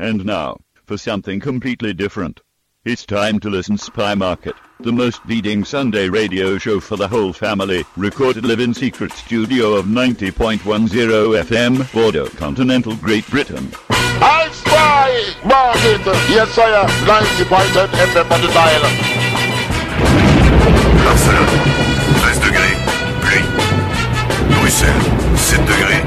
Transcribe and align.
And 0.00 0.24
now, 0.24 0.56
for 0.86 0.96
something 0.96 1.40
completely 1.40 1.92
different. 1.92 2.40
It's 2.86 3.04
time 3.04 3.38
to 3.40 3.50
listen 3.50 3.76
Spy 3.76 4.14
Market, 4.14 4.54
the 4.78 4.92
most 4.92 5.20
leading 5.26 5.62
Sunday 5.62 6.08
radio 6.08 6.56
show 6.56 6.80
for 6.80 6.96
the 6.96 7.06
whole 7.06 7.34
family, 7.34 7.84
recorded 7.98 8.46
live 8.46 8.60
in 8.60 8.72
secret 8.72 9.12
studio 9.12 9.74
of 9.74 9.84
90.10 9.84 10.56
FM, 10.56 11.92
Bordeaux, 11.92 12.30
continental 12.30 12.96
Great 12.96 13.28
Britain. 13.28 13.70
I 13.90 14.48
spy 14.50 15.34
market, 15.46 16.00
yes 16.32 16.56
I 16.56 16.80
am, 16.80 16.88
90.10 17.04 17.88
FM 17.88 18.30
on 18.30 18.40
the 18.40 18.48
dial. 18.56 18.80
Barcelone, 21.04 21.60
13 22.24 22.40
degrés, 22.48 22.76
pluie. 23.20 23.44
Bruxelles, 24.56 25.38
7 25.38 25.66
degrés, 25.66 26.00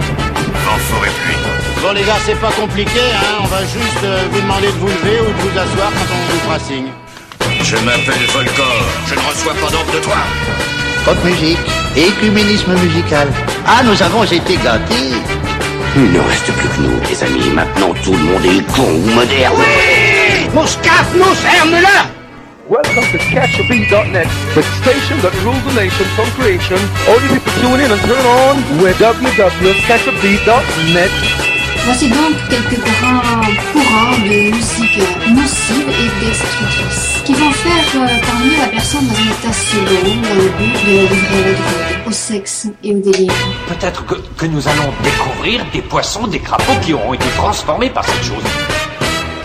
vent 0.66 0.80
fort 0.80 1.06
et 1.06 1.12
pluie. 1.12 1.53
Bon 1.84 1.92
les 1.92 2.02
gars, 2.04 2.16
c'est 2.26 2.40
pas 2.40 2.52
compliqué, 2.52 3.02
hein. 3.14 3.40
On 3.44 3.48
va 3.48 3.60
juste 3.64 4.02
euh, 4.06 4.24
vous 4.32 4.40
demander 4.40 4.68
de 4.68 4.78
vous 4.80 4.88
lever 4.88 5.20
ou 5.20 5.26
de 5.26 5.34
vous 5.42 5.50
asseoir 5.50 5.92
quand 5.92 6.06
on 6.16 6.20
vous 6.32 6.40
fera 6.40 6.58
signe. 6.58 6.88
Je 7.62 7.76
m'appelle 7.84 8.26
Volcor, 8.32 8.86
je 9.06 9.16
ne 9.16 9.20
reçois 9.20 9.54
pas 9.56 9.70
d'ordre 9.70 9.92
de 9.92 10.00
toi. 10.00 10.16
Pop 11.04 11.18
musique, 11.26 11.60
écuménisme 11.98 12.74
musical. 12.76 13.28
Ah, 13.68 13.84
nous 13.84 14.02
avons 14.02 14.24
été 14.24 14.56
gâtés. 14.64 15.12
Il 15.98 16.14
ne 16.14 16.20
reste 16.22 16.54
plus 16.54 16.70
que 16.70 16.80
nous, 16.80 17.02
les 17.10 17.22
amis. 17.22 17.50
Maintenant, 17.50 17.94
tout 18.02 18.14
le 18.14 18.20
monde 18.20 18.46
est 18.46 18.62
con 18.72 18.84
ou 18.84 19.10
moderne. 19.14 19.62
Mouscaf, 20.54 21.14
nous 21.14 21.36
ferme-la 21.36 22.06
Welcome 22.70 23.04
to 23.12 23.18
CatchAbeat.net, 23.18 24.30
the 24.56 24.64
station 24.80 25.20
that 25.20 25.34
rules 25.44 25.60
the 25.68 25.74
nation 25.76 26.06
from 26.16 26.32
creation. 26.40 26.80
All 27.10 27.20
you 27.20 27.28
people 27.28 27.52
tune 27.60 27.82
in 27.84 27.92
and 27.92 28.00
turn 28.08 28.26
on 28.26 28.56
with 28.82 28.96
www.catchabeat.net. 29.00 31.12
Voici 31.86 32.10
donc 32.10 32.36
quelques 32.50 32.80
grands 32.80 33.42
courants 33.74 34.18
de 34.24 34.52
musique 34.52 34.98
nocive 35.36 35.90
et 35.90 36.26
destructrice 36.26 37.22
qui 37.26 37.34
vont 37.34 37.52
faire 37.52 38.02
euh, 38.02 38.26
parvenir 38.26 38.60
la 38.60 38.68
personne 38.68 39.06
dans 39.06 39.14
un 39.14 39.32
état 39.32 39.54
second 39.54 40.22
dans 40.22 40.36
le 40.36 40.50
but 40.58 40.86
de 40.86 40.96
la 40.96 41.02
livrer 41.04 41.44
à 41.44 41.48
la 41.48 41.54
drogue, 41.54 42.08
au 42.08 42.12
sexe 42.12 42.68
et 42.84 42.96
au 42.96 43.00
délire. 43.00 43.34
Peut-être 43.68 44.06
que, 44.06 44.16
que 44.38 44.46
nous 44.46 44.66
allons 44.68 44.94
découvrir 45.04 45.66
des 45.74 45.82
poissons, 45.82 46.28
des 46.28 46.40
crapauds 46.40 46.80
qui 46.82 46.94
auront 46.94 47.14
été 47.14 47.28
transformés 47.36 47.90
par 47.90 48.06
cette 48.06 48.24
chose. 48.24 48.44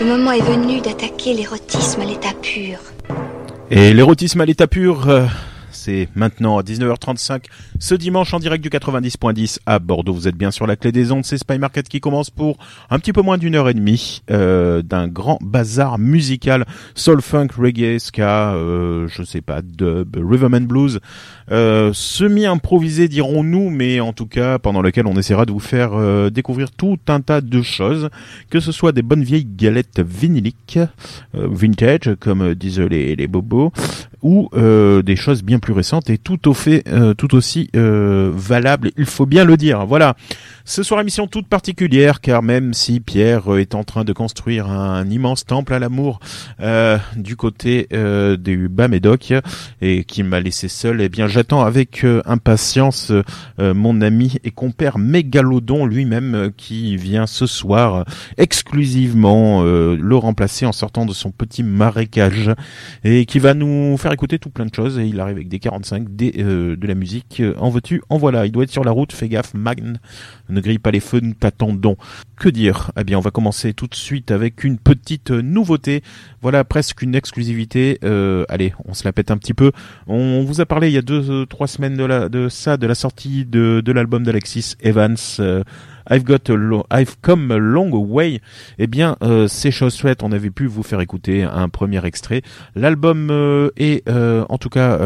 Le 0.00 0.06
moment 0.06 0.30
est 0.30 0.40
venu 0.40 0.80
d'attaquer 0.80 1.34
l'érotisme 1.34 2.02
à 2.02 2.04
l'état 2.04 2.34
pur. 2.40 2.78
Et 3.70 3.92
l'érotisme 3.92 4.40
à 4.40 4.44
l'état 4.46 4.68
pur, 4.68 5.08
euh, 5.08 5.26
c'est 5.88 6.08
maintenant 6.14 6.58
à 6.58 6.62
19h35 6.62 7.44
ce 7.78 7.94
dimanche 7.94 8.34
en 8.34 8.40
direct 8.40 8.62
du 8.62 8.68
90.10 8.68 9.60
à 9.64 9.78
Bordeaux. 9.78 10.12
Vous 10.12 10.28
êtes 10.28 10.36
bien 10.36 10.50
sur 10.50 10.66
la 10.66 10.76
clé 10.76 10.92
des 10.92 11.12
ondes, 11.12 11.24
c'est 11.24 11.38
Spy 11.38 11.58
Market 11.58 11.88
qui 11.88 11.98
commence 11.98 12.28
pour 12.28 12.58
un 12.90 12.98
petit 12.98 13.14
peu 13.14 13.22
moins 13.22 13.38
d'une 13.38 13.54
heure 13.54 13.70
et 13.70 13.74
demie 13.74 14.20
euh, 14.30 14.82
d'un 14.82 15.08
grand 15.08 15.38
bazar 15.40 15.98
musical 15.98 16.66
soul 16.94 17.22
funk, 17.22 17.48
reggae, 17.56 17.98
ska, 18.00 18.52
euh, 18.52 19.08
je 19.08 19.22
sais 19.22 19.40
pas, 19.40 19.62
dub, 19.62 20.14
rhythm 20.16 20.54
and 20.54 20.66
blues, 20.66 21.00
euh, 21.50 21.92
semi-improvisé 21.92 23.08
dirons-nous, 23.08 23.70
mais 23.70 24.00
en 24.00 24.12
tout 24.12 24.26
cas 24.26 24.58
pendant 24.58 24.82
lequel 24.82 25.06
on 25.06 25.16
essaiera 25.16 25.46
de 25.46 25.52
vous 25.52 25.60
faire 25.60 25.94
euh, 25.94 26.30
découvrir 26.30 26.70
tout 26.70 26.98
un 27.08 27.20
tas 27.20 27.40
de 27.40 27.62
choses, 27.62 28.10
que 28.50 28.60
ce 28.60 28.72
soit 28.72 28.92
des 28.92 29.02
bonnes 29.02 29.22
vieilles 29.22 29.46
galettes 29.46 30.00
vinyliques, 30.00 30.78
euh, 31.34 31.48
vintage 31.50 32.14
comme 32.20 32.54
disent 32.54 32.80
les, 32.80 33.16
les 33.16 33.26
bobos, 33.26 33.72
ou 34.22 34.48
euh, 34.54 35.02
des 35.02 35.16
choses 35.16 35.42
bien 35.42 35.58
plus 35.58 35.72
récentes 35.72 36.10
et 36.10 36.18
tout 36.18 36.48
au 36.48 36.54
fait 36.54 36.82
euh, 36.88 37.14
tout 37.14 37.34
aussi 37.34 37.70
valables, 37.72 38.90
il 38.96 39.06
faut 39.06 39.26
bien 39.26 39.44
le 39.44 39.56
dire. 39.56 39.86
Voilà. 39.86 40.16
Ce 40.64 40.82
soir 40.82 41.00
émission 41.00 41.26
toute 41.26 41.48
particulière 41.48 42.20
car 42.20 42.42
même 42.42 42.74
si 42.74 43.00
Pierre 43.00 43.56
est 43.56 43.74
en 43.74 43.84
train 43.84 44.04
de 44.04 44.12
construire 44.12 44.68
un, 44.68 45.08
immense 45.08 45.46
temple 45.46 45.72
à 45.72 45.78
l'amour 45.78 46.20
du 47.16 47.36
côté 47.36 47.88
du 48.38 48.68
bas 48.68 48.88
Médoc 48.88 49.32
et 49.80 50.04
qui 50.04 50.22
m'a 50.22 50.40
laissé 50.40 50.68
seul, 50.68 51.00
eh 51.00 51.08
bien 51.08 51.26
j'attends 51.38 51.62
avec 51.62 52.02
euh, 52.02 52.20
impatience 52.24 53.12
euh, 53.60 53.72
mon 53.72 54.00
ami 54.00 54.38
et 54.42 54.50
compère 54.50 54.98
Mégalodon 54.98 55.86
lui-même 55.86 56.34
euh, 56.34 56.50
qui 56.56 56.96
vient 56.96 57.28
ce 57.28 57.46
soir 57.46 58.04
exclusivement 58.38 59.62
euh, 59.62 59.96
le 59.96 60.16
remplacer 60.16 60.66
en 60.66 60.72
sortant 60.72 61.06
de 61.06 61.12
son 61.12 61.30
petit 61.30 61.62
marécage 61.62 62.50
et 63.04 63.24
qui 63.24 63.38
va 63.38 63.54
nous 63.54 63.96
faire 63.98 64.12
écouter 64.12 64.40
tout 64.40 64.50
plein 64.50 64.66
de 64.66 64.74
choses. 64.74 65.00
Il 65.02 65.20
arrive 65.20 65.36
avec 65.36 65.48
des 65.48 65.60
45 65.60 66.14
des, 66.16 66.34
euh, 66.38 66.74
de 66.74 66.86
la 66.88 66.94
musique 66.96 67.38
euh, 67.40 67.54
en 67.58 67.70
veux-tu 67.70 68.02
en 68.08 68.18
voilà. 68.18 68.46
Il 68.46 68.52
doit 68.52 68.64
être 68.64 68.72
sur 68.72 68.82
la 68.82 68.90
route 68.90 69.12
fais 69.12 69.28
gaffe 69.28 69.54
Magne. 69.54 69.98
Ne 70.48 70.60
grille 70.60 70.80
pas 70.80 70.90
les 70.90 70.98
feux 71.00 71.20
nous 71.20 71.34
t'attendons. 71.34 71.96
Que 72.36 72.48
dire? 72.48 72.90
Eh 72.98 73.04
bien 73.04 73.16
on 73.16 73.22
va 73.22 73.30
commencer 73.30 73.74
tout 73.74 73.86
de 73.86 73.94
suite 73.94 74.32
avec 74.32 74.64
une 74.64 74.78
petite 74.78 75.30
nouveauté. 75.30 76.02
Voilà 76.42 76.64
presque 76.64 77.02
une 77.02 77.14
exclusivité 77.14 77.98
euh, 78.04 78.44
allez 78.48 78.72
on 78.86 78.94
se 78.94 79.04
la 79.04 79.12
pète 79.12 79.30
un 79.30 79.38
petit 79.38 79.54
peu. 79.54 79.70
On 80.08 80.42
vous 80.42 80.60
a 80.60 80.66
parlé 80.66 80.88
il 80.88 80.94
y 80.94 80.98
a 80.98 81.02
deux 81.02 81.27
euh, 81.28 81.46
trois 81.46 81.66
semaines 81.66 81.96
de, 81.96 82.04
la, 82.04 82.28
ça 82.48 82.76
de 82.76 82.86
la 82.86 82.94
sortie 82.94 83.44
de, 83.44 83.82
l'album 83.92 84.24
d'Alexis 84.24 84.74
Evans 84.80 85.16
euh, 85.40 85.62
I've 86.10 86.24
got 86.24 86.50
I've 86.90 87.16
come 87.20 87.50
a 87.50 87.58
long 87.58 87.90
way. 87.90 88.40
Eh 88.78 88.86
bien, 88.86 89.16
euh, 89.22 89.46
c'est 89.46 89.70
chose 89.70 89.96
faite. 89.96 90.22
On 90.22 90.32
avait 90.32 90.50
pu 90.50 90.66
vous 90.66 90.82
faire 90.82 91.00
écouter 91.00 91.42
un 91.42 91.68
premier 91.68 92.02
extrait. 92.06 92.40
L'album 92.74 93.28
euh, 93.30 93.70
est, 93.76 94.08
en 94.08 94.56
tout 94.56 94.70
cas, 94.70 94.98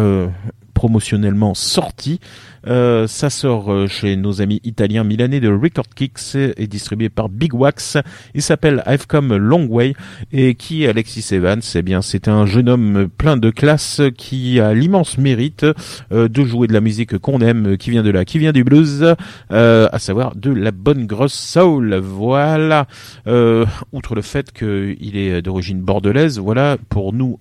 promotionnellement 0.75 1.55
sorti. 1.55 2.21
Euh, 2.67 3.07
ça 3.07 3.31
sort 3.31 3.73
euh, 3.73 3.87
chez 3.89 4.17
nos 4.17 4.41
amis 4.41 4.61
italiens 4.65 5.05
milanais 5.05 5.41
de 5.41 5.49
Record 5.49 5.89
Kicks 5.95 6.37
et 6.37 6.67
distribué 6.67 7.09
par 7.09 7.29
Big 7.29 7.55
Wax. 7.55 7.99
Il 8.35 8.43
s'appelle 8.43 8.83
I've 8.87 9.07
Come 9.07 9.37
Long 9.37 9.67
Way 9.67 9.95
et 10.33 10.55
qui 10.55 10.87
Alexis 10.87 11.35
Evans? 11.35 11.61
Eh 11.75 11.83
bien, 11.83 12.03
c'est 12.03 12.29
un 12.29 12.47
jeune 12.47 12.69
homme 12.69 13.09
plein 13.09 13.37
de 13.37 13.51
classe 13.51 14.01
qui 14.17 14.61
a 14.61 14.75
l'immense 14.75 15.19
mérite 15.19 15.67
euh, 16.13 16.29
de 16.29 16.45
jouer 16.45 16.69
de 16.69 16.73
la 16.73 16.81
musique 16.81 17.19
qu'on 17.19 17.41
aime, 17.41 17.77
qui 17.77 17.91
vient 17.91 18.03
de 18.03 18.11
là, 18.11 18.25
qui 18.25 18.39
vient 18.39 18.53
du 18.53 18.65
blues, 18.65 19.15
à 19.51 19.99
savoir 19.99 20.35
de 20.37 20.51
la 20.51 20.71
bonne 20.71 21.07
grosse 21.07 21.35
soul. 21.35 21.95
Voilà. 21.97 22.87
Euh, 23.27 23.67
outre 23.93 24.15
le 24.15 24.23
fait 24.23 24.53
qu'il 24.53 25.17
est 25.17 25.43
d'origine 25.43 25.81
bordelaise, 25.81 26.39
voilà, 26.39 26.77
pour 26.89 27.13
nous 27.13 27.39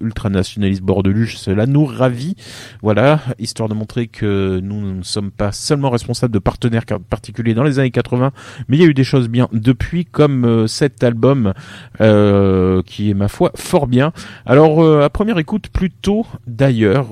ultranationalistes 0.00 0.82
bordelus, 0.82 1.36
cela 1.36 1.66
nous 1.66 1.84
ravit. 1.84 2.36
Voilà, 2.82 3.20
histoire 3.38 3.68
de 3.68 3.74
montrer 3.74 4.06
que 4.06 4.60
nous 4.64 4.94
ne 4.94 5.02
sommes 5.02 5.30
pas 5.30 5.52
seulement 5.52 5.90
responsables 5.90 6.32
de 6.32 6.38
partenaires 6.38 6.84
particuliers 7.08 7.54
dans 7.54 7.62
les 7.62 7.78
années 7.78 7.90
80, 7.90 8.32
mais 8.68 8.76
il 8.76 8.82
y 8.82 8.84
a 8.84 8.88
eu 8.88 8.94
des 8.94 9.04
choses 9.04 9.28
bien 9.28 9.48
depuis, 9.52 10.04
comme 10.04 10.44
euh, 10.44 10.66
cet 10.66 11.04
album 11.04 11.52
euh, 12.00 12.82
qui 12.82 13.10
est 13.10 13.14
ma 13.14 13.28
foi 13.28 13.52
fort 13.54 13.86
bien. 13.86 14.12
Alors 14.46 14.82
euh, 14.82 15.02
à 15.02 15.10
première 15.10 15.38
écoute 15.38 15.68
plutôt 15.68 16.26
d'ailleurs, 16.46 17.08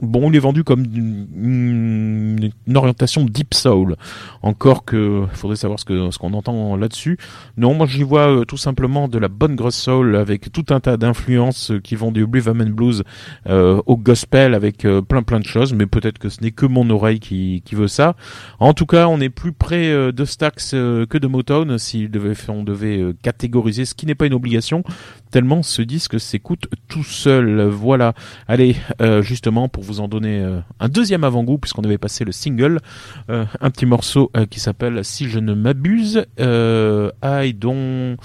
bon 0.00 0.30
il 0.30 0.36
est 0.36 0.40
vendu 0.40 0.64
comme 0.64 0.84
une, 0.84 2.50
orientation 2.74 3.24
deep 3.24 3.54
soul. 3.54 3.96
Encore 4.42 4.84
que 4.84 5.24
faudrait 5.32 5.56
savoir 5.56 5.78
ce 5.78 5.84
ce 6.10 6.18
qu'on 6.18 6.32
entend 6.34 6.76
là-dessus. 6.76 7.18
Non, 7.56 7.74
moi 7.74 7.86
j'y 7.86 8.02
vois 8.02 8.44
tout 8.46 8.56
simplement 8.56 9.08
de 9.08 9.18
la 9.18 9.28
bonne 9.28 9.56
grosse 9.56 9.76
soul 9.76 10.16
avec 10.16 10.52
tout 10.52 10.66
un 10.70 10.80
tas 10.80 10.96
d'influences 10.96 11.72
qui 11.82 11.94
vont 11.96 12.12
du 12.12 12.24
rhythm 12.24 12.60
and 12.60 12.70
blues 12.70 13.04
au 13.48 13.96
gospel 13.96 14.54
avec 14.54 14.86
plein 15.08 15.22
plein 15.22 15.40
de 15.40 15.46
choses, 15.46 15.72
mais 15.72 15.86
peut-être 15.86 16.18
que 16.18 16.28
ce 16.28 16.42
n'est 16.42 16.50
que 16.50 16.66
mon 16.66 16.87
oreille 16.90 17.20
qui, 17.20 17.62
veut 17.72 17.88
ça. 17.88 18.16
En 18.58 18.74
tout 18.74 18.86
cas, 18.86 19.06
on 19.08 19.20
est 19.20 19.28
plus 19.28 19.52
près 19.52 19.90
euh, 19.90 20.12
de 20.12 20.24
Stax 20.24 20.72
euh, 20.74 21.06
que 21.06 21.18
de 21.18 21.26
Motown 21.26 21.78
si 21.78 22.08
on 22.48 22.62
devait 22.62 22.98
euh, 22.98 23.14
catégoriser, 23.22 23.84
ce 23.84 23.94
qui 23.94 24.06
n'est 24.06 24.14
pas 24.14 24.26
une 24.26 24.34
obligation, 24.34 24.82
tellement 25.30 25.62
ce 25.62 25.82
disque 25.82 26.18
s'écoute 26.18 26.66
tout 26.88 27.04
seul. 27.04 27.62
Voilà. 27.62 28.14
Allez, 28.46 28.76
justement, 29.20 29.68
pour 29.68 29.82
vous 29.82 30.00
en 30.00 30.08
donner 30.08 30.44
un 30.80 30.88
deuxième 30.88 31.24
avant-goût, 31.24 31.58
puisqu'on 31.58 31.82
avait 31.82 31.98
passé 31.98 32.24
le 32.24 32.32
single, 32.32 32.80
un 33.28 33.70
petit 33.70 33.86
morceau 33.86 34.32
qui 34.50 34.60
s'appelle 34.60 35.04
Si 35.04 35.28
je 35.28 35.38
ne 35.38 35.54
m'abuse, 35.54 36.24
I 36.38 37.54
don't... 37.54 38.16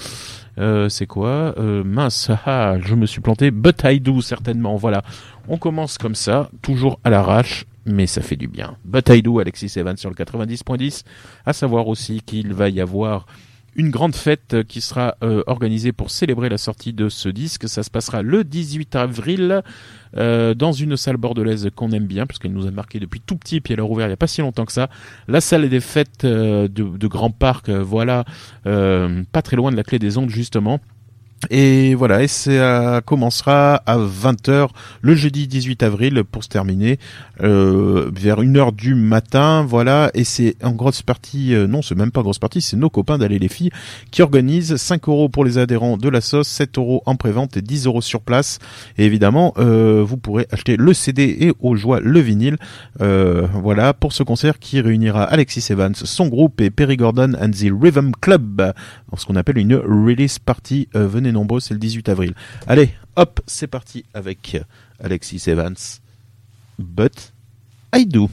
C'est 0.90 1.08
quoi 1.08 1.56
Mince, 1.84 2.32
ah, 2.46 2.76
je 2.82 2.96
me 2.96 3.06
suis 3.06 3.22
planté. 3.22 3.52
But 3.52 3.82
I 3.84 4.00
do 4.00 4.22
certainement. 4.22 4.76
Voilà, 4.76 5.04
on 5.48 5.58
commence 5.58 5.98
comme 5.98 6.16
ça, 6.16 6.50
toujours 6.62 7.00
à 7.04 7.10
l'arrache, 7.10 7.66
mais 7.86 8.08
ça 8.08 8.22
fait 8.22 8.36
du 8.36 8.48
bien. 8.48 8.78
But 8.86 9.10
I 9.10 9.24
Alexis 9.40 9.74
Evans 9.78 9.98
sur 9.98 10.10
le 10.10 10.16
90.10. 10.16 11.04
À 11.46 11.54
savoir 11.54 11.88
aussi 11.88 12.22
qu'il 12.22 12.54
va 12.54 12.70
y 12.70 12.80
avoir 12.80 13.26
une 13.76 13.90
grande 13.90 14.16
fête 14.16 14.64
qui 14.68 14.82
sera 14.82 15.16
euh, 15.24 15.44
organisée 15.48 15.92
pour 15.92 16.12
célébrer 16.12 16.50
la 16.50 16.58
sortie 16.58 16.94
de 16.94 17.10
ce 17.10 17.30
disque. 17.30 17.68
Ça 17.68 17.84
se 17.84 17.90
passera 17.90 18.22
le 18.22 18.44
18 18.44 18.96
avril 18.96 19.64
euh, 20.16 20.54
dans 20.54 20.72
une 20.72 20.96
salle 20.96 21.18
bordelaise 21.18 21.70
qu'on 21.76 21.92
aime 21.92 22.06
bien, 22.06 22.28
parce 22.28 22.40
qu'elle 22.40 22.54
nous 22.54 22.68
a 22.68 22.72
marqué 22.72 23.00
depuis 23.00 23.20
tout 23.20 23.36
petit, 23.36 23.62
puis 23.62 23.74
elle 23.74 23.80
a 23.80 23.84
rouvert 23.84 24.06
il 24.06 24.10
n'y 24.10 24.14
a 24.14 24.18
pas 24.18 24.28
si 24.28 24.42
longtemps 24.42 24.66
que 24.66 24.72
ça. 24.72 24.90
La 25.28 25.42
salle 25.42 25.68
des 25.70 25.80
fêtes 25.80 26.24
euh, 26.24 26.68
de, 26.68 26.84
de 26.84 27.08
Grand 27.08 27.32
Parc, 27.32 27.70
voilà, 27.70 28.26
pas 28.64 29.42
très 29.42 29.56
loin 29.56 29.72
de 29.72 29.76
la 29.76 29.84
clé 29.84 30.00
des 30.00 30.18
ondes 30.18 30.30
justement. 30.30 30.80
Et 31.50 31.96
voilà, 31.96 32.24
et 32.24 32.28
ça 32.28 33.02
commencera 33.06 33.76
à 33.86 33.98
20h 33.98 34.70
le 35.02 35.16
jeudi 35.16 35.48
18 35.48 35.84
avril 35.84 36.24
pour 36.24 36.44
se 36.44 36.50
terminer 36.50 37.00
euh, 37.42 38.10
vers 38.16 38.42
1h 38.42 38.76
du 38.76 38.96
matin, 38.96 39.66
voilà, 39.68 40.10
et 40.14 40.24
c'est 40.24 40.56
en 40.64 40.72
grosse 40.72 41.02
partie, 41.02 41.54
euh, 41.54 41.68
non 41.68 41.82
c'est 41.82 41.96
même 41.96 42.12
pas 42.12 42.22
grosse 42.22 42.40
partie, 42.40 42.62
c'est 42.62 42.78
nos 42.78 42.90
copains 42.90 43.18
d'aller 43.18 43.40
les 43.40 43.48
filles 43.48 43.72
qui 44.12 44.22
organisent 44.22 44.76
5 44.76 45.08
euros 45.10 45.30
pour 45.30 45.44
les 45.44 45.58
adhérents 45.58 45.98
de 45.98 46.10
la 46.10 46.22
sauce, 46.22 46.48
7 46.48 46.78
euros 46.78 47.04
en 47.06 47.16
prévente 47.16 47.58
et 47.58 47.62
10 47.62 47.88
euros 47.88 48.02
sur 48.02 48.22
place. 48.22 48.60
Et 48.98 49.06
évidemment, 49.06 49.54
euh, 49.58 50.04
vous 50.06 50.18
pourrez 50.18 50.48
acheter 50.52 50.78
le 50.78 50.94
CD 50.94 51.36
et 51.40 51.54
aux 51.60 51.76
joies 51.76 52.00
le 52.00 52.20
vinyle, 52.20 52.58
euh, 53.02 53.48
voilà, 53.54 53.94
pour 53.94 54.14
ce 54.14 54.24
concert 54.24 54.60
qui 54.60 54.80
réunira 54.80 55.24
Alexis 55.24 55.66
Evans, 55.72 55.96
son 55.96 56.28
groupe 56.28 56.62
et 56.62 56.70
Perry 56.70 56.98
Gordon 56.98 57.34
and 57.42 57.52
the 57.52 57.72
Rhythm 57.72 58.12
Club, 58.22 58.74
dans 59.14 59.18
ce 59.18 59.28
qu'on 59.28 59.36
appelle 59.36 59.60
une 59.60 59.76
release 59.76 60.40
party. 60.40 60.90
Euh, 60.96 61.08
venez 61.08 61.32
nombreux, 61.32 61.60
c'est 61.60 61.76
le 61.76 61.80
18 61.80 62.10
avril. 62.10 62.34
Allez, 62.66 62.90
hop, 63.16 63.42
c'est 63.46 63.68
parti 63.68 64.06
avec 64.16 64.58
Alexis 65.00 65.44
Evans. 65.46 65.76
But 66.80 67.32
I 67.96 68.08
do. 68.08 68.28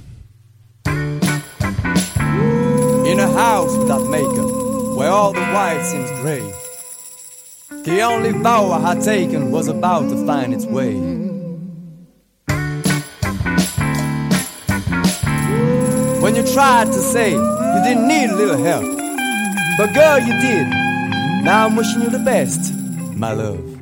In 3.07 3.19
a 3.19 3.27
house 3.27 3.77
without 3.77 4.09
makeup, 4.09 4.97
where 4.97 5.11
all 5.11 5.35
the 5.35 5.41
white 5.53 5.85
seems 5.85 6.11
gray. 6.23 6.41
The 7.85 8.03
only 8.03 8.31
vow 8.33 8.73
I 8.73 8.81
had 8.81 9.03
taken 9.03 9.51
was 9.51 9.69
about 9.69 10.09
to 10.09 10.25
find 10.25 10.55
its 10.55 10.65
way. 10.65 10.95
When 16.23 16.35
you 16.37 16.43
tried 16.55 16.87
to 16.87 17.03
say 17.03 17.33
you 17.33 17.83
didn't 17.85 18.09
need 18.09 18.31
a 18.31 18.37
little 18.37 18.57
help, 18.65 19.00
but 19.81 19.95
girl, 19.95 20.19
you 20.19 20.39
did. 20.43 20.69
Now 21.43 21.65
I'm 21.65 21.75
wishing 21.75 22.03
you 22.03 22.11
the 22.11 22.19
best, 22.19 22.75
my 23.17 23.33
love. 23.33 23.81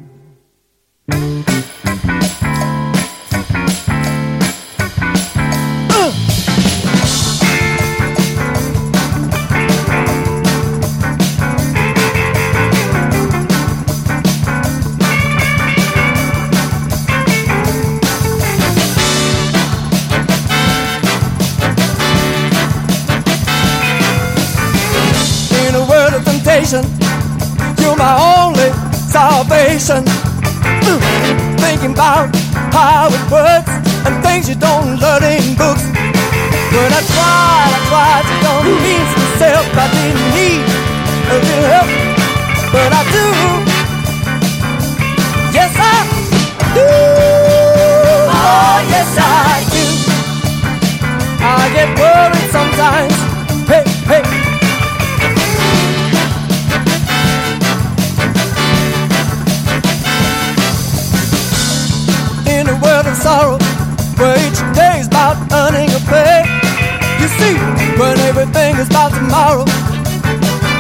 Temptation, 26.68 26.84
you're 27.80 27.96
my 27.96 28.14
only 28.20 28.70
salvation. 28.92 30.04
Thinking 31.58 31.92
about 31.92 32.34
how 32.72 33.08
it 33.08 33.24
works 33.30 33.72
and 34.06 34.22
things 34.22 34.48
you 34.48 34.54
don't 34.54 35.00
learn 35.00 35.22
in 35.24 35.56
books. 35.56 35.84
When 36.72 36.92
I 36.92 37.02
tried, 37.14 37.72
I 37.72 37.80
tried 37.88 38.24
to 38.28 38.34
convince 38.44 39.12
myself 39.16 39.64
I 39.74 39.86
didn't 39.96 40.28
need 40.36 40.64
a 41.28 41.36
little 41.40 41.68
help, 41.72 41.88
but 42.72 42.90
I 42.92 43.02
do. 43.16 43.26
Yes, 45.52 45.72
I 45.76 46.04
do. 46.74 46.86
Oh, 48.28 48.76
yes, 48.92 49.10
I 49.16 49.64
do. 49.72 49.84
I 51.40 51.70
get 51.74 51.88
worried 51.98 52.50
sometimes. 52.50 53.27
In 63.08 63.14
a 63.14 63.16
world 63.16 63.16
of 63.16 63.16
sorrow 63.16 63.58
where 64.18 64.36
each 64.36 64.60
day 64.74 65.00
is 65.00 65.06
about 65.06 65.36
earning 65.52 65.88
a 65.90 66.00
pay. 66.10 66.44
You 67.20 67.28
see, 67.38 67.56
when 67.98 68.18
everything 68.28 68.76
is 68.76 68.88
about 68.88 69.12
tomorrow, 69.12 69.64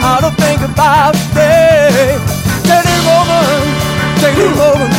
I 0.04 0.18
don't 0.20 0.36
think 0.36 0.60
about 0.60 1.14
today. 1.14 2.18
Take 2.68 2.84
it 2.84 3.02
woman, 3.08 3.64
take 4.20 4.36
it 4.36 4.52
woman, 4.60 4.90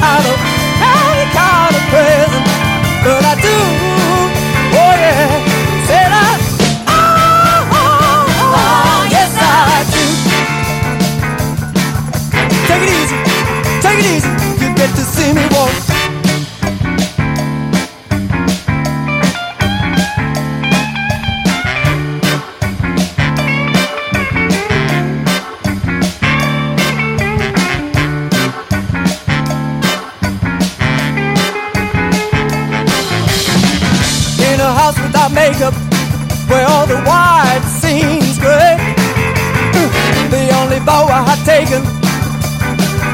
I 0.00 0.24
don't 0.24 0.40
have 0.80 1.04
any 1.12 1.28
kind 1.36 1.74
of 1.76 1.84
present, 1.92 2.44
but 3.04 3.22
I 3.24 3.34
do. 3.44 3.56
Oh 4.72 4.94
yeah, 5.04 5.28
said 5.86 6.10
I. 6.12 6.32
Oh, 6.88 7.76
oh, 7.76 7.90
oh, 8.40 8.56
oh, 8.56 9.02
yes 9.10 9.32
I 9.36 9.84
do. 9.92 10.04
Take 12.68 12.82
it 12.86 12.92
easy, 13.00 13.18
take 13.84 14.00
it 14.00 14.08
easy. 14.16 14.32
You 14.64 14.68
get 14.74 14.90
to 14.96 15.02
see 15.02 15.32
me 15.34 15.44
walk. 15.54 15.89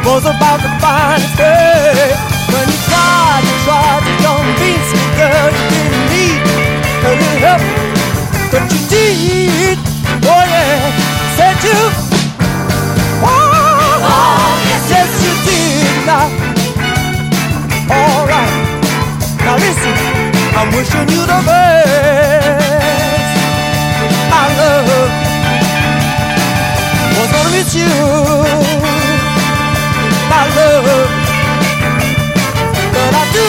Was 0.07 0.25
about 0.25 0.61
to 0.63 0.71
find 0.79 1.21
its 1.21 1.35
way. 1.35 2.15
When 2.55 2.63
you 2.71 2.79
tried, 2.87 3.43
you 3.43 3.55
tried 3.67 4.03
to 4.07 4.13
convince 4.23 4.89
me, 4.95 5.03
girl, 5.19 5.51
you 5.51 5.65
didn't 5.75 6.07
need 6.15 6.41
a 7.03 7.11
little 7.11 7.39
help, 7.43 7.63
but 8.53 8.63
you 8.71 8.81
did. 8.87 9.79
Oh 10.23 10.43
yeah, 10.47 10.95
said 11.35 11.59
you. 11.67 11.81
Oh, 13.19 14.55
yes, 14.71 14.85
yes, 14.95 15.11
you 15.27 15.35
did. 15.43 15.91
Now, 16.07 16.31
all 17.91 18.23
right. 18.31 18.55
Now 19.43 19.57
listen, 19.59 19.95
I'm 20.55 20.71
wishing 20.71 21.09
you 21.11 21.23
the 21.27 21.41
best. 21.51 23.33
My 24.31 24.47
love 24.55 25.11
was 27.19 27.29
gonna 27.33 27.51
miss 27.51 27.75
you. 27.75 28.96
Love, 30.55 30.85
but 32.93 33.15
I 33.15 33.25
do. 33.33 33.47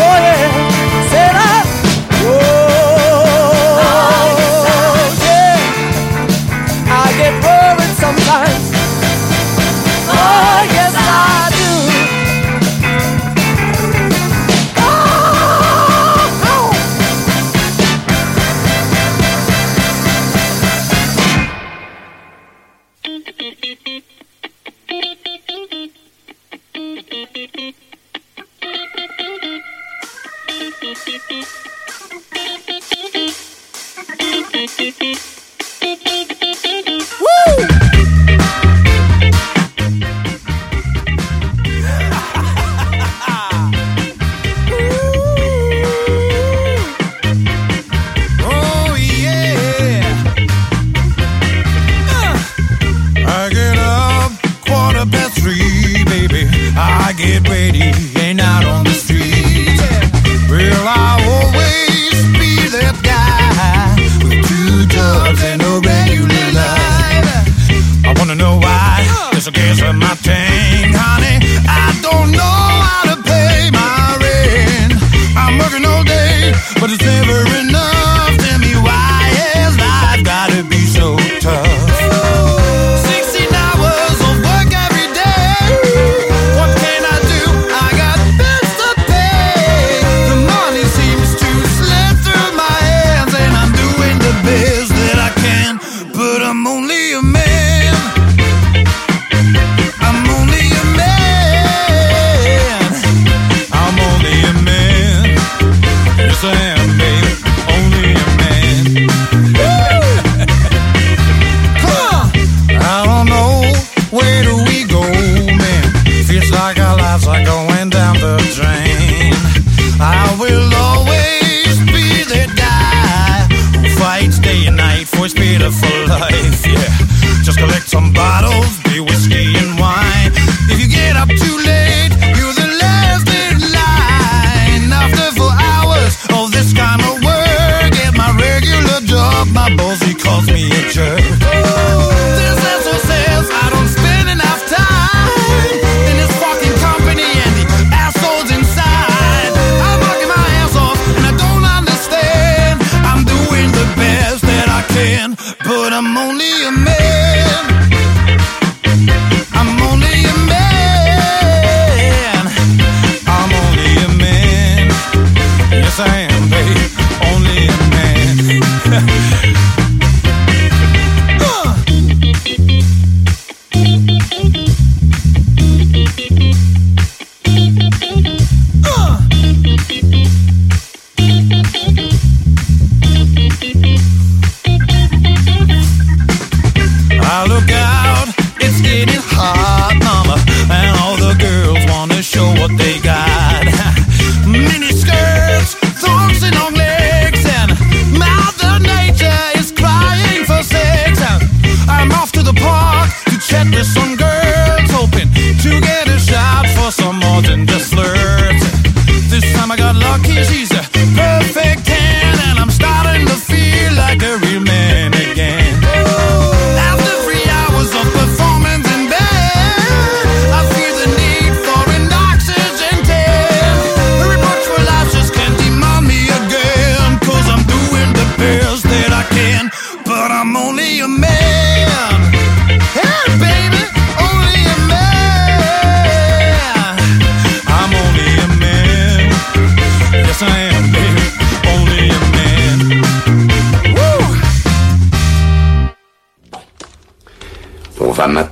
Oh 0.00 0.16
yeah, 0.24 0.67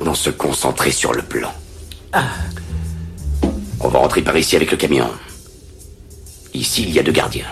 maintenant 0.06 0.14
se 0.14 0.30
concentrer 0.30 0.92
sur 0.92 1.12
le 1.12 1.22
plan. 1.22 1.50
On 3.80 3.88
va 3.88 3.98
rentrer 3.98 4.22
par 4.22 4.36
ici 4.36 4.54
avec 4.54 4.70
le 4.70 4.76
camion. 4.76 5.08
Ici, 6.54 6.84
il 6.84 6.94
y 6.94 6.98
a 7.00 7.02
deux 7.02 7.10
gardiens. 7.12 7.46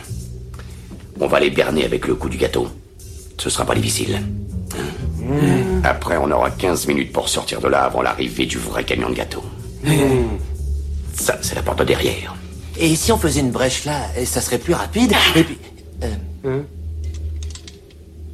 On 1.20 1.26
va 1.26 1.40
les 1.40 1.50
berner 1.50 1.84
avec 1.84 2.06
le 2.06 2.14
coup 2.14 2.28
du 2.28 2.36
gâteau. 2.36 2.68
Ce 3.38 3.50
sera 3.50 3.64
pas 3.66 3.74
difficile. 3.74 4.20
Hein 4.72 5.80
Après, 5.82 6.16
on 6.16 6.30
aura 6.30 6.50
15 6.52 6.86
minutes 6.86 7.12
pour 7.12 7.28
sortir 7.28 7.60
de 7.60 7.66
là 7.66 7.84
avant 7.84 8.02
l'arrivée 8.02 8.46
du 8.46 8.58
vrai 8.58 8.84
camion 8.84 9.10
de 9.10 9.14
gâteau. 9.14 9.42
Ça, 11.14 11.38
c'est 11.42 11.56
la 11.56 11.62
porte 11.62 11.80
de 11.80 11.84
derrière. 11.84 12.36
Et 12.78 12.94
si 12.94 13.10
on 13.10 13.18
faisait 13.18 13.40
une 13.40 13.50
brèche 13.50 13.84
là, 13.84 14.00
et 14.16 14.24
ça 14.24 14.40
serait 14.40 14.58
plus 14.58 14.74
rapide 14.74 15.12
Et 15.34 15.42
puis. 15.44 15.58
euh, 16.44 16.62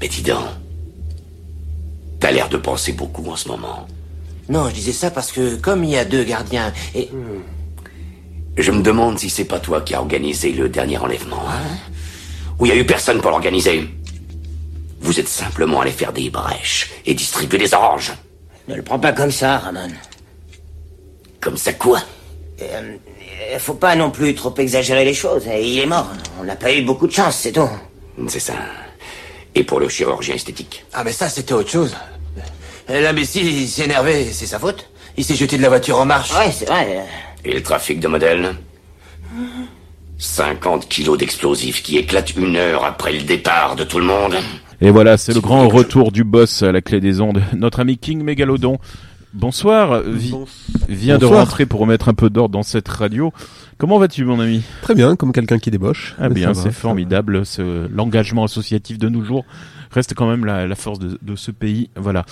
Mais 0.00 0.08
dis 0.08 0.22
donc, 0.22 0.44
t'as 2.20 2.30
l'air 2.30 2.48
de 2.50 2.58
penser 2.58 2.92
beaucoup 2.92 3.26
en 3.30 3.36
ce 3.36 3.48
moment. 3.48 3.86
Non, 4.50 4.68
je 4.68 4.74
disais 4.74 4.92
ça 4.92 5.10
parce 5.10 5.30
que 5.32 5.54
comme 5.54 5.84
il 5.84 5.90
y 5.90 5.96
a 5.96 6.04
deux 6.04 6.24
gardiens, 6.24 6.72
et. 6.94 7.08
Je 8.56 8.72
me 8.72 8.82
demande 8.82 9.18
si 9.18 9.30
c'est 9.30 9.44
pas 9.44 9.60
toi 9.60 9.80
qui 9.80 9.94
as 9.94 10.00
organisé 10.00 10.52
le 10.52 10.68
dernier 10.68 10.98
enlèvement. 10.98 11.48
Hein 11.48 11.62
Ou 12.58 12.66
il 12.66 12.68
y 12.70 12.72
a 12.72 12.76
eu 12.76 12.84
personne 12.84 13.20
pour 13.20 13.30
l'organiser 13.30 13.88
Vous 15.00 15.20
êtes 15.20 15.28
simplement 15.28 15.80
allé 15.80 15.92
faire 15.92 16.12
des 16.12 16.28
brèches 16.30 16.90
et 17.06 17.14
distribuer 17.14 17.58
des 17.58 17.72
oranges. 17.72 18.12
Ne 18.68 18.74
le 18.74 18.82
prends 18.82 18.98
pas 18.98 19.12
comme 19.12 19.30
ça, 19.30 19.58
Ramon. 19.58 19.88
Comme 21.40 21.56
ça 21.56 21.72
quoi? 21.72 22.00
Euh, 22.60 22.98
faut 23.58 23.74
pas 23.74 23.94
non 23.94 24.10
plus 24.10 24.34
trop 24.34 24.54
exagérer 24.58 25.04
les 25.04 25.14
choses. 25.14 25.46
Et 25.46 25.64
il 25.64 25.78
est 25.78 25.86
mort. 25.86 26.10
On 26.40 26.44
n'a 26.44 26.56
pas 26.56 26.72
eu 26.72 26.82
beaucoup 26.82 27.06
de 27.06 27.12
chance, 27.12 27.36
c'est 27.36 27.52
tout. 27.52 27.70
C'est 28.28 28.40
ça. 28.40 28.54
Et 29.54 29.64
pour 29.64 29.80
le 29.80 29.88
chirurgien 29.88 30.34
esthétique? 30.34 30.84
Ah, 30.92 31.02
mais 31.04 31.12
ça, 31.12 31.28
c'était 31.28 31.54
autre 31.54 31.70
chose. 31.70 31.96
Euh, 32.90 33.00
L'imbécile, 33.00 33.46
il 33.46 33.68
s'est 33.68 33.84
énervé, 33.84 34.26
c'est 34.32 34.46
sa 34.46 34.58
faute. 34.58 34.88
Il 35.16 35.24
s'est 35.24 35.34
jeté 35.36 35.56
de 35.56 35.62
la 35.62 35.68
voiture 35.68 35.98
en 35.98 36.04
marche. 36.06 36.32
Ouais, 36.36 36.50
c'est 36.52 36.66
vrai. 36.66 37.04
Et 37.44 37.52
le 37.54 37.62
trafic 37.62 38.00
de 38.00 38.08
modèles 38.08 38.54
50 40.18 40.88
kilos 40.88 41.16
d'explosifs 41.18 41.82
qui 41.82 41.96
éclatent 41.96 42.36
une 42.36 42.56
heure 42.56 42.84
après 42.84 43.12
le 43.12 43.22
départ 43.22 43.76
de 43.76 43.84
tout 43.84 43.98
le 43.98 44.04
monde 44.04 44.34
Et 44.80 44.90
voilà, 44.90 45.16
c'est 45.16 45.32
le 45.32 45.40
grand 45.40 45.68
retour 45.68 46.12
du 46.12 46.24
boss 46.24 46.62
à 46.62 46.72
la 46.72 46.80
clé 46.82 47.00
des 47.00 47.20
ondes. 47.20 47.42
Notre 47.56 47.80
ami 47.80 47.96
King 47.98 48.22
Megalodon. 48.22 48.78
Bonsoir, 49.32 50.02
vi- 50.02 50.34
vient 50.88 51.16
de 51.16 51.24
rentrer 51.24 51.64
pour 51.64 51.80
remettre 51.80 52.08
un 52.08 52.14
peu 52.14 52.28
d'ordre 52.30 52.52
dans 52.52 52.64
cette 52.64 52.88
radio. 52.88 53.32
Comment 53.78 53.98
vas-tu, 53.98 54.24
mon 54.24 54.40
ami? 54.40 54.62
Très 54.82 54.94
bien, 54.94 55.14
comme 55.16 55.32
quelqu'un 55.32 55.58
qui 55.58 55.70
débauche. 55.70 56.14
Ah 56.18 56.28
bien, 56.28 56.52
c'est 56.52 56.72
formidable. 56.72 57.46
Ce- 57.46 57.88
L'engagement 57.94 58.44
associatif 58.44 58.98
de 58.98 59.08
nos 59.08 59.22
jours 59.24 59.44
reste 59.90 60.14
quand 60.14 60.28
même 60.28 60.44
la, 60.44 60.74
force 60.74 60.98
de, 60.98 61.36
ce 61.36 61.50
pays. 61.50 61.90
Voilà. 61.96 62.24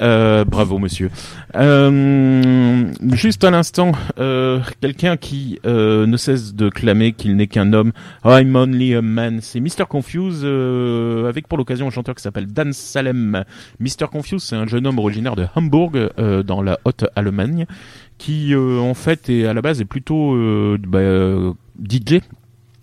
Euh, 0.00 0.44
bravo, 0.44 0.78
monsieur. 0.78 1.10
Euh, 1.54 2.92
juste 3.12 3.44
à 3.44 3.50
l'instant, 3.50 3.92
euh, 4.18 4.60
quelqu'un 4.80 5.16
qui 5.16 5.58
euh, 5.66 6.06
ne 6.06 6.16
cesse 6.16 6.54
de 6.54 6.68
clamer 6.68 7.12
qu'il 7.12 7.36
n'est 7.36 7.46
qu'un 7.46 7.72
homme. 7.72 7.92
I'm 8.24 8.54
only 8.56 8.94
a 8.94 9.02
man. 9.02 9.40
C'est 9.40 9.60
Mr. 9.60 9.86
Confuse 9.88 10.42
euh, 10.44 11.28
avec 11.28 11.48
pour 11.48 11.58
l'occasion 11.58 11.86
un 11.86 11.90
chanteur 11.90 12.14
qui 12.14 12.22
s'appelle 12.22 12.46
Dan 12.46 12.72
Salem. 12.72 13.44
Mr. 13.80 14.06
Confuse, 14.10 14.42
c'est 14.42 14.56
un 14.56 14.66
jeune 14.66 14.86
homme 14.86 14.98
originaire 14.98 15.36
de 15.36 15.46
Hambourg, 15.54 15.92
euh, 15.94 16.42
dans 16.42 16.62
la 16.62 16.78
Haute-Allemagne, 16.84 17.66
qui 18.18 18.54
euh, 18.54 18.78
en 18.78 18.94
fait 18.94 19.28
est 19.28 19.46
à 19.46 19.54
la 19.54 19.62
base 19.62 19.80
est 19.80 19.84
plutôt 19.84 20.36
bah, 20.78 21.00
DJ 21.82 22.20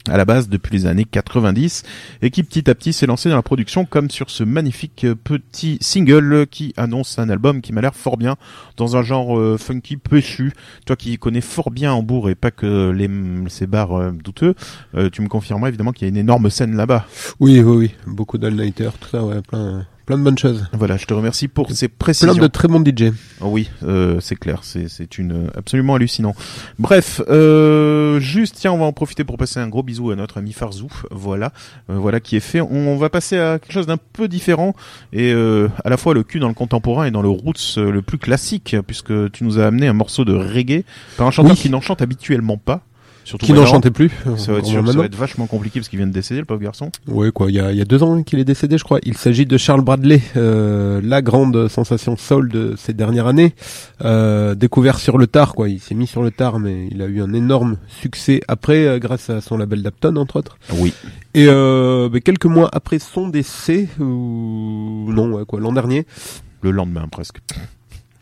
à 0.10 0.18
la 0.18 0.26
base 0.26 0.50
depuis 0.50 0.76
les 0.76 0.86
années 0.86 1.06
90 1.06 1.84
et 2.22 2.30
qui 2.30 2.44
petit 2.44 2.70
à 2.70 2.76
petit 2.76 2.94
s'est 2.94 3.06
lancé 3.06 3.30
dans 3.30 3.36
la 3.36 3.42
production 3.42 3.86
comme 3.86 4.10
sur 4.10 4.30
ce 4.30 4.44
magnifique 4.44 5.06
euh, 5.06 5.16
petit 5.16 5.78
single 5.82 6.46
qui 6.50 6.74
annonce 6.78 7.20
un 7.20 7.30
album 7.30 7.62
qui 7.62 7.74
m'a 7.74 7.82
l'air 7.82 7.96
fort 7.96 8.18
bien 8.18 8.36
dans 8.78 8.98
un 8.98 9.02
genre 9.02 9.38
euh, 9.38 9.58
funky 9.58 9.98
péchu. 9.98 10.54
Toi 10.86 10.96
qui 10.96 11.18
connais 11.18 11.42
fort 11.42 11.72
bien 11.72 11.94
Hambourg 11.94 12.30
et 12.30 12.36
pas 12.36 12.52
que 12.52 12.92
les, 12.92 13.10
ces 13.50 13.68
bars 13.68 13.94
euh, 13.94 14.12
douteux, 14.12 14.56
euh, 14.96 15.10
tu 15.10 15.22
me 15.22 15.28
confirmeras 15.28 15.70
évidemment 15.70 15.92
qu'il 15.92 16.08
y 16.08 16.10
a 16.10 16.10
une 16.10 16.18
énorme 16.18 16.50
scène 16.50 16.76
là-bas. 16.76 17.06
Oui, 17.40 17.62
oui, 17.62 17.76
oui. 17.76 17.96
Beaucoup 18.08 18.38
d'all-nighters, 18.38 18.94
tout 18.94 19.10
ça, 19.10 19.24
ouais, 19.24 19.42
plein, 19.42 19.86
plein 20.06 20.18
de 20.18 20.24
bonnes 20.24 20.38
choses. 20.38 20.66
Voilà, 20.74 20.98
je 20.98 21.06
te 21.06 21.14
remercie 21.14 21.48
pour 21.48 21.72
ces 21.72 21.88
précisions. 21.88 22.34
Plein 22.34 22.42
de 22.44 22.48
très 22.48 22.68
bons 22.68 22.84
DJ. 22.84 23.12
Oh 23.42 23.48
oui, 23.48 23.70
euh, 23.84 24.20
c'est 24.20 24.36
clair, 24.36 24.60
c'est 24.64 24.88
c'est 24.90 25.18
une 25.18 25.50
absolument 25.56 25.96
hallucinant. 25.96 26.36
Bref, 26.80 27.22
euh, 27.30 28.20
juste 28.20 28.56
tiens, 28.60 28.72
on 28.74 28.78
va 28.78 28.86
en 28.86 28.94
profiter 28.94 29.24
pour 29.24 29.38
passer 29.38 29.60
un 29.60 29.68
gros 29.68 29.84
bisou 29.84 30.12
à 30.12 30.16
notre 30.16 30.38
ami 30.38 30.52
Farzou. 30.54 30.90
Voilà, 31.12 31.52
euh, 31.90 31.96
voilà 31.98 32.20
qui 32.20 32.36
est 32.36 32.42
fait. 32.42 32.62
On, 32.62 32.70
on 32.90 32.98
va 32.98 33.10
passer 33.10 33.38
à 33.38 33.60
quelque 33.60 33.72
chose 33.74 33.88
d'un 33.88 33.98
peu 33.98 34.28
différent 34.28 34.76
et 35.14 35.32
euh, 35.34 35.70
à 35.86 35.90
la 35.90 35.98
fois 35.98 36.14
le 36.14 36.24
cul 36.24 36.40
dans 36.40 36.48
le 36.50 36.54
contemporain 36.54 37.06
et 37.06 37.12
dans 37.12 37.22
le 37.22 37.30
roots 37.30 37.76
euh, 37.78 37.92
le 37.92 38.02
plus 38.02 38.18
classique, 38.18 38.76
puisque 38.86 39.32
tu 39.32 39.44
nous 39.44 39.60
as 39.60 39.66
amené 39.68 39.88
un 39.88 39.94
morceau 39.94 40.26
de 40.26 40.34
reggae 40.34 40.84
par 41.18 41.28
un 41.28 41.32
chanteur 41.32 41.54
Oui. 41.54 41.58
qui 41.58 41.70
n'en 41.70 41.82
chante 41.82 42.02
habituellement 42.02 42.58
pas. 42.58 42.82
Surtout 43.26 43.46
Qui 43.46 43.54
n'en 43.54 43.66
chantait 43.66 43.90
plus, 43.92 44.10
Ça 44.10 44.30
va, 44.30 44.34
être 44.34 44.40
encore 44.40 44.66
sûr- 44.66 44.66
ça 44.66 44.82
maintenant. 44.82 45.00
va 45.00 45.06
être 45.06 45.16
vachement 45.16 45.48
compliqué 45.48 45.80
parce 45.80 45.88
qu'il 45.90 45.98
vient 45.98 46.08
de 46.08 46.12
décéder, 46.12 46.42
le 46.42 46.46
pauvre 46.46 46.60
garçon. 46.62 46.92
Ouais, 47.08 47.32
quoi. 47.32 47.50
Il 47.50 47.56
y 47.56 47.60
a, 47.60 47.72
il 47.72 47.78
y 47.78 47.82
a 47.82 47.86
deux 47.86 48.04
ans 48.04 48.22
qu'il 48.22 48.40
est 48.40 48.44
décédé, 48.44 48.78
je 48.78 48.84
crois. 48.84 49.00
Il 49.04 49.16
s'agit 49.18 49.46
de 49.46 49.58
Charles 49.58 49.82
Bradley, 49.82 50.22
euh, 50.36 51.00
la 51.04 51.22
grande 51.22 51.68
sensation 51.70 52.18
soul 52.18 52.50
de 52.50 52.76
ces 52.78 52.94
dernières 52.94 53.28
années. 53.28 53.54
Euh, 54.04 54.56
découvert 54.56 55.00
sur 55.00 55.18
le 55.18 55.28
tard, 55.28 55.54
quoi. 55.56 55.70
Il 55.70 55.80
s'est 55.80 55.96
mis 55.96 56.08
sur 56.08 56.22
le 56.22 56.32
tard, 56.32 56.60
mais 56.60 56.88
il 56.92 57.02
a 57.02 57.06
eu 57.06 57.22
un 57.22 57.32
énorme 57.34 57.78
succès 57.88 58.42
après, 58.48 58.86
euh, 58.86 59.00
grâce 59.00 59.30
à 59.30 59.40
son 59.42 59.58
label 59.58 59.82
Dapton, 59.84 60.16
entre 60.18 60.38
autres. 60.38 60.58
Oui. 60.74 60.94
Et 61.34 61.46
euh, 61.48 62.10
mais 62.12 62.20
quelques 62.22 62.46
mois 62.46 62.70
après 62.74 63.00
son 63.00 63.30
décès, 63.30 63.88
ou 64.00 65.06
non, 65.14 65.32
ouais, 65.34 65.46
quoi, 65.46 65.60
l'an 65.60 65.72
dernier. 65.72 66.06
Le 66.62 66.72
lendemain, 66.72 67.08
presque. 67.12 67.38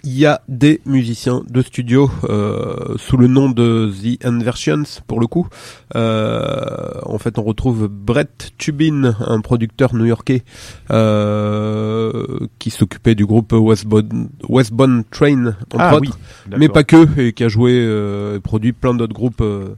Il 0.03 0.17
y 0.17 0.25
a 0.25 0.41
des 0.47 0.81
musiciens 0.85 1.43
de 1.49 1.61
studio 1.61 2.09
euh, 2.23 2.95
sous 2.97 3.17
le 3.17 3.27
nom 3.27 3.49
de 3.49 3.91
The 3.91 4.25
Inversions 4.25 4.83
pour 5.07 5.19
le 5.19 5.27
coup. 5.27 5.47
Euh, 5.95 6.91
en 7.03 7.17
fait, 7.19 7.37
on 7.37 7.43
retrouve 7.43 7.87
Brett 7.87 8.51
Tubin, 8.57 9.15
un 9.19 9.41
producteur 9.41 9.93
new-yorkais 9.93 10.43
euh, 10.91 12.39
qui 12.59 12.69
s'occupait 12.69 13.15
du 13.15 13.25
groupe 13.25 13.53
Westbound 13.53 15.05
Train 15.11 15.47
entre 15.47 15.77
Ah 15.79 15.95
autres, 15.95 16.17
oui, 16.49 16.55
mais 16.57 16.69
pas 16.69 16.83
que, 16.83 17.19
et 17.19 17.33
qui 17.33 17.43
a 17.43 17.47
joué 17.47 17.73
euh, 17.75 18.37
et 18.37 18.39
produit 18.39 18.73
plein 18.73 18.93
d'autres 18.93 19.13
groupes. 19.13 19.41
euh, 19.41 19.75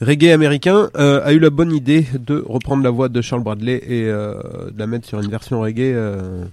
reggae 0.00 0.32
américains, 0.32 0.90
euh, 0.96 1.20
a 1.24 1.32
eu 1.32 1.38
la 1.38 1.50
bonne 1.50 1.72
idée 1.72 2.06
de 2.18 2.42
reprendre 2.46 2.82
la 2.82 2.90
voix 2.90 3.08
de 3.08 3.20
Charles 3.20 3.44
Bradley 3.44 3.76
et 3.86 4.08
euh, 4.08 4.34
de 4.72 4.78
la 4.78 4.86
mettre 4.88 5.06
sur 5.06 5.20
une 5.20 5.30
version 5.30 5.60
reggae 5.60 5.92
euh, 5.94 6.44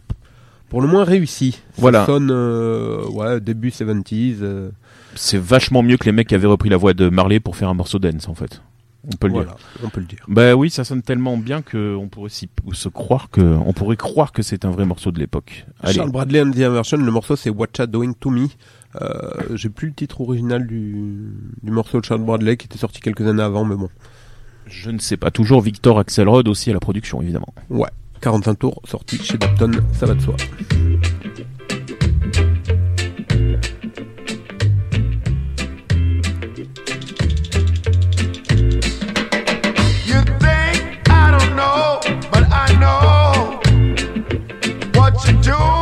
pour 0.70 0.82
le 0.82 0.88
moins 0.88 1.04
réussie. 1.04 1.52
Ça 1.74 1.82
Voilà. 1.82 2.06
sonne 2.06 2.30
euh, 2.32 3.06
ouais, 3.10 3.40
début 3.42 3.70
70s. 3.70 4.38
euh, 4.42 4.70
C'est 5.16 5.40
vachement 5.40 5.82
mieux 5.84 5.98
que 5.98 6.06
les 6.06 6.12
mecs 6.12 6.28
qui 6.28 6.36
avaient 6.36 6.48
repris 6.48 6.70
la 6.70 6.78
voix 6.78 6.94
de 6.94 7.10
Marley 7.10 7.40
pour 7.40 7.56
faire 7.56 7.70
un 7.70 7.74
morceau 7.74 8.00
dance 8.00 8.28
en 8.28 8.36
fait. 8.36 8.62
On 9.12 9.16
peut 9.16 9.28
le 9.28 9.34
Voilà, 9.34 9.52
dire. 9.52 9.58
on 9.86 9.90
peut 9.90 10.02
le 10.02 10.06
dire. 10.06 10.20
Bah 10.28 10.56
oui, 10.56 10.70
ça 10.70 10.84
sonne 10.84 11.02
tellement 11.02 11.38
bien 11.38 11.62
que 11.62 11.96
on 11.96 12.10
pourrait 12.10 12.30
s'y- 12.30 12.50
se 12.74 12.90
croire 12.90 13.30
que 13.30 13.40
on 13.42 13.72
pourrait 13.72 13.96
croire 13.96 14.34
que 14.34 14.42
c'est 14.42 14.66
un 14.66 14.72
vrai 14.72 14.86
morceau 14.86 15.12
de 15.12 15.20
l'époque. 15.20 15.66
Charles 15.86 16.12
Bradley 16.12 16.42
and 16.42 16.52
the 16.52 16.60
Inversion, 16.60 16.98
le 16.98 17.12
morceau 17.12 17.36
c'est 17.38 17.50
Whatcha 17.50 17.88
Doing 17.88 18.12
to 18.20 18.30
Me. 18.30 18.48
Euh, 19.02 19.30
J'ai 19.56 19.70
plus 19.70 19.88
le 19.88 19.94
titre 19.94 20.20
original 20.20 20.68
du, 20.68 21.32
du 21.64 21.72
morceau 21.72 22.02
de 22.02 22.06
Charles 22.06 22.24
Bradley 22.26 22.58
qui 22.58 22.66
était 22.66 22.78
sorti 22.78 23.00
quelques 23.00 23.22
années 23.26 23.42
avant, 23.44 23.64
mais 23.64 23.76
bon. 23.76 23.88
Je 24.68 24.92
ne 24.92 25.00
sais 25.00 25.16
pas. 25.18 25.32
Toujours 25.32 25.62
Victor 25.62 25.98
Axelrod 25.98 26.48
aussi 26.50 26.70
à 26.70 26.74
la 26.74 26.80
production 26.80 27.22
évidemment. 27.22 27.54
Ouais, 27.70 27.88
45 28.20 28.60
tours, 28.60 28.82
sorti 28.86 29.18
chez 29.24 29.38
Dapton, 29.38 29.72
ça 29.94 30.06
va 30.06 30.14
de 30.14 30.22
soi. 30.22 30.36
You 45.42 45.78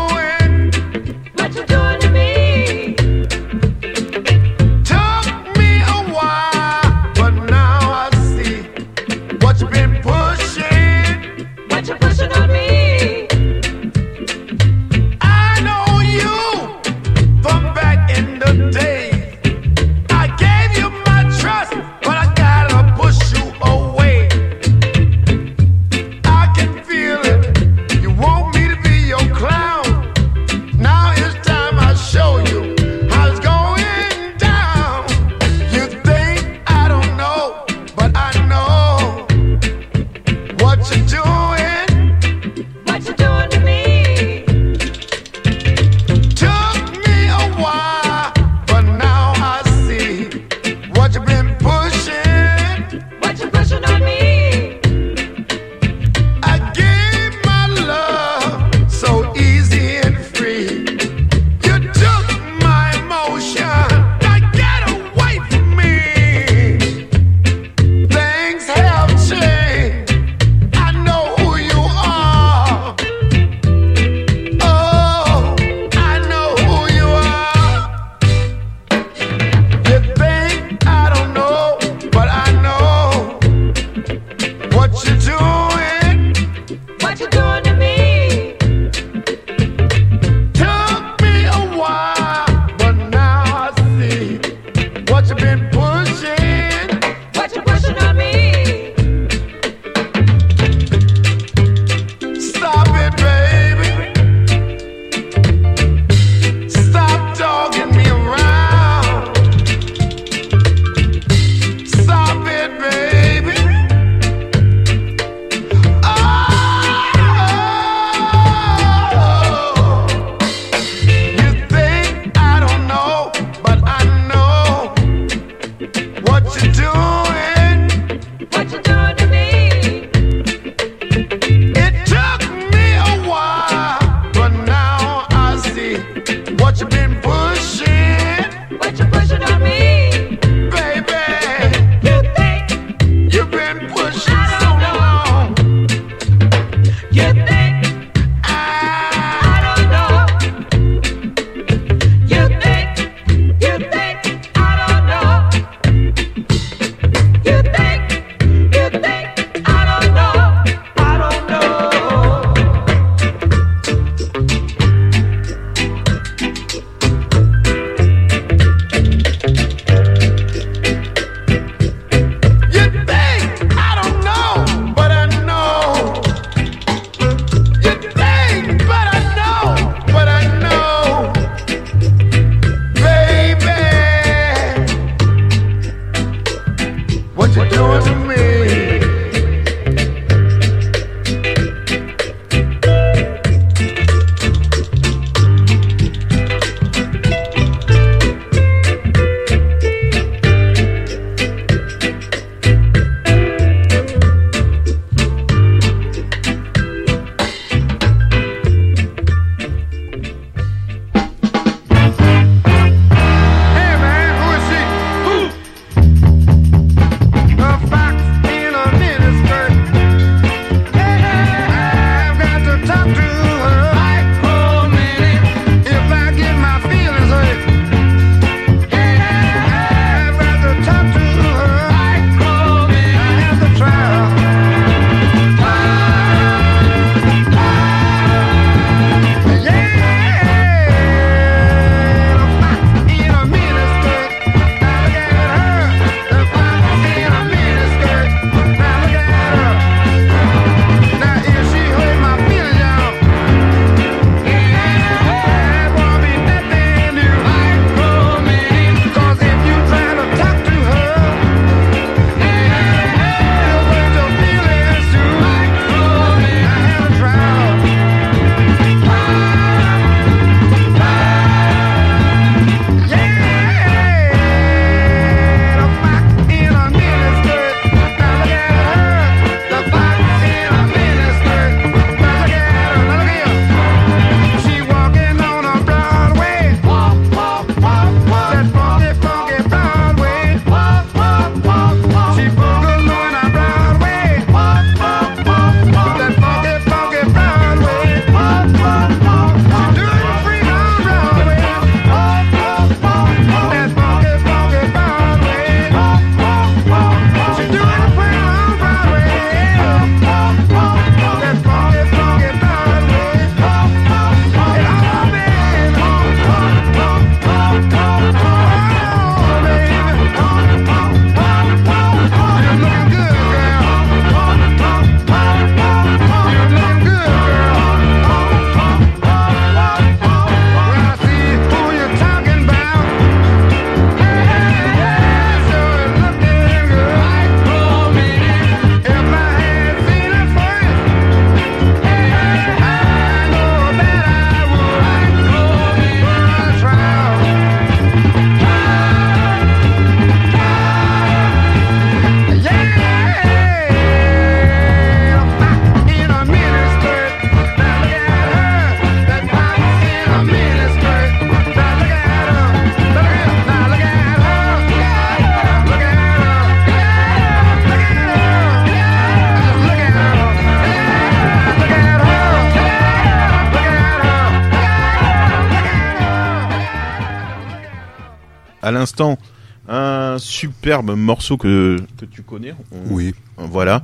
superbe 380.87 381.15
morceau 381.17 381.57
que, 381.57 381.97
que 382.17 382.25
tu 382.25 382.43
connais. 382.43 382.71
On- 382.71 383.13
Oui. 383.13 383.35
Voilà. 383.57 384.03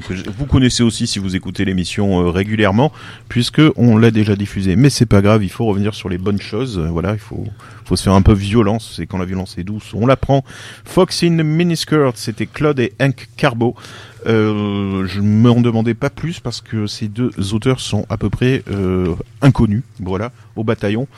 Que 0.00 0.30
vous 0.30 0.46
connaissez 0.46 0.82
aussi 0.82 1.06
si 1.06 1.18
vous 1.18 1.36
écoutez 1.36 1.64
l'émission 1.64 2.20
euh, 2.20 2.30
régulièrement, 2.30 2.92
puisque 3.28 3.62
on 3.76 3.96
l'a 3.96 4.10
déjà 4.10 4.36
diffusé. 4.36 4.76
Mais 4.76 4.90
c'est 4.90 5.06
pas 5.06 5.20
grave, 5.20 5.44
il 5.44 5.50
faut 5.50 5.66
revenir 5.66 5.94
sur 5.94 6.08
les 6.08 6.18
bonnes 6.18 6.40
choses. 6.40 6.78
Voilà, 6.78 7.12
il 7.12 7.18
faut, 7.18 7.44
faut 7.84 7.96
se 7.96 8.04
faire 8.04 8.14
un 8.14 8.22
peu 8.22 8.32
violence. 8.32 8.94
C'est 8.96 9.06
quand 9.06 9.18
la 9.18 9.24
violence 9.24 9.58
est 9.58 9.64
douce, 9.64 9.92
on 9.94 10.06
la 10.06 10.16
prend. 10.16 10.44
Fox 10.84 11.22
in 11.22 11.42
Miniskirt, 11.42 12.16
c'était 12.16 12.46
Claude 12.46 12.80
et 12.80 12.92
Hank 13.00 13.28
Carbo. 13.36 13.74
Euh, 14.26 15.06
je 15.06 15.20
m'en 15.22 15.62
demandais 15.62 15.94
pas 15.94 16.10
plus 16.10 16.40
parce 16.40 16.60
que 16.60 16.86
ces 16.86 17.08
deux 17.08 17.32
auteurs 17.54 17.80
sont 17.80 18.04
à 18.10 18.18
peu 18.18 18.28
près 18.28 18.62
euh, 18.70 19.14
inconnus, 19.40 19.82
voilà, 19.98 20.30
au 20.56 20.64
bataillon. 20.64 21.08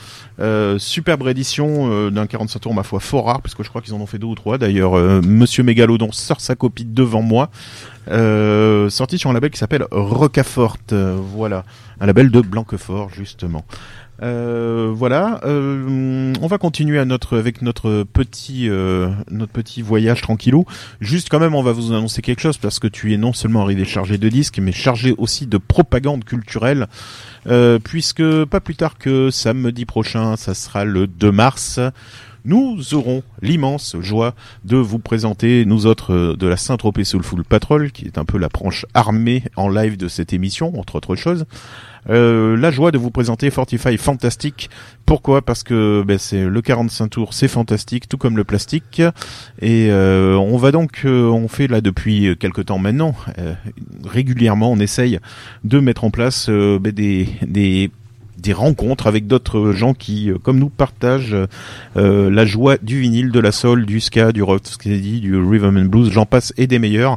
Superbe 0.78 1.28
édition 1.28 2.10
d'un 2.10 2.26
45 2.26 2.58
tours, 2.58 2.74
ma 2.74 2.82
foi, 2.82 2.98
fort 2.98 3.26
rare, 3.26 3.42
parce 3.42 3.54
que 3.54 3.62
je 3.62 3.68
crois 3.68 3.80
qu'ils 3.80 3.94
en 3.94 4.00
ont 4.00 4.06
fait 4.06 4.18
deux 4.18 4.26
ou 4.26 4.34
trois. 4.34 4.58
D'ailleurs, 4.58 4.94
Monsieur 5.22 5.62
Mégalodon 5.62 6.10
sort 6.10 6.40
sa 6.40 6.56
copie 6.56 6.84
devant 6.84 7.22
moi, 7.22 7.48
euh, 8.08 8.90
sorti 8.90 9.18
sur 9.18 9.30
un 9.30 9.32
label 9.32 9.50
qui 9.50 9.58
s'appelle 9.58 9.86
Rocafort. 9.90 10.78
euh, 10.92 11.16
voilà, 11.20 11.64
un 12.00 12.06
label 12.06 12.30
de 12.30 12.40
Blanquefort, 12.40 13.10
justement. 13.10 13.64
Euh, 14.22 14.92
voilà, 14.94 15.40
euh, 15.44 16.32
on 16.40 16.46
va 16.46 16.58
continuer 16.58 16.98
à 17.00 17.04
notre 17.04 17.38
avec 17.38 17.60
notre 17.60 18.04
petit 18.04 18.68
euh, 18.68 19.08
notre 19.30 19.50
petit 19.50 19.82
voyage 19.82 20.20
tranquillou. 20.20 20.64
Juste 21.00 21.28
quand 21.28 21.40
même, 21.40 21.56
on 21.56 21.62
va 21.62 21.72
vous 21.72 21.92
annoncer 21.92 22.22
quelque 22.22 22.40
chose 22.40 22.56
parce 22.56 22.78
que 22.78 22.86
tu 22.86 23.12
es 23.12 23.16
non 23.16 23.32
seulement 23.32 23.62
arrivé 23.62 23.84
chargé 23.84 24.18
de 24.18 24.28
disques, 24.28 24.60
mais 24.60 24.70
chargé 24.70 25.12
aussi 25.18 25.46
de 25.46 25.58
propagande 25.58 26.24
culturelle, 26.24 26.86
euh, 27.48 27.80
puisque 27.80 28.44
pas 28.44 28.60
plus 28.60 28.76
tard 28.76 28.96
que 28.96 29.30
samedi 29.30 29.86
prochain, 29.86 30.36
ça 30.36 30.54
sera 30.54 30.84
le 30.84 31.08
2 31.08 31.32
mars. 31.32 31.80
Nous 32.44 32.94
aurons 32.94 33.22
l'immense 33.40 33.96
joie 34.00 34.34
de 34.64 34.76
vous 34.76 34.98
présenter, 34.98 35.64
nous 35.64 35.86
autres 35.86 36.12
euh, 36.12 36.36
de 36.36 36.48
la 36.48 36.56
Saint-Tropez 36.56 37.04
Soulful 37.04 37.44
Patrol, 37.44 37.92
qui 37.92 38.06
est 38.06 38.18
un 38.18 38.24
peu 38.24 38.36
la 38.36 38.48
branche 38.48 38.84
armée 38.94 39.44
en 39.56 39.68
live 39.68 39.96
de 39.96 40.08
cette 40.08 40.32
émission, 40.32 40.76
entre 40.78 40.96
autres 40.96 41.14
choses. 41.14 41.46
Euh, 42.10 42.56
la 42.56 42.72
joie 42.72 42.90
de 42.90 42.98
vous 42.98 43.12
présenter 43.12 43.48
Fortify 43.50 43.96
Fantastic. 43.96 44.70
Pourquoi? 45.06 45.40
Parce 45.40 45.62
que 45.62 46.02
ben, 46.04 46.18
c'est 46.18 46.44
le 46.44 46.60
45 46.62 47.08
tours, 47.08 47.32
c'est 47.32 47.46
fantastique, 47.46 48.08
tout 48.08 48.18
comme 48.18 48.36
le 48.36 48.42
plastique. 48.42 49.00
Et 49.60 49.88
euh, 49.92 50.34
on 50.34 50.56
va 50.56 50.72
donc, 50.72 51.02
on 51.04 51.46
fait 51.46 51.68
là 51.68 51.80
depuis 51.80 52.36
quelques 52.40 52.66
temps 52.66 52.78
maintenant, 52.78 53.14
régulièrement, 54.04 54.72
on 54.72 54.80
essaye 54.80 55.20
de 55.62 55.78
mettre 55.78 56.02
en 56.02 56.10
place 56.10 56.50
ben, 56.50 56.90
des, 56.90 57.28
des 57.46 57.92
des 58.42 58.52
rencontres 58.52 59.06
avec 59.06 59.26
d'autres 59.26 59.72
gens 59.72 59.94
qui, 59.94 60.30
euh, 60.30 60.38
comme 60.38 60.58
nous, 60.58 60.68
partagent 60.68 61.36
euh, 61.96 62.30
la 62.30 62.44
joie 62.44 62.76
du 62.82 63.00
vinyle, 63.00 63.30
de 63.30 63.40
la 63.40 63.52
soul, 63.52 63.86
du 63.86 64.00
ska, 64.00 64.32
du 64.32 64.42
rock, 64.42 64.62
du 64.84 65.36
rhythm 65.36 65.76
and 65.76 65.84
blues, 65.86 66.10
j'en 66.10 66.26
passe 66.26 66.52
et 66.56 66.66
des 66.66 66.78
meilleurs. 66.78 67.16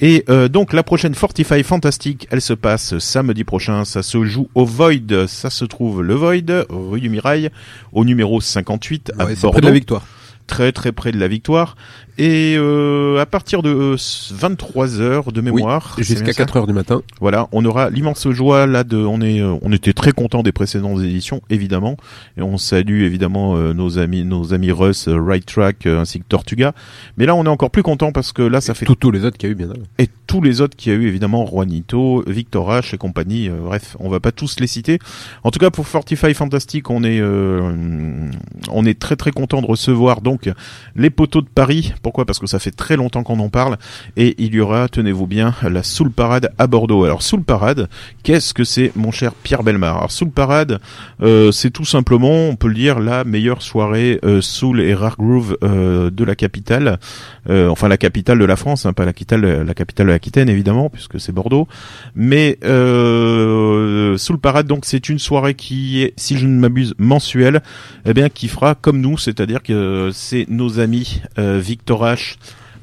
Et 0.00 0.24
euh, 0.28 0.48
donc 0.48 0.72
la 0.72 0.82
prochaine 0.82 1.14
Fortify 1.14 1.62
Fantastique, 1.62 2.26
elle 2.30 2.40
se 2.40 2.52
passe 2.52 2.98
samedi 2.98 3.44
prochain, 3.44 3.84
ça 3.84 4.02
se 4.02 4.24
joue 4.24 4.48
au 4.54 4.64
Void, 4.64 5.26
ça 5.26 5.50
se 5.50 5.64
trouve 5.64 6.02
le 6.02 6.14
Void, 6.14 6.66
rue 6.68 7.00
du 7.00 7.08
Mirail, 7.08 7.50
au 7.92 8.04
numéro 8.04 8.40
58 8.40 9.12
à 9.18 9.24
Ouais, 9.24 9.34
c'est 9.34 9.42
Bordeaux. 9.42 9.52
près 9.52 9.60
de 9.60 9.66
la 9.66 9.72
victoire. 9.72 10.06
Très 10.46 10.70
très 10.72 10.92
près 10.92 11.12
de 11.12 11.18
la 11.18 11.28
victoire. 11.28 11.76
Et 12.18 12.56
euh, 12.56 13.20
à 13.20 13.26
partir 13.26 13.62
de 13.62 13.96
23 14.34 15.00
heures 15.00 15.32
de 15.32 15.40
mémoire, 15.40 15.94
Oui, 15.98 16.04
jusqu'à 16.04 16.24
bien 16.24 16.32
ça 16.32 16.44
4 16.44 16.56
heures 16.56 16.66
du 16.66 16.72
matin. 16.72 17.02
voilà, 17.20 17.48
on 17.52 17.64
aura 17.64 17.90
l'immense 17.90 18.28
joie 18.30 18.66
là 18.66 18.84
de, 18.84 18.96
on 18.96 19.20
est, 19.20 19.40
euh, 19.42 19.54
on 19.62 19.70
était 19.72 19.92
très 19.92 20.12
contents 20.12 20.42
des 20.42 20.52
précédentes 20.52 21.00
éditions, 21.02 21.42
évidemment, 21.50 21.96
et 22.38 22.42
on 22.42 22.56
salue 22.56 23.02
évidemment 23.02 23.56
euh, 23.56 23.74
nos 23.74 23.98
amis, 23.98 24.24
nos 24.24 24.54
amis 24.54 24.72
Russ, 24.72 25.08
euh, 25.08 25.20
Right 25.20 25.44
Track, 25.44 25.84
euh, 25.86 26.00
ainsi 26.00 26.20
que 26.20 26.24
Tortuga. 26.26 26.72
Mais 27.18 27.26
là, 27.26 27.34
on 27.34 27.44
est 27.44 27.48
encore 27.48 27.70
plus 27.70 27.82
content 27.82 28.12
parce 28.12 28.32
que 28.32 28.42
là, 28.42 28.60
ça 28.60 28.72
fait 28.74 28.86
Tous 28.86 28.94
tous 28.94 29.10
les 29.10 29.24
autres 29.24 29.36
qu'il 29.36 29.48
y 29.48 29.50
a 29.50 29.52
eu 29.52 29.56
bien 29.56 29.70
avant. 29.70 29.82
et 29.98 30.08
tous 30.26 30.40
les 30.40 30.60
autres 30.60 30.76
qu'il 30.76 30.92
y 30.92 30.96
a 30.96 30.98
eu 30.98 31.06
évidemment 31.06 31.46
Juanito, 31.46 32.24
Victor 32.26 32.70
H 32.70 32.94
et 32.94 32.98
compagnie. 32.98 33.48
euh, 33.48 33.60
bref, 33.62 33.96
on 34.00 34.08
va 34.08 34.20
pas 34.20 34.32
tous 34.32 34.58
les 34.58 34.66
citer. 34.66 34.98
En 35.44 35.50
tout 35.50 35.58
cas, 35.58 35.70
pour 35.70 35.86
Fortify 35.86 36.32
Fantastic, 36.34 36.90
on 36.90 37.04
est, 37.04 37.20
euh, 37.20 38.30
on 38.70 38.84
est 38.86 38.98
très 38.98 39.16
très 39.16 39.30
content 39.32 39.60
de 39.60 39.66
recevoir 39.66 40.20
donc 40.22 40.50
les 40.96 41.10
poteaux 41.10 41.42
de 41.42 41.48
Paris. 41.54 41.92
Pourquoi 42.06 42.24
Parce 42.24 42.38
que 42.38 42.46
ça 42.46 42.60
fait 42.60 42.70
très 42.70 42.94
longtemps 42.94 43.24
qu'on 43.24 43.40
en 43.40 43.48
parle. 43.48 43.78
Et 44.16 44.36
il 44.38 44.54
y 44.54 44.60
aura, 44.60 44.88
tenez-vous 44.88 45.26
bien, 45.26 45.56
la 45.68 45.82
Soul 45.82 46.12
Parade 46.12 46.52
à 46.56 46.68
Bordeaux. 46.68 47.02
Alors 47.02 47.20
Soul 47.20 47.42
Parade, 47.42 47.88
qu'est-ce 48.22 48.54
que 48.54 48.62
c'est, 48.62 48.92
mon 48.94 49.10
cher 49.10 49.32
Pierre 49.34 49.64
Belmar? 49.64 49.96
Alors 49.96 50.12
Soul 50.12 50.30
Parade, 50.30 50.78
euh, 51.20 51.50
c'est 51.50 51.70
tout 51.70 51.84
simplement, 51.84 52.48
on 52.48 52.54
peut 52.54 52.68
le 52.68 52.74
dire, 52.74 53.00
la 53.00 53.24
meilleure 53.24 53.60
soirée 53.60 54.20
euh, 54.24 54.40
Soul 54.40 54.82
et 54.82 54.94
Rare 54.94 55.16
Groove 55.18 55.58
euh, 55.64 56.10
de 56.10 56.22
la 56.22 56.36
capitale. 56.36 57.00
Enfin 57.48 57.86
la 57.86 57.96
capitale 57.96 58.40
de 58.40 58.44
la 58.44 58.56
France, 58.56 58.86
hein, 58.86 58.92
pas 58.92 59.04
la 59.04 59.12
capitale, 59.12 59.62
la 59.62 59.74
capitale 59.74 60.06
de 60.06 60.12
l'Aquitaine 60.12 60.48
évidemment, 60.48 60.90
puisque 60.90 61.20
c'est 61.20 61.32
Bordeaux. 61.32 61.68
Mais 62.16 62.58
Soul 62.62 64.38
Parade, 64.40 64.66
donc 64.66 64.84
c'est 64.84 65.08
une 65.08 65.18
soirée 65.18 65.54
qui 65.54 66.02
est, 66.02 66.12
si 66.16 66.38
je 66.38 66.46
ne 66.46 66.58
m'abuse, 66.58 66.94
mensuelle, 66.98 67.62
eh 68.04 68.14
bien 68.14 68.28
qui 68.28 68.48
fera 68.48 68.74
comme 68.74 69.00
nous, 69.00 69.16
c'est-à-dire 69.16 69.62
que 69.62 70.10
c'est 70.12 70.46
nos 70.48 70.80
amis 70.80 71.22
Victor 71.38 71.95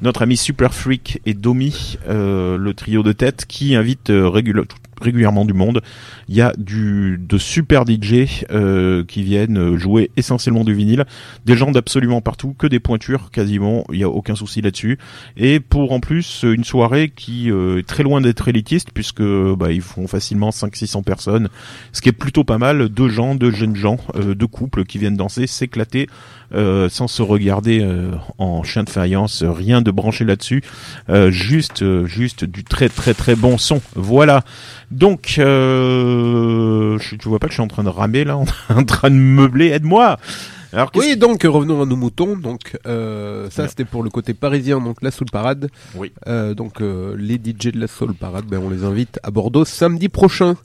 Notre 0.02 0.24
ami 0.24 0.36
Super 0.36 0.74
Freak 0.74 1.22
et 1.26 1.34
Domi, 1.34 1.98
euh, 2.10 2.58
le 2.58 2.74
trio 2.74 3.04
de 3.04 3.14
tête, 3.14 3.46
qui 3.48 3.74
invite 3.76 4.10
euh, 4.10 4.28
régul- 4.28 4.66
régulièrement 5.02 5.46
du 5.46 5.54
monde. 5.54 5.82
Il 6.28 6.36
y 6.36 6.42
a 6.42 6.54
du 6.58 7.18
de 7.22 7.38
super 7.38 7.84
DJ 7.88 8.44
euh, 8.52 9.04
qui 9.06 9.24
viennent 9.24 9.58
euh, 9.58 9.78
jouer 9.78 10.12
essentiellement 10.18 10.64
du 10.66 10.74
vinyle, 10.74 11.06
des 11.46 11.56
gens 11.56 11.72
d'absolument 11.72 12.20
partout, 12.22 12.54
que 12.58 12.68
des 12.68 12.80
pointures 12.80 13.32
quasiment, 13.32 13.86
il 13.94 14.00
y 14.00 14.04
a 14.04 14.10
aucun 14.10 14.36
souci 14.36 14.62
là-dessus. 14.62 14.98
Et 15.38 15.60
pour 15.62 15.94
en 15.94 16.00
plus 16.02 16.44
une 16.44 16.64
soirée 16.66 17.12
qui 17.16 17.50
euh, 17.50 17.80
est 17.80 17.88
très 17.88 18.04
loin 18.04 18.20
d'être 18.20 18.48
élitiste 18.50 18.90
puisque 18.94 19.24
bah, 19.24 19.72
ils 19.72 19.82
font 19.82 20.08
facilement 20.08 20.50
500-600 20.50 21.04
personnes, 21.04 21.50
ce 21.94 22.02
qui 22.02 22.10
est 22.10 22.14
plutôt 22.14 22.44
pas 22.44 22.58
mal, 22.58 22.90
deux 22.90 23.10
gens, 23.10 23.36
deux 23.36 23.52
jeunes 23.52 23.76
gens, 23.76 23.98
deux 24.16 24.48
couples 24.48 24.84
qui 24.84 24.98
viennent 24.98 25.18
danser, 25.18 25.48
s'éclater 25.48 26.08
euh, 26.54 26.90
sans 26.90 27.08
se 27.08 27.22
regarder 27.22 27.82
euh, 27.82 28.12
en 28.38 28.64
chien 28.64 28.84
de 28.84 28.90
faïence, 28.90 29.44
rien 29.44 29.82
de 29.82 29.92
branché 29.92 30.26
là-dessus, 30.26 30.64
euh, 31.10 31.32
juste 31.32 31.82
euh, 31.82 32.06
juste 32.06 32.46
du 32.46 32.64
très 32.64 32.90
très 32.90 33.14
très 33.14 33.36
bon 33.36 33.58
son. 33.58 33.82
Voilà. 33.96 34.44
Donc 34.92 35.36
euh, 35.40 36.98
je, 37.00 37.16
tu 37.16 37.30
vois 37.30 37.40
pas 37.40 37.48
que 37.48 37.52
je 37.52 37.56
suis 37.56 37.64
en 37.64 37.68
train 37.68 37.84
de 37.84 37.90
ramer 37.90 38.24
là, 38.24 38.38
en 38.70 38.84
train 38.84 39.10
de 39.10 39.16
meubler, 39.16 39.68
aide-moi. 39.68 40.18
Alors 40.74 40.90
Oui, 40.96 41.16
donc 41.18 41.44
revenons 41.44 41.84
à 41.84 41.86
nos 41.86 41.96
moutons. 41.96 42.36
Donc 42.36 42.78
euh, 42.88 43.48
ça, 43.52 43.68
c'était 43.68 43.86
pour 43.86 44.02
le 44.02 44.10
côté 44.10 44.34
parisien, 44.34 44.82
donc 44.82 45.02
la 45.04 45.12
Soul 45.12 45.28
Parade. 45.32 45.70
Oui. 45.96 46.12
Euh, 46.28 46.56
donc 46.56 46.82
euh, 46.82 47.16
les 47.18 47.36
DJ 47.36 47.72
de 47.72 47.80
la 47.80 47.88
Soul 47.88 48.16
Parade, 48.16 48.46
ben, 48.46 48.60
on 48.64 48.70
les 48.72 48.84
invite 48.84 49.20
à 49.22 49.30
Bordeaux 49.30 49.66
samedi 49.66 50.10
prochain. 50.10 50.56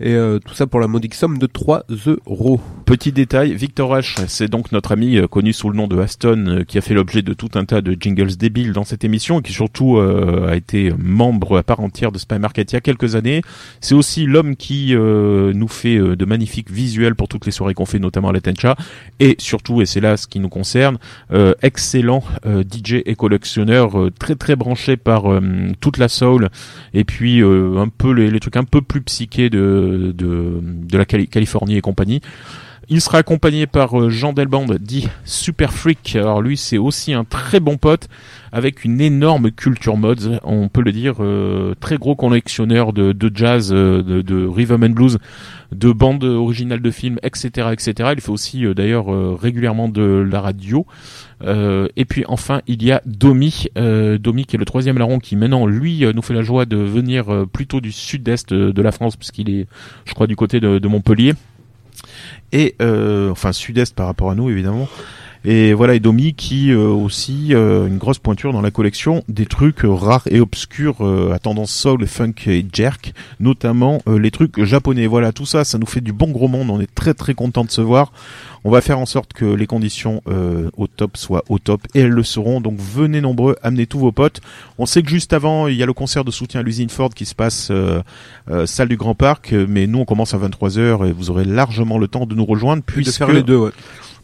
Et 0.00 0.14
euh, 0.14 0.40
tout 0.40 0.54
ça 0.54 0.66
pour 0.66 0.80
la 0.80 0.88
modique 0.88 1.14
somme 1.14 1.38
de 1.38 1.46
3 1.46 1.84
euros. 2.26 2.60
Petit 2.92 3.10
détail, 3.10 3.54
Victor 3.54 3.96
H, 3.96 4.22
c'est 4.28 4.48
donc 4.48 4.70
notre 4.70 4.92
ami 4.92 5.16
euh, 5.16 5.26
connu 5.26 5.54
sous 5.54 5.70
le 5.70 5.76
nom 5.78 5.88
de 5.88 5.98
Aston, 5.98 6.44
euh, 6.46 6.62
qui 6.62 6.76
a 6.76 6.82
fait 6.82 6.92
l'objet 6.92 7.22
de 7.22 7.32
tout 7.32 7.48
un 7.54 7.64
tas 7.64 7.80
de 7.80 7.96
jingles 7.98 8.36
débiles 8.36 8.74
dans 8.74 8.84
cette 8.84 9.02
émission 9.02 9.40
et 9.40 9.42
qui 9.42 9.54
surtout 9.54 9.96
euh, 9.96 10.50
a 10.50 10.56
été 10.56 10.92
membre 10.98 11.56
à 11.56 11.62
part 11.62 11.80
entière 11.80 12.12
de 12.12 12.18
Spy 12.18 12.38
Market 12.38 12.70
il 12.70 12.74
y 12.74 12.76
a 12.76 12.82
quelques 12.82 13.14
années. 13.14 13.40
C'est 13.80 13.94
aussi 13.94 14.26
l'homme 14.26 14.56
qui 14.56 14.94
euh, 14.94 15.54
nous 15.54 15.68
fait 15.68 15.96
euh, 15.96 16.16
de 16.16 16.24
magnifiques 16.26 16.70
visuels 16.70 17.14
pour 17.14 17.28
toutes 17.28 17.46
les 17.46 17.50
soirées 17.50 17.72
qu'on 17.72 17.86
fait, 17.86 17.98
notamment 17.98 18.28
à 18.28 18.32
la 18.34 18.42
Tencha. 18.42 18.76
Et 19.20 19.36
surtout, 19.38 19.80
et 19.80 19.86
c'est 19.86 20.00
là 20.00 20.18
ce 20.18 20.26
qui 20.26 20.38
nous 20.38 20.50
concerne, 20.50 20.98
euh, 21.32 21.54
excellent 21.62 22.22
DJ 22.44 22.96
et 23.06 23.14
collectionneur, 23.14 24.10
très 24.18 24.34
très 24.34 24.54
branché 24.54 24.98
par 24.98 25.22
toute 25.80 25.96
la 25.96 26.08
soul 26.08 26.50
et 26.92 27.04
puis 27.04 27.40
un 27.40 27.88
peu 27.88 28.12
les, 28.12 28.30
les 28.30 28.40
trucs 28.40 28.58
un 28.58 28.64
peu 28.64 28.82
plus 28.82 29.00
psychés 29.00 29.48
de 29.48 30.12
de, 30.14 30.60
de 30.62 30.98
la 30.98 31.06
Cali- 31.06 31.28
Californie 31.28 31.76
et 31.76 31.80
compagnie. 31.80 32.20
Il 32.88 33.00
sera 33.00 33.18
accompagné 33.18 33.66
par 33.66 33.98
euh, 33.98 34.10
Jean 34.10 34.32
Delband, 34.32 34.66
dit 34.80 35.08
Super 35.24 35.72
Freak. 35.72 36.16
Alors 36.16 36.42
lui, 36.42 36.56
c'est 36.56 36.78
aussi 36.78 37.12
un 37.12 37.24
très 37.24 37.60
bon 37.60 37.76
pote 37.76 38.08
avec 38.50 38.84
une 38.84 39.00
énorme 39.00 39.50
culture 39.50 39.96
mods, 39.96 40.38
on 40.42 40.68
peut 40.68 40.82
le 40.82 40.92
dire, 40.92 41.16
euh, 41.20 41.74
très 41.80 41.96
gros 41.96 42.16
collectionneur 42.16 42.92
de, 42.92 43.14
jazz, 43.34 43.72
euh, 43.72 44.02
de, 44.02 44.20
de 44.20 44.46
rhythm 44.46 44.82
and 44.84 44.90
blues, 44.90 45.18
de 45.70 45.92
bandes 45.92 46.24
originales 46.24 46.82
de 46.82 46.90
films, 46.90 47.18
etc., 47.22 47.68
etc. 47.72 48.10
Il 48.14 48.20
fait 48.20 48.30
aussi 48.30 48.64
d'ailleurs 48.74 49.06
régulièrement 49.40 49.88
de 49.88 50.02
la 50.02 50.42
radio. 50.42 50.84
Et 51.44 52.04
puis 52.04 52.24
enfin, 52.28 52.60
il 52.66 52.82
y 52.84 52.92
a 52.92 53.00
Domi, 53.06 53.68
Domi 53.74 54.44
qui 54.44 54.56
est 54.56 54.58
le 54.58 54.66
troisième 54.66 54.98
larron 54.98 55.18
qui 55.18 55.34
maintenant 55.34 55.66
lui 55.66 56.04
nous 56.14 56.22
fait 56.22 56.34
la 56.34 56.42
joie 56.42 56.66
de 56.66 56.76
venir 56.76 57.46
plutôt 57.50 57.80
du 57.80 57.90
sud-est 57.90 58.52
de 58.52 58.82
la 58.82 58.92
France 58.92 59.16
puisqu'il 59.16 59.48
est, 59.48 59.66
je 60.04 60.12
crois, 60.12 60.26
du 60.26 60.36
côté 60.36 60.60
de 60.60 60.88
Montpellier 60.88 61.32
et 62.52 62.74
euh, 62.82 63.30
enfin 63.30 63.52
sud-est 63.52 63.94
par 63.94 64.06
rapport 64.06 64.30
à 64.30 64.34
nous 64.34 64.50
évidemment. 64.50 64.88
Et 65.44 65.74
voilà, 65.74 65.94
et 65.94 66.00
Domi 66.00 66.34
qui 66.34 66.70
euh, 66.70 66.86
aussi 66.88 67.48
euh, 67.52 67.88
une 67.88 67.98
grosse 67.98 68.18
pointure 68.18 68.52
dans 68.52 68.60
la 68.60 68.70
collection 68.70 69.24
des 69.28 69.46
trucs 69.46 69.84
euh, 69.84 69.92
rares 69.92 70.28
et 70.30 70.40
obscurs 70.40 70.96
euh, 71.00 71.32
à 71.32 71.38
tendance 71.38 71.72
soul, 71.72 72.06
funk 72.06 72.34
et 72.46 72.64
jerk, 72.72 73.12
notamment 73.40 74.00
euh, 74.08 74.18
les 74.18 74.30
trucs 74.30 74.62
japonais. 74.64 75.06
Voilà, 75.06 75.32
tout 75.32 75.46
ça, 75.46 75.64
ça 75.64 75.78
nous 75.78 75.86
fait 75.86 76.00
du 76.00 76.12
bon 76.12 76.30
gros 76.30 76.48
monde. 76.48 76.70
On 76.70 76.80
est 76.80 76.94
très 76.94 77.14
très 77.14 77.34
content 77.34 77.64
de 77.64 77.70
se 77.70 77.80
voir. 77.80 78.12
On 78.64 78.70
va 78.70 78.80
faire 78.80 79.00
en 79.00 79.06
sorte 79.06 79.32
que 79.32 79.44
les 79.44 79.66
conditions 79.66 80.22
euh, 80.28 80.70
au 80.76 80.86
top 80.86 81.16
soient 81.16 81.42
au 81.48 81.58
top 81.58 81.80
et 81.94 82.00
elles 82.00 82.10
le 82.10 82.22
seront. 82.22 82.60
Donc 82.60 82.78
venez 82.78 83.20
nombreux, 83.20 83.56
amenez 83.62 83.86
tous 83.86 83.98
vos 83.98 84.12
potes. 84.12 84.40
On 84.78 84.86
sait 84.86 85.02
que 85.02 85.08
juste 85.10 85.32
avant, 85.32 85.66
il 85.66 85.76
y 85.76 85.82
a 85.82 85.86
le 85.86 85.92
concert 85.92 86.24
de 86.24 86.30
soutien 86.30 86.60
à 86.60 86.62
l'usine 86.62 86.88
Ford 86.88 87.10
qui 87.10 87.26
se 87.26 87.34
passe 87.34 87.68
euh, 87.72 88.00
euh, 88.48 88.66
salle 88.66 88.88
du 88.88 88.96
Grand 88.96 89.16
Parc, 89.16 89.52
mais 89.52 89.88
nous 89.88 89.98
on 89.98 90.04
commence 90.04 90.34
à 90.34 90.38
23h 90.38 91.08
et 91.08 91.12
vous 91.12 91.30
aurez 91.30 91.44
largement 91.44 91.98
le 91.98 92.06
temps 92.06 92.26
de 92.26 92.36
nous 92.36 92.44
rejoindre 92.44 92.84
Puis 92.86 93.04
de 93.04 93.10
faire 93.10 93.32
les 93.32 93.42
deux, 93.42 93.56
ouais. 93.56 93.70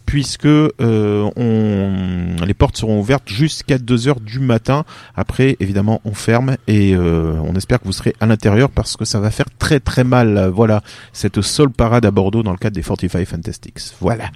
Puisque 0.09 0.47
euh, 0.47 1.29
on, 1.37 2.43
les 2.47 2.55
portes 2.55 2.79
seront 2.79 2.99
ouvertes 2.99 3.29
jusqu'à 3.29 3.77
2 3.77 4.09
heures 4.09 4.21
du 4.21 4.39
matin. 4.41 4.85
Après, 5.15 5.59
évidemment, 5.61 6.01
on 6.07 6.15
ferme 6.15 6.57
et 6.67 6.95
euh, 6.95 7.35
on 7.45 7.55
espère 7.55 7.79
que 7.79 7.85
vous 7.85 7.93
serez 7.93 8.15
à 8.19 8.25
l'intérieur 8.25 8.71
parce 8.71 8.97
que 8.97 9.05
ça 9.05 9.21
va 9.21 9.31
faire 9.31 9.45
très 9.59 9.81
très 9.81 10.05
mal. 10.05 10.49
Voilà, 10.49 10.83
cette 11.13 11.43
seule 11.43 11.69
parade 11.69 12.07
à 12.07 12.11
Bordeaux 12.11 12.43
dans 12.43 12.53
le 12.53 12.57
cadre 12.57 12.75
des 12.75 12.83
45 12.83 13.27
Fantastics. 13.27 13.81
Voilà. 14.01 14.31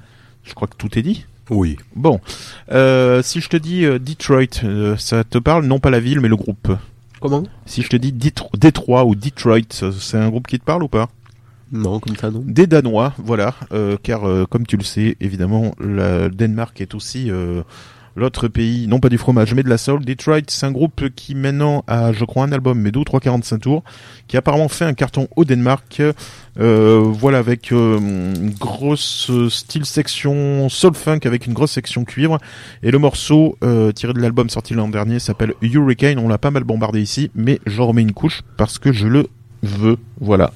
Je 0.45 0.53
crois 0.53 0.69
que 0.69 0.77
tout 0.77 0.99
est 0.99 1.03
dit. 1.03 1.25
Oui. 1.49 1.79
Bon, 1.97 2.21
euh, 2.71 3.23
si 3.23 3.41
je 3.41 3.49
te 3.49 3.57
dis 3.57 3.87
euh, 3.87 3.99
Detroit, 3.99 4.63
euh, 4.65 4.97
ça 4.99 5.25
te 5.25 5.39
parle 5.39 5.65
non 5.65 5.79
pas 5.81 5.89
la 5.91 6.01
ville 6.01 6.21
mais 6.21 6.29
le 6.29 6.37
groupe. 6.37 6.71
Comment? 7.19 7.45
Si 7.65 7.81
je 7.81 7.89
te 7.89 7.97
dis 7.97 8.13
Détro- 8.13 8.51
Détroit 8.59 9.07
ou 9.07 9.15
Detroit, 9.15 9.61
c'est 9.99 10.19
un 10.19 10.29
groupe 10.29 10.47
qui 10.47 10.59
te 10.59 10.65
parle 10.65 10.83
ou 10.83 10.89
pas? 10.89 11.09
Non, 11.73 12.01
comme 12.01 12.17
ça, 12.17 12.31
non. 12.31 12.43
des 12.47 12.67
Danois, 12.67 13.15
voilà, 13.19 13.55
euh, 13.73 13.97
car 14.03 14.29
euh, 14.29 14.45
comme 14.45 14.67
tu 14.67 14.77
le 14.77 14.85
sais, 14.85 15.17
évidemment, 15.21 15.73
le 15.79 16.29
Danemark 16.29 16.81
est 16.81 16.95
aussi 16.95 17.31
euh, 17.31 17.63
l'autre 18.17 18.49
pays, 18.49 18.87
non 18.87 19.01
pas 19.01 19.09
du 19.09 19.19
fromage, 19.19 19.55
mais 19.55 19.63
de 19.63 19.69
la 19.69 19.79
soul. 19.79 20.05
Detroit, 20.05 20.41
c'est 20.49 20.67
un 20.67 20.73
groupe 20.73 21.09
qui 21.15 21.35
maintenant 21.35 21.85
a, 21.87 22.13
je 22.13 22.25
crois, 22.25 22.45
un 22.45 22.53
album, 22.53 22.79
mais 22.79 22.91
deux 22.91 23.01
ou 23.01 23.05
trois 23.05 23.21
45 23.21 23.59
tours, 23.59 23.83
qui 24.29 24.37
a 24.37 24.41
apparemment 24.41 24.69
fait 24.69 24.85
un 24.85 24.95
carton 24.95 25.29
au 25.37 25.45
Danemark, 25.45 26.03
euh, 26.61 27.03
voilà, 27.05 27.39
avec 27.39 27.73
euh, 27.73 27.99
une 27.99 28.51
grosse 28.51 29.31
style 29.49 29.87
section 29.87 30.69
soul 30.69 30.95
funk, 30.95 31.21
avec 31.25 31.47
une 31.47 31.55
grosse 31.55 31.73
section 31.73 32.05
cuivre. 32.05 32.39
Et 32.83 32.91
le 32.91 32.99
morceau 32.99 33.57
euh, 33.65 33.93
tiré 33.93 34.13
de 34.13 34.21
l'album 34.21 34.51
sorti 34.51 34.75
l'an 34.75 34.89
dernier 34.89 35.19
s'appelle 35.19 35.55
Hurricane. 35.63 36.19
On 36.19 36.29
l'a 36.29 36.39
pas 36.39 36.51
mal 36.51 36.65
bombardé 36.65 37.01
ici, 37.01 37.31
mais 37.35 37.61
j'en 37.67 37.87
remets 37.87 38.03
une 38.03 38.13
couche 38.13 38.43
parce 38.57 38.79
que 38.79 38.93
je 38.93 39.07
le 39.07 39.27
veux, 39.63 39.97
voilà. 40.21 40.53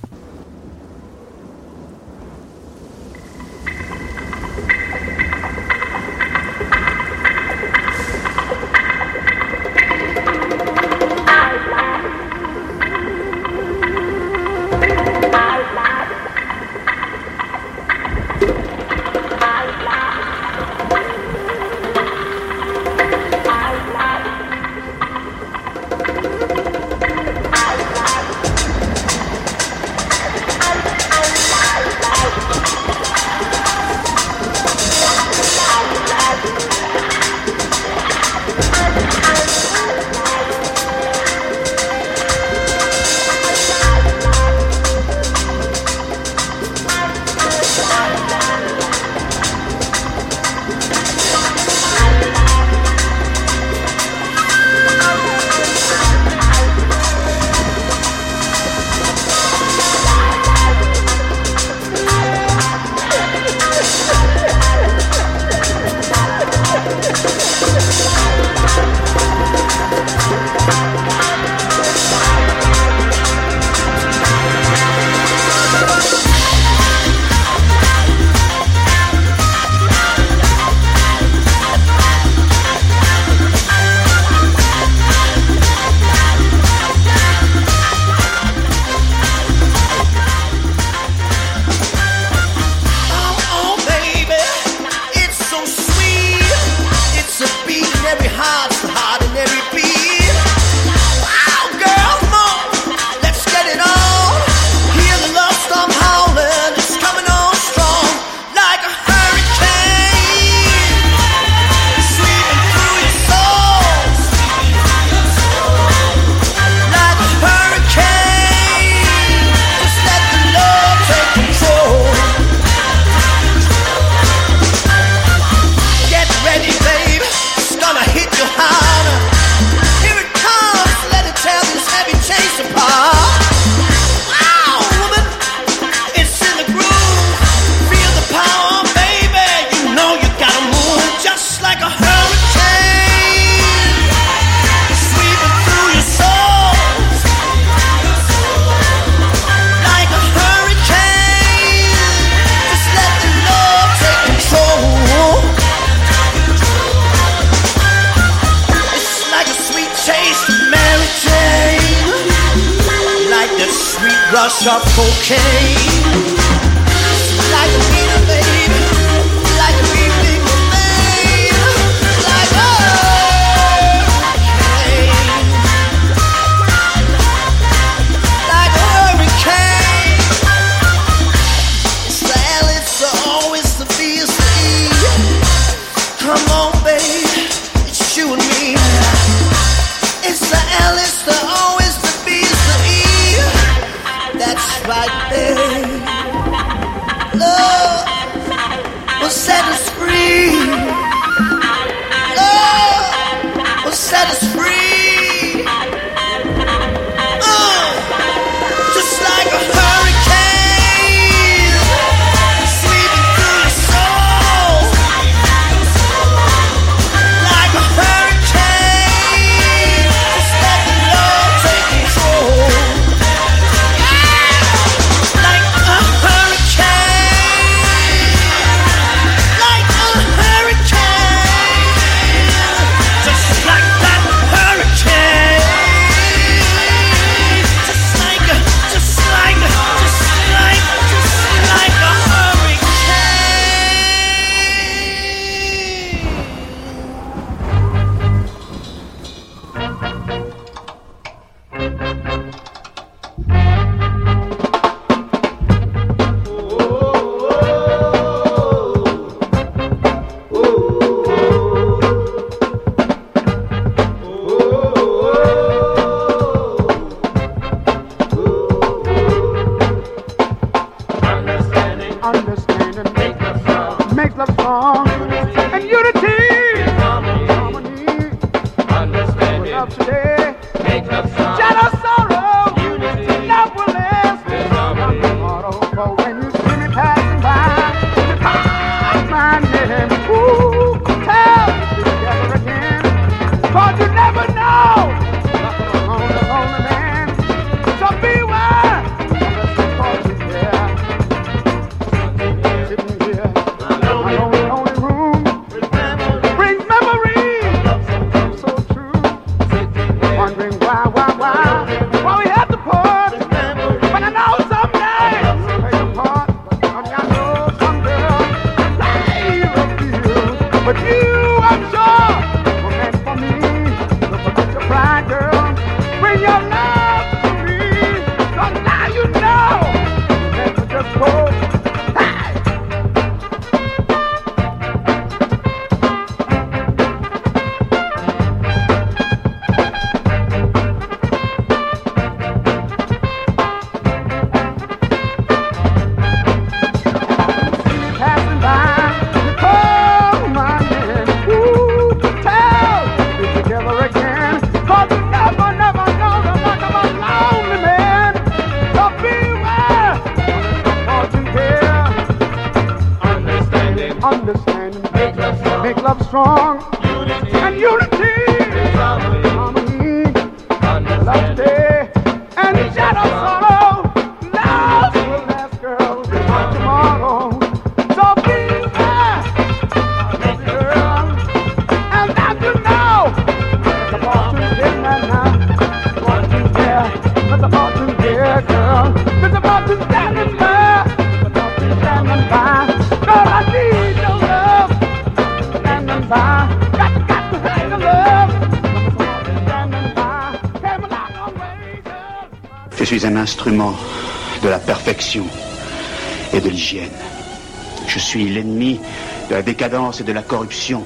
Suis 408.27 408.49
l'ennemi 408.49 409.01
de 409.49 409.55
la 409.55 409.63
décadence 409.63 410.21
et 410.21 410.25
de 410.25 410.33
la 410.33 410.43
corruption. 410.43 411.03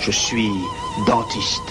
Je 0.00 0.12
suis 0.12 0.50
dentiste. 1.06 1.69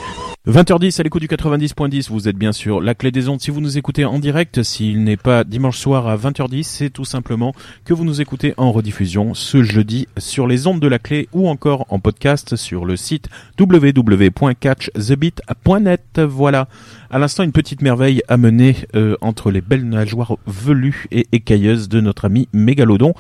20h10 0.50 1.00
à 1.00 1.04
l'écoute 1.04 1.22
du 1.22 1.28
90.10, 1.28 2.10
vous 2.10 2.28
êtes 2.28 2.36
bien 2.36 2.52
sûr 2.52 2.82
la 2.82 2.96
clé 2.96 3.12
des 3.12 3.30
ondes. 3.30 3.40
Si 3.40 3.52
vous 3.52 3.62
nous 3.62 3.78
écoutez 3.78 4.04
en 4.04 4.18
direct, 4.18 4.64
s'il 4.64 5.04
n'est 5.04 5.16
pas 5.16 5.44
dimanche 5.44 5.78
soir 5.78 6.08
à 6.08 6.18
20h10, 6.18 6.64
c'est 6.64 6.90
tout 6.90 7.06
simplement 7.06 7.54
que 7.86 7.94
vous 7.94 8.04
nous 8.04 8.20
écoutez 8.20 8.56
en 8.58 8.72
rediffusion 8.72 9.36
ce 9.36 9.62
jeudi 9.62 10.08
sur 10.18 10.48
les 10.48 10.66
ondes 10.66 10.80
de 10.80 10.88
la 10.88 10.98
clé 10.98 11.30
ou 11.34 11.48
encore 11.50 11.86
en 11.90 12.00
podcast 12.00 12.56
sur 12.56 12.84
le 12.84 12.98
site 12.98 13.30
www.catchthebit.net. 13.60 16.20
Voilà. 16.20 16.68
À 17.12 17.20
l'instant, 17.20 17.44
une 17.44 17.52
petite 17.52 17.84
merveille 17.84 18.24
à 18.28 18.38
mener 18.38 18.76
euh, 18.96 19.16
entre 19.22 19.52
les 19.52 19.62
belles 19.62 19.88
nageoires 19.88 20.36
velues 20.48 21.06
et 21.12 21.28
écailleuses 21.32 21.90
de 21.90 22.02
notre 22.02 22.26
ami 22.26 22.48
Mégalodon. 22.54 23.14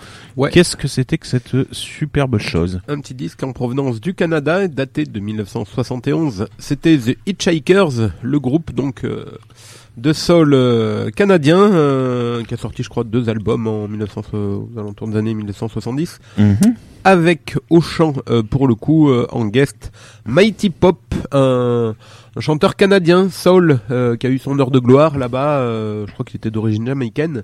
Qu'est-ce 0.52 0.76
que 0.76 0.88
c'était 0.88 1.20
que 1.20 1.28
cette 1.28 1.72
superbe 1.74 2.40
chose? 2.40 2.82
Un 2.88 3.00
petit 3.00 3.14
disque 3.14 3.44
en 3.44 3.52
provenance 3.52 4.02
du 4.02 4.16
Canada, 4.16 4.68
daté 4.68 5.06
de 5.06 5.20
1971. 5.20 6.48
C'était 6.58 6.98
The 6.98 7.19
Hitchhikers, 7.26 8.12
le 8.22 8.40
groupe 8.40 8.74
donc 8.74 9.04
euh, 9.04 9.26
de 9.98 10.14
soul 10.14 10.54
euh, 10.54 11.10
canadien 11.12 11.58
euh, 11.60 12.44
qui 12.44 12.54
a 12.54 12.58
sorti, 12.58 12.84
je 12.84 12.90
crois, 12.90 13.04
deux 13.04 13.30
albums 13.30 13.68
en 13.68 13.88
1900, 13.88 14.22
aux 14.34 14.70
alentours 14.78 15.08
des 15.08 15.18
années 15.18 15.34
1970. 15.34 16.20
Mhm. 16.38 16.58
Avec 17.06 17.56
au 17.70 17.80
chant, 17.80 18.14
pour 18.50 18.68
le 18.68 18.76
coup, 18.76 19.10
en 19.10 19.46
guest, 19.46 19.94
Mighty 20.26 20.70
Pop, 20.70 21.00
un, 21.32 21.96
un 22.36 22.40
chanteur 22.42 22.76
canadien, 22.76 23.30
soul, 23.30 23.80
qui 24.20 24.28
a 24.28 24.30
eu 24.30 24.38
son 24.38 24.60
heure 24.60 24.70
de 24.70 24.80
gloire 24.80 25.18
là-bas. 25.18 25.62
je 26.06 26.12
crois 26.12 26.26
qu'il 26.26 26.36
était 26.36 26.52
d'origine 26.52 26.86
jamaïcaine. 26.86 27.44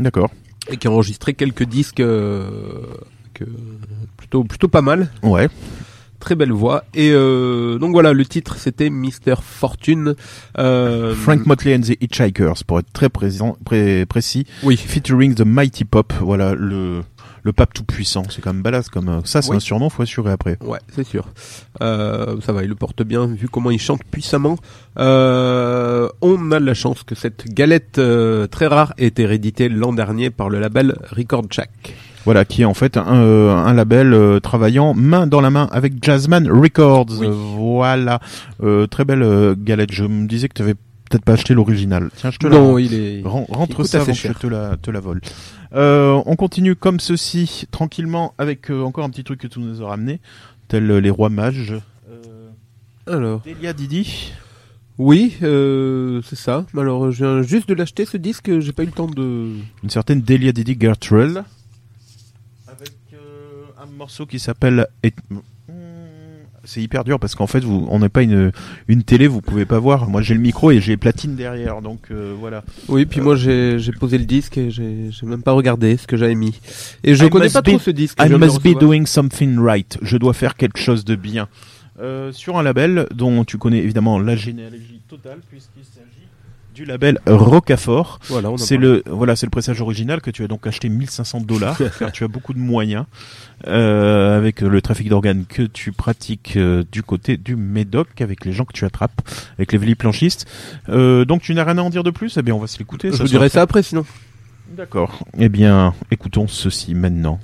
D'accord. 0.00 0.30
Et 0.68 0.76
qui 0.76 0.88
a 0.88 0.90
enregistré 0.90 1.34
quelques 1.34 1.62
disques 1.62 1.98
que, 1.98 3.44
plutôt, 4.16 4.42
plutôt 4.42 4.68
pas 4.68 4.82
mal. 4.82 5.08
Ouais. 5.22 5.48
Très 6.26 6.34
belle 6.34 6.50
voix. 6.50 6.82
Et 6.92 7.12
euh, 7.12 7.78
donc 7.78 7.92
voilà, 7.92 8.12
le 8.12 8.24
titre 8.24 8.56
c'était 8.58 8.90
Mr. 8.90 9.36
Fortune. 9.40 10.16
Euh, 10.58 11.14
Frank 11.14 11.46
Motley 11.46 11.76
and 11.76 11.82
the 11.82 11.96
Hitchhikers, 12.00 12.64
pour 12.66 12.80
être 12.80 12.92
très 12.92 13.08
présent, 13.08 13.56
pré- 13.64 14.06
précis. 14.06 14.44
Oui. 14.64 14.76
Featuring 14.76 15.36
the 15.36 15.42
Mighty 15.46 15.84
Pop, 15.84 16.12
voilà, 16.20 16.54
le, 16.56 17.02
le 17.44 17.52
pape 17.52 17.72
tout 17.74 17.84
puissant. 17.84 18.24
C'est 18.28 18.42
quand 18.42 18.52
même 18.52 18.62
badass 18.64 18.88
comme, 18.88 19.08
euh, 19.08 19.20
ça 19.22 19.40
c'est 19.40 19.50
Oui. 19.50 19.58
un 19.58 19.60
surnom, 19.60 19.88
faut 19.88 20.02
assurer 20.02 20.32
après. 20.32 20.58
Ouais, 20.62 20.80
c'est 20.92 21.06
sûr. 21.06 21.28
Euh, 21.80 22.40
ça 22.40 22.52
va, 22.52 22.64
il 22.64 22.70
le 22.70 22.74
porte 22.74 23.04
bien 23.04 23.28
vu 23.28 23.48
comment 23.48 23.70
il 23.70 23.78
chante 23.78 24.02
puissamment. 24.10 24.56
Euh, 24.98 26.08
on 26.22 26.50
a 26.50 26.58
la 26.58 26.74
chance 26.74 27.04
que 27.04 27.14
cette 27.14 27.44
galette 27.54 27.98
euh, 27.98 28.48
très 28.48 28.66
rare 28.66 28.94
ait 28.98 29.06
été 29.06 29.26
rééditée 29.26 29.68
l'an 29.68 29.92
dernier 29.92 30.30
par 30.30 30.48
le 30.48 30.58
label 30.58 30.96
Record 31.12 31.44
Shack. 31.52 31.70
Voilà, 32.26 32.44
qui 32.44 32.60
est 32.62 32.66
en 32.66 32.74
fait 32.74 32.98
un, 32.98 33.06
euh, 33.22 33.54
un 33.54 33.72
label 33.72 34.12
euh, 34.12 34.38
travaillant 34.40 34.92
main 34.92 35.26
dans 35.26 35.40
la 35.40 35.48
main 35.50 35.68
avec 35.72 36.04
Jazzman 36.04 36.46
Records. 36.50 37.06
Voilà, 37.56 38.20
Euh, 38.62 38.86
très 38.86 39.04
belle 39.06 39.22
euh, 39.22 39.54
galette. 39.58 39.92
Je 39.92 40.04
me 40.04 40.26
disais 40.26 40.48
que 40.48 40.54
tu 40.54 40.62
avais 40.62 40.74
peut-être 40.74 41.24
pas 41.24 41.32
acheté 41.34 41.54
l'original. 41.54 42.10
Tiens, 42.16 42.30
je 42.32 42.38
te 42.38 42.46
la 42.48 42.58
Non, 42.58 42.72
rends. 42.72 42.78
il 42.78 42.92
est- 42.94 43.22
Ren- 43.24 43.46
il 43.48 43.54
rentre 43.54 43.76
coûte 43.76 43.86
ça 43.86 43.98
avant 44.00 44.12
que 44.12 44.18
je 44.18 44.32
te 44.32 44.46
la, 44.48 44.76
te 44.76 44.90
la 44.90 45.00
vole. 45.00 45.20
Euh, 45.74 46.20
on 46.26 46.36
continue 46.36 46.74
comme 46.76 46.98
ceci, 47.00 47.66
tranquillement, 47.70 48.34
avec 48.38 48.70
euh, 48.70 48.82
encore 48.82 49.04
un 49.04 49.10
petit 49.10 49.24
truc 49.24 49.40
que 49.40 49.46
tu 49.46 49.60
nous 49.60 49.82
as 49.82 49.86
ramené, 49.86 50.20
tel 50.68 50.90
euh, 50.90 50.98
les 51.00 51.10
rois 51.10 51.30
mages. 51.30 51.74
Alors. 53.06 53.40
Delia 53.44 53.72
Didi. 53.72 54.32
Oui, 54.98 55.36
euh, 55.42 56.22
c'est 56.24 56.36
ça. 56.38 56.64
Alors, 56.76 57.12
je 57.12 57.24
viens 57.24 57.42
juste 57.42 57.68
de 57.68 57.74
l'acheter 57.74 58.04
ce 58.04 58.16
disque, 58.16 58.58
j'ai 58.60 58.72
pas 58.72 58.82
eu 58.82 58.86
le 58.86 58.92
temps 58.92 59.06
de. 59.06 59.50
Une 59.84 59.90
certaine 59.90 60.22
Delia 60.22 60.52
Didi 60.52 60.76
Gertrude. 60.80 61.44
Morceau 63.96 64.26
qui 64.26 64.38
s'appelle. 64.38 64.86
C'est 66.68 66.82
hyper 66.82 67.04
dur 67.04 67.20
parce 67.20 67.36
qu'en 67.36 67.46
fait, 67.46 67.60
vous, 67.60 67.86
on 67.90 68.00
n'est 68.00 68.08
pas 68.08 68.22
une, 68.22 68.50
une 68.88 69.04
télé, 69.04 69.28
vous 69.28 69.40
pouvez 69.40 69.64
pas 69.66 69.78
voir. 69.78 70.08
Moi, 70.08 70.20
j'ai 70.20 70.34
le 70.34 70.40
micro 70.40 70.72
et 70.72 70.80
j'ai 70.80 70.96
platine 70.96 71.36
derrière, 71.36 71.80
donc 71.80 72.10
euh, 72.10 72.34
voilà. 72.36 72.64
Oui, 72.88 73.06
puis 73.06 73.20
moi 73.20 73.36
j'ai 73.36 73.78
posé 74.00 74.18
le 74.18 74.24
disque 74.24 74.58
et 74.58 74.70
j'ai 74.72 75.10
même 75.22 75.44
pas 75.44 75.52
regardé 75.52 75.96
ce 75.96 76.08
que 76.08 76.16
j'avais 76.16 76.34
mis. 76.34 76.58
Et 77.04 77.14
je 77.14 77.24
I 77.24 77.30
connais 77.30 77.50
pas 77.50 77.60
be- 77.62 77.66
trop 77.68 77.78
ce 77.78 77.90
disque. 77.92 78.18
I 78.20 78.28
must 78.30 78.60
be 78.62 78.76
doing 78.76 79.06
something 79.06 79.56
right. 79.60 79.96
Je 80.02 80.16
dois 80.16 80.34
faire 80.34 80.56
quelque 80.56 80.78
chose 80.78 81.04
de 81.04 81.14
bien. 81.14 81.46
Euh, 82.00 82.32
sur 82.32 82.58
un 82.58 82.62
label 82.64 83.06
dont 83.14 83.44
tu 83.44 83.58
connais 83.58 83.78
évidemment 83.78 84.18
la 84.18 84.34
généalogie 84.36 85.00
totale 85.08 85.38
puisqu'il 85.48 85.84
s'agit 85.84 86.15
du 86.76 86.84
label 86.84 87.18
Rocafort. 87.26 88.20
Voilà, 88.28 88.50
c'est 88.58 88.76
le 88.76 89.02
voilà, 89.06 89.34
c'est 89.34 89.46
le 89.46 89.50
pressage 89.50 89.80
original 89.80 90.20
que 90.20 90.30
tu 90.30 90.44
as 90.44 90.46
donc 90.46 90.66
acheté 90.66 90.90
1500 90.90 91.40
dollars 91.40 91.78
car 91.98 92.12
tu 92.12 92.22
as 92.22 92.28
beaucoup 92.28 92.52
de 92.52 92.58
moyens 92.58 93.06
euh, 93.66 94.36
avec 94.36 94.60
le 94.60 94.82
trafic 94.82 95.08
d'organes 95.08 95.46
que 95.48 95.62
tu 95.62 95.90
pratiques 95.92 96.56
euh, 96.56 96.84
du 96.92 97.02
côté 97.02 97.38
du 97.38 97.56
Médoc 97.56 98.20
avec 98.20 98.44
les 98.44 98.52
gens 98.52 98.66
que 98.66 98.74
tu 98.74 98.84
attrapes 98.84 99.22
avec 99.58 99.72
les 99.72 99.94
planchistes. 99.94 100.46
Euh, 100.90 101.24
donc 101.24 101.40
tu 101.40 101.54
n'as 101.54 101.64
rien 101.64 101.78
à 101.78 101.82
en 101.82 101.90
dire 101.90 102.04
de 102.04 102.10
plus? 102.10 102.36
Eh 102.36 102.42
bien, 102.42 102.54
on 102.54 102.60
va 102.60 102.66
se 102.66 102.78
l'écouter. 102.78 103.10
Je 103.10 103.16
vous 103.16 103.28
dirai 103.28 103.48
ça 103.48 103.62
après 103.62 103.82
sinon. 103.82 104.04
D'accord. 104.76 105.24
Eh 105.38 105.48
bien, 105.48 105.94
écoutons 106.10 106.46
ceci 106.46 106.94
maintenant. 106.94 107.40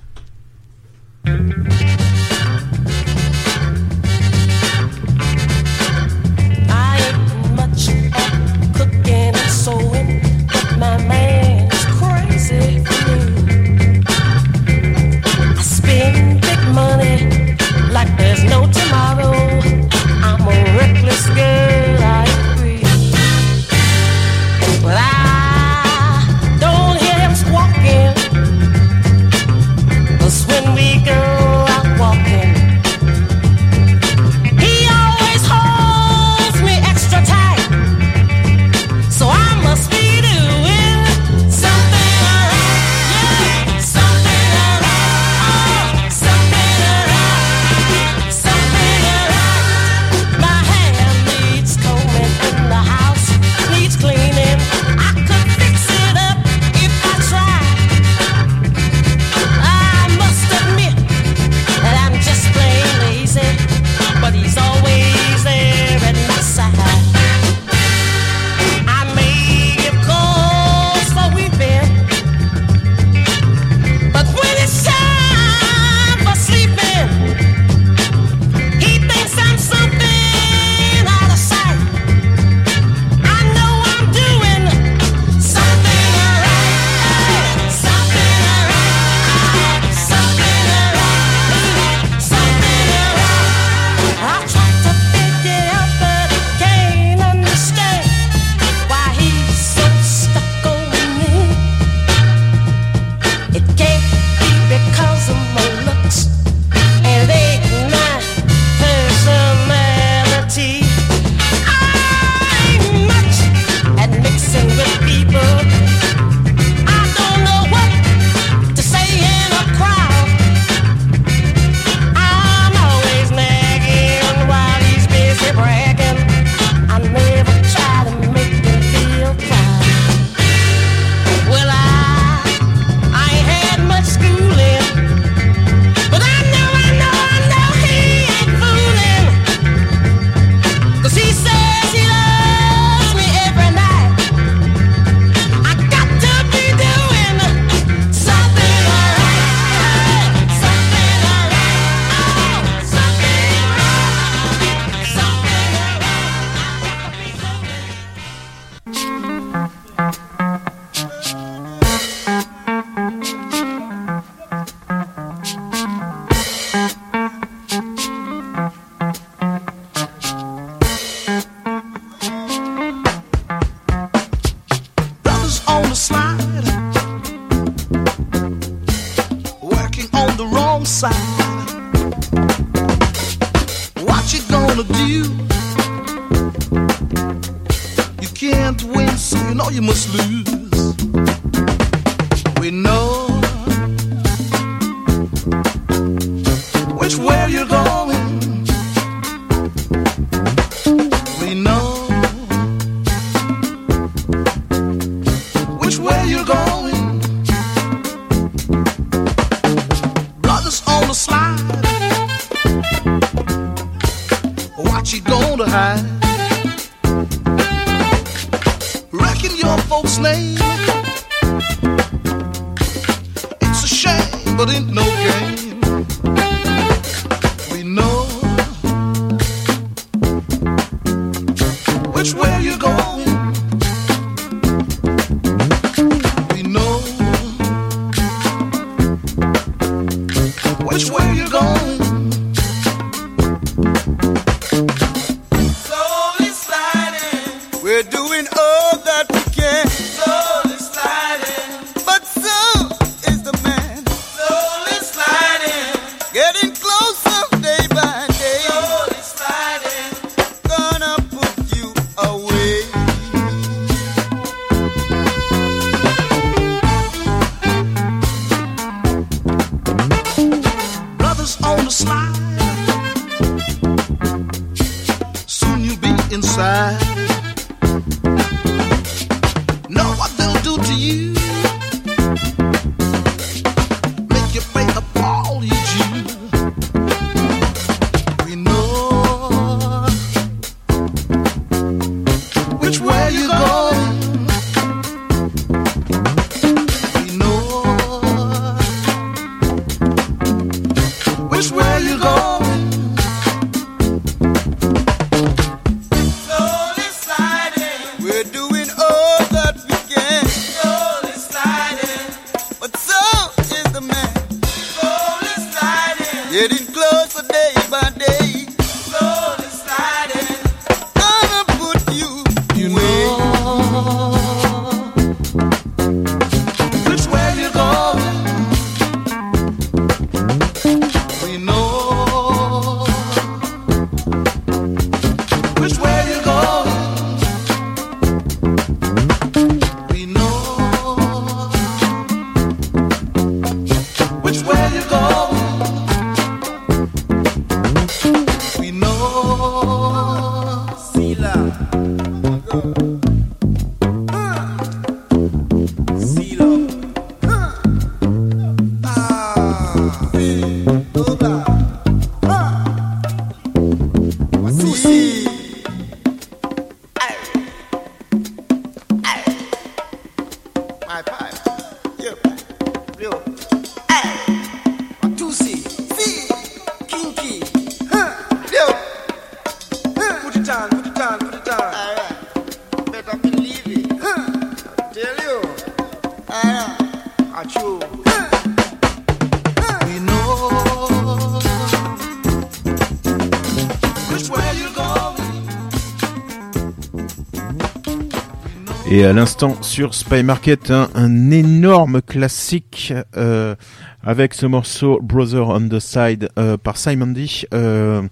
Et 399.22 399.24
à 399.24 399.32
l'instant 399.32 399.80
sur 399.82 400.14
Spy 400.14 400.42
Market, 400.42 400.90
un, 400.90 401.08
un 401.14 401.52
énorme 401.52 402.22
classique 402.22 403.14
euh, 403.36 403.76
avec 404.24 404.52
ce 404.52 404.66
morceau 404.66 405.20
Brother 405.22 405.68
on 405.68 405.88
the 405.88 406.00
Side 406.00 406.48
euh, 406.58 406.76
par 406.76 406.96
Simon 406.96 407.28
D, 407.28 407.46
euh, 407.72 408.22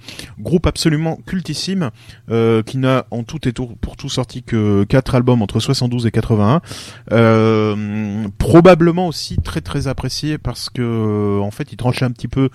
groupe 0.41 0.67
absolument 0.67 1.21
cultissime 1.27 1.91
euh, 2.31 2.65
qui 2.65 2.79
n'a 2.79 3.07
en 3.13 3.23
tout 3.23 3.49
et 3.49 3.53
pour 3.53 3.97
tout 3.97 4.09
sorti 4.09 4.43
que 4.43 4.83
quatre 4.83 5.15
albums 5.15 5.43
entre 5.43 5.61
72 5.61 6.07
et 6.07 6.11
81, 6.11 6.61
euh, 7.13 8.00
probablement 8.39 9.07
aussi 9.09 9.37
très 9.39 9.61
très 9.61 9.87
apprécié 9.89 10.39
parce 10.39 10.71
que 10.71 10.83
euh, 10.83 11.41
en 11.41 11.51
fait 11.51 11.73
il 11.73 11.77
tranchait 11.77 12.05
un 12.05 12.11
petit 12.11 12.29
peu 12.29 12.49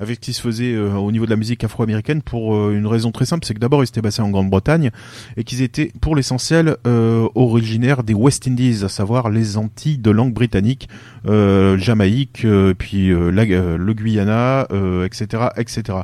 avec 0.00 0.16
ce 0.16 0.20
qui 0.20 0.32
se 0.32 0.40
faisait 0.40 0.74
euh, 0.74 0.94
au 0.94 1.10
niveau 1.12 1.24
de 1.26 1.30
la 1.30 1.36
musique 1.36 1.64
afro-américaine 1.64 2.22
pour 2.22 2.54
euh, 2.54 2.76
une 2.76 2.86
raison 2.86 3.10
très 3.12 3.24
simple, 3.26 3.44
c'est 3.46 3.54
que 3.54 3.58
d'abord 3.58 3.82
ils 3.82 3.88
étaient 3.88 4.00
basés 4.02 4.22
en 4.22 4.30
Grande-Bretagne 4.30 4.90
et 5.36 5.44
qu'ils 5.44 5.62
étaient 5.62 5.92
pour 6.00 6.16
l'essentiel 6.16 6.76
originaires 7.34 8.02
des 8.02 8.14
West 8.14 8.46
Indies, 8.48 8.80
à 8.84 8.88
savoir 8.88 9.30
les 9.30 9.56
Antilles 9.56 9.98
de 9.98 10.10
langue 10.10 10.32
britannique, 10.32 10.88
Jamaïque, 11.24 12.46
puis 12.78 13.08
la- 13.08 13.44
le 13.76 13.92
Guyana, 13.94 14.66
etc., 15.04 15.44
etc. 15.56 15.98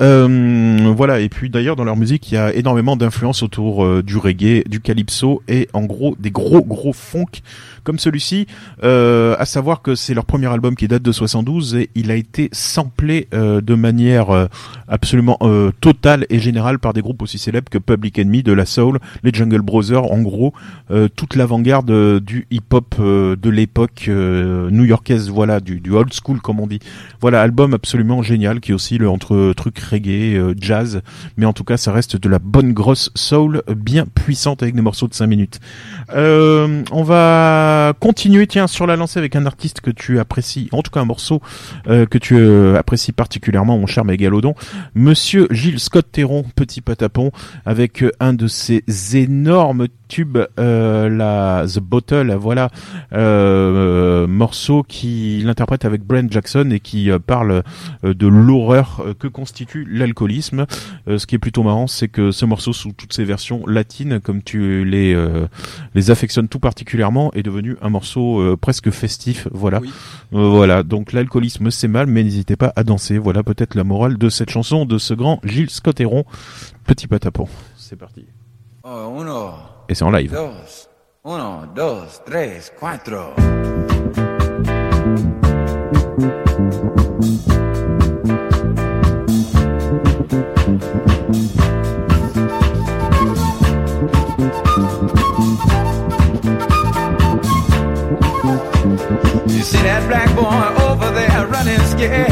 Euh, 0.00 0.92
voilà, 0.96 1.20
et 1.20 1.28
puis 1.28 1.50
d'ailleurs 1.50 1.76
dans 1.76 1.84
leur 1.84 1.96
musique, 1.96 2.30
il 2.30 2.34
y 2.34 2.38
a 2.38 2.54
énormément 2.54 2.96
d'influences 2.96 3.42
autour 3.42 3.84
euh, 3.84 4.02
du 4.02 4.16
reggae, 4.16 4.66
du 4.66 4.80
calypso 4.80 5.42
et 5.48 5.68
en 5.74 5.82
gros 5.84 6.16
des 6.18 6.30
gros 6.30 6.62
gros 6.62 6.92
funk 6.92 7.42
comme 7.84 7.98
celui-ci. 7.98 8.46
Euh, 8.84 9.36
à 9.38 9.44
savoir 9.44 9.82
que 9.82 9.94
c'est 9.94 10.14
leur 10.14 10.24
premier 10.24 10.46
album 10.46 10.76
qui 10.76 10.88
date 10.88 11.02
de 11.02 11.12
72 11.12 11.74
et 11.74 11.90
il 11.94 12.10
a 12.10 12.14
été 12.14 12.48
samplé 12.52 13.28
euh, 13.34 13.60
de 13.60 13.74
manière 13.74 14.48
absolument 14.88 15.38
totale 15.80 16.26
et 16.30 16.38
générale 16.38 16.78
par 16.78 16.92
des 16.92 17.00
groupes 17.00 17.22
aussi 17.22 17.38
célèbres 17.38 17.68
que 17.70 17.78
Public 17.78 18.18
Enemy, 18.18 18.42
de 18.42 18.52
la 18.52 18.66
Soul, 18.66 18.98
les 19.22 19.32
Jungle 19.32 19.60
Brothers, 19.60 20.10
en 20.10 20.20
gros 20.20 20.52
toute 21.16 21.34
l'avant-garde 21.34 22.20
du 22.20 22.46
hip-hop 22.50 22.96
de 23.00 23.50
l'époque 23.50 24.08
new-yorkaise, 24.08 25.30
voilà, 25.30 25.60
du, 25.60 25.80
du 25.80 25.90
old 25.92 26.12
school 26.12 26.40
comme 26.40 26.60
on 26.60 26.66
dit. 26.66 26.80
Voilà, 27.20 27.42
album 27.42 27.74
absolument 27.74 28.22
génial 28.22 28.60
qui 28.60 28.72
oscille 28.72 29.06
entre 29.06 29.52
trucs 29.56 29.81
reggae, 29.82 30.36
euh, 30.36 30.54
jazz, 30.58 31.02
mais 31.36 31.46
en 31.46 31.52
tout 31.52 31.64
cas 31.64 31.76
ça 31.76 31.92
reste 31.92 32.16
de 32.16 32.28
la 32.28 32.38
bonne 32.38 32.72
grosse 32.72 33.10
soul 33.14 33.62
bien 33.76 34.06
puissante 34.06 34.62
avec 34.62 34.74
des 34.74 34.82
morceaux 34.82 35.08
de 35.08 35.14
5 35.14 35.26
minutes. 35.26 35.60
Euh, 36.14 36.82
on 36.90 37.02
va 37.02 37.92
continuer 38.00 38.46
tiens 38.46 38.66
sur 38.66 38.86
la 38.86 38.96
lancée 38.96 39.18
avec 39.18 39.36
un 39.36 39.46
artiste 39.46 39.80
que 39.80 39.90
tu 39.90 40.18
apprécies, 40.18 40.68
en 40.72 40.82
tout 40.82 40.90
cas 40.90 41.00
un 41.00 41.04
morceau 41.04 41.40
euh, 41.88 42.06
que 42.06 42.18
tu 42.18 42.36
apprécies 42.76 43.12
particulièrement, 43.12 43.78
mon 43.78 43.86
cher 43.86 44.04
mégalodon, 44.04 44.54
Monsieur 44.94 45.48
Gilles 45.50 45.80
Scott 45.80 46.06
Terron, 46.10 46.44
petit 46.54 46.80
patapon, 46.80 47.30
avec 47.64 48.04
un 48.20 48.32
de 48.32 48.46
ses 48.46 48.84
énormes 49.14 49.88
tube 50.12 50.36
euh, 50.58 51.08
la 51.08 51.64
The 51.66 51.78
Bottle 51.80 52.34
voilà 52.34 52.68
euh, 53.14 54.26
morceau 54.26 54.82
qu'il 54.82 55.48
interprète 55.48 55.86
avec 55.86 56.04
Brent 56.04 56.30
Jackson 56.30 56.68
et 56.70 56.80
qui 56.80 57.10
euh, 57.10 57.18
parle 57.18 57.62
euh, 58.04 58.12
de 58.12 58.26
l'horreur 58.26 59.02
euh, 59.06 59.14
que 59.14 59.26
constitue 59.26 59.88
l'alcoolisme. 59.90 60.66
Ce 61.06 61.26
qui 61.26 61.36
est 61.36 61.38
plutôt 61.38 61.62
marrant 61.62 61.86
c'est 61.86 62.08
que 62.08 62.30
ce 62.30 62.44
morceau 62.44 62.74
sous 62.74 62.92
toutes 62.92 63.14
ses 63.14 63.24
versions 63.24 63.66
latines 63.66 64.20
comme 64.20 64.42
tu 64.42 64.84
les 64.84 65.16
les 65.94 66.10
affectionnes 66.10 66.48
tout 66.48 66.58
particulièrement 66.58 67.32
est 67.32 67.42
devenu 67.42 67.76
un 67.80 67.88
morceau 67.88 68.56
presque 68.58 68.90
festif 68.90 69.48
voilà. 69.50 69.80
Voilà 70.30 70.82
donc 70.82 71.12
l'alcoolisme 71.12 71.70
c'est 71.70 71.88
mal 71.88 72.06
mais 72.06 72.22
n'hésitez 72.22 72.56
pas 72.56 72.72
à 72.76 72.84
danser. 72.84 73.16
Voilà 73.16 73.42
peut-être 73.42 73.74
la 73.74 73.84
morale 73.84 74.18
de 74.18 74.28
cette 74.28 74.50
chanson 74.50 74.84
de 74.84 74.98
ce 74.98 75.14
grand 75.14 75.40
Gilles 75.42 75.70
Scotteron. 75.70 76.24
Petit 76.84 77.06
patapon 77.06 77.48
c'est 77.76 77.96
parti. 77.96 78.26
Oh, 78.84 79.14
on 79.16 79.26
a... 79.28 79.81
Et 79.92 79.94
c'est 79.94 80.04
en 80.04 80.10
live. 80.10 80.32
Dos, 80.32 80.88
uno, 81.22 81.66
dos, 81.74 82.22
tres, 82.24 82.72
cuatro. 82.80 83.34
You 99.46 99.62
see 99.62 99.76
that 99.82 100.08
black 100.08 100.34
boy 100.34 100.84
over 100.86 101.10
there 101.10 101.46
running 101.48 101.78
scared? 101.80 102.31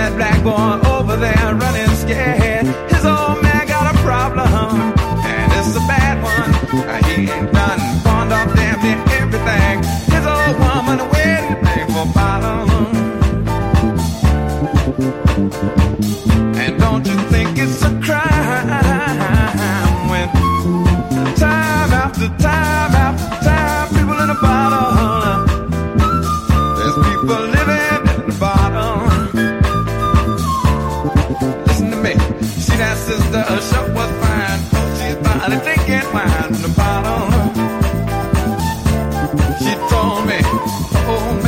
that 0.00 0.16
black 0.16 0.42
boy. 0.42 0.89
sister, 33.10 33.42
her 33.42 33.60
shop 33.60 33.88
was 33.98 34.10
fine. 34.22 34.60
She's 34.98 35.16
finally 35.26 35.58
drinking 35.64 36.06
wine 36.14 36.42
from 36.44 36.62
the 36.62 36.72
bottle. 36.78 37.26
She 39.62 39.72
told 39.90 40.26
me, 40.30 40.38
oh 41.10 41.39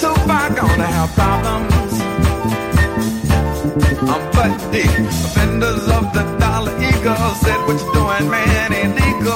Too 0.00 0.14
far, 0.26 0.50
I 0.50 0.54
gonna 0.54 0.86
have 0.86 1.10
problems, 1.14 1.92
I'm 4.12 4.22
butt 4.32 4.72
deep. 4.72 4.90
Offenders 5.08 5.86
of 5.88 6.04
the 6.12 6.24
dollar 6.38 6.74
eagle 6.88 7.34
said, 7.42 7.60
what 7.66 7.78
you 7.80 7.92
doing, 7.92 8.30
man, 8.30 8.72
Illegal." 8.72 9.33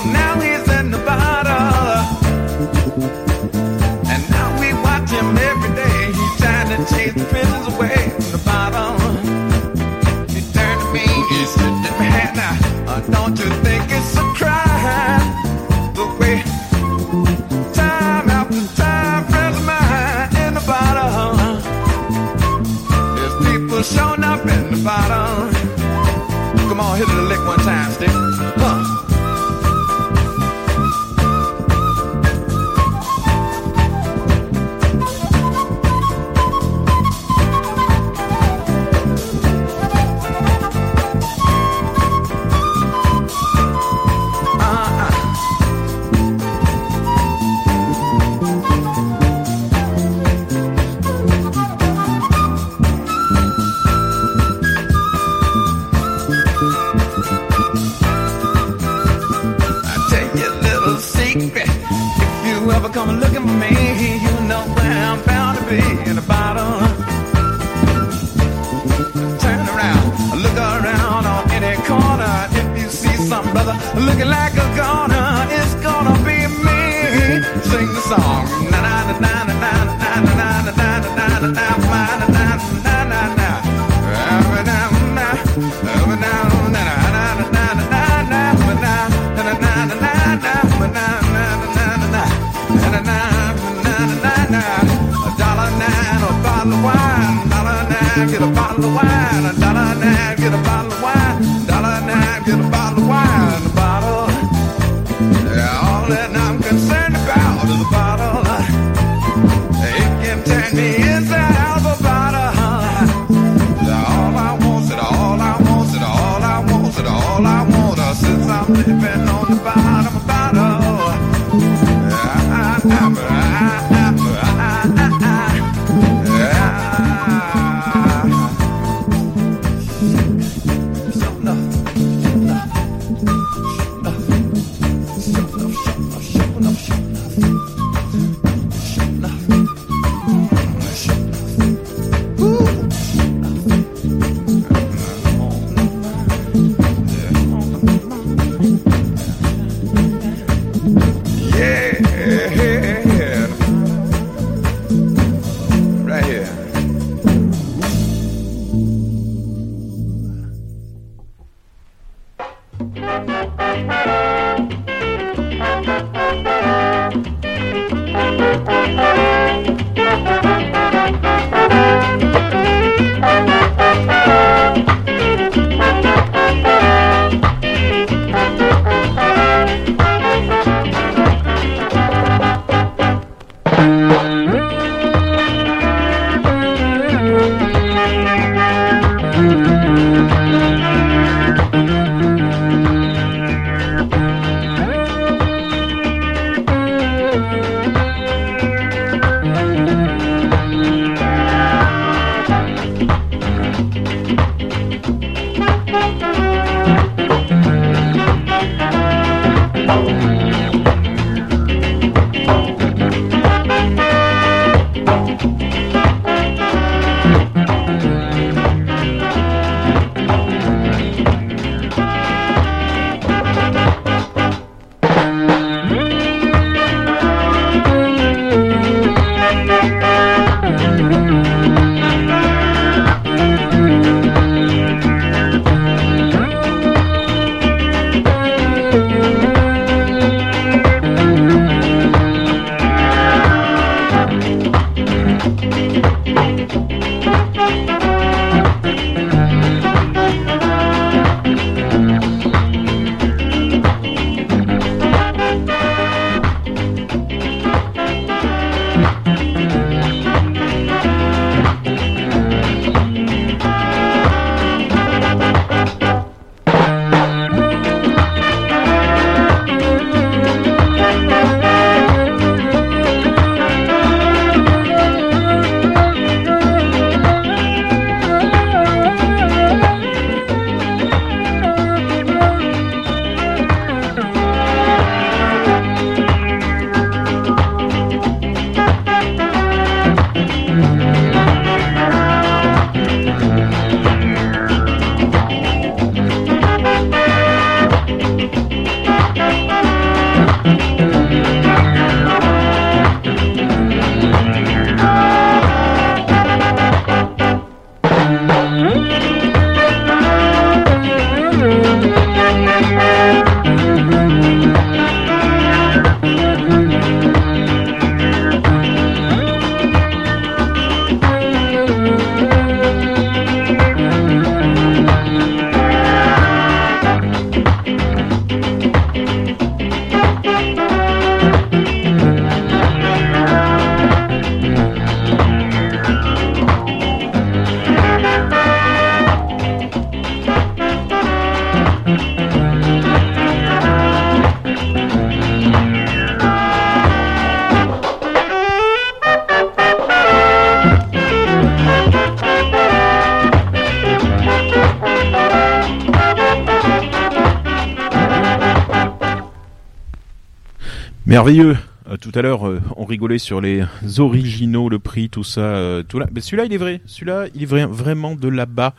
Merveilleux. 361.29 361.76
Euh, 362.09 362.16
tout 362.16 362.33
à 362.35 362.41
l'heure, 362.41 362.66
euh, 362.66 362.81
on 362.97 363.05
rigolait 363.05 363.37
sur 363.37 363.61
les 363.61 363.85
originaux, 364.16 364.89
le 364.89 364.99
prix, 364.99 365.29
tout 365.29 365.45
ça, 365.45 365.61
euh, 365.61 366.03
tout 366.03 366.18
là. 366.18 366.26
Mais 366.33 366.41
celui-là, 366.41 366.64
il 366.64 366.72
est 366.72 366.79
vrai. 366.79 367.03
Celui-là, 367.05 367.49
il 367.55 367.64
est 367.64 367.66
vrai, 367.66 367.85
vraiment 367.85 368.35
de 368.35 368.49
là-bas. 368.49 368.95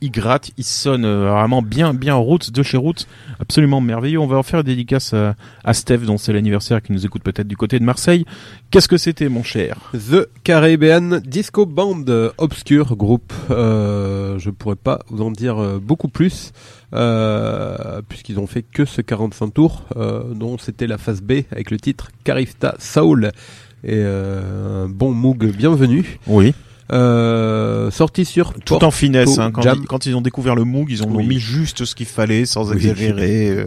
Il 0.00 0.10
gratte, 0.10 0.52
il 0.56 0.64
sonne 0.64 1.02
vraiment 1.02 1.60
bien, 1.60 1.92
bien 1.92 2.14
Roots 2.14 2.50
de 2.50 2.62
chez 2.62 2.78
Roots. 2.78 3.06
Absolument 3.40 3.82
merveilleux. 3.82 4.18
On 4.18 4.26
va 4.26 4.38
en 4.38 4.42
faire 4.42 4.60
une 4.60 4.64
dédicace 4.66 5.12
à, 5.12 5.34
à 5.64 5.74
Steph, 5.74 5.98
dont 5.98 6.16
c'est 6.16 6.32
l'anniversaire, 6.32 6.80
qui 6.80 6.92
nous 6.92 7.04
écoute 7.04 7.22
peut-être 7.22 7.46
du 7.46 7.58
côté 7.58 7.78
de 7.78 7.84
Marseille. 7.84 8.24
Qu'est-ce 8.70 8.88
que 8.88 8.96
c'était, 8.96 9.28
mon 9.28 9.42
cher? 9.42 9.76
The 9.92 10.28
Caribbean 10.44 11.20
Disco 11.20 11.66
Band, 11.66 12.06
obscur 12.38 12.96
groupe. 12.96 13.34
Euh, 13.50 14.38
je 14.38 14.48
pourrais 14.48 14.76
pas 14.76 15.00
vous 15.10 15.22
en 15.22 15.30
dire 15.30 15.56
beaucoup 15.82 16.08
plus, 16.08 16.52
euh, 16.94 18.02
puisqu'ils 18.08 18.38
ont 18.38 18.46
fait 18.46 18.62
que 18.62 18.84
ce 18.84 19.00
45 19.00 19.54
tours, 19.54 19.84
euh, 19.96 20.34
dont 20.34 20.58
c'était 20.58 20.86
la 20.86 20.98
phase 20.98 21.20
B 21.22 21.42
avec 21.50 21.70
le 21.70 21.78
titre 21.78 22.08
Carifta 22.24 22.74
Soul. 22.78 23.30
Et 23.82 23.92
euh, 23.94 24.84
un 24.84 24.88
bon 24.88 25.12
Moog 25.12 25.44
bienvenue. 25.56 26.18
Oui. 26.26 26.52
Euh, 26.92 27.88
sorti 27.92 28.24
sur 28.24 28.52
Tout 28.64 28.82
en 28.82 28.90
finesse. 28.90 29.38
Hein, 29.38 29.52
quand, 29.52 29.62
ils, 29.62 29.86
quand 29.86 30.06
ils 30.06 30.16
ont 30.16 30.20
découvert 30.20 30.56
le 30.56 30.64
Moog, 30.64 30.90
ils 30.90 31.04
ont 31.04 31.14
Oui. 31.14 31.24
mis 31.24 31.38
juste 31.38 31.84
ce 31.84 31.94
qu'il 31.94 32.06
fallait, 32.06 32.44
sans 32.46 32.72
exagérer. 32.72 33.48
euh, 33.50 33.66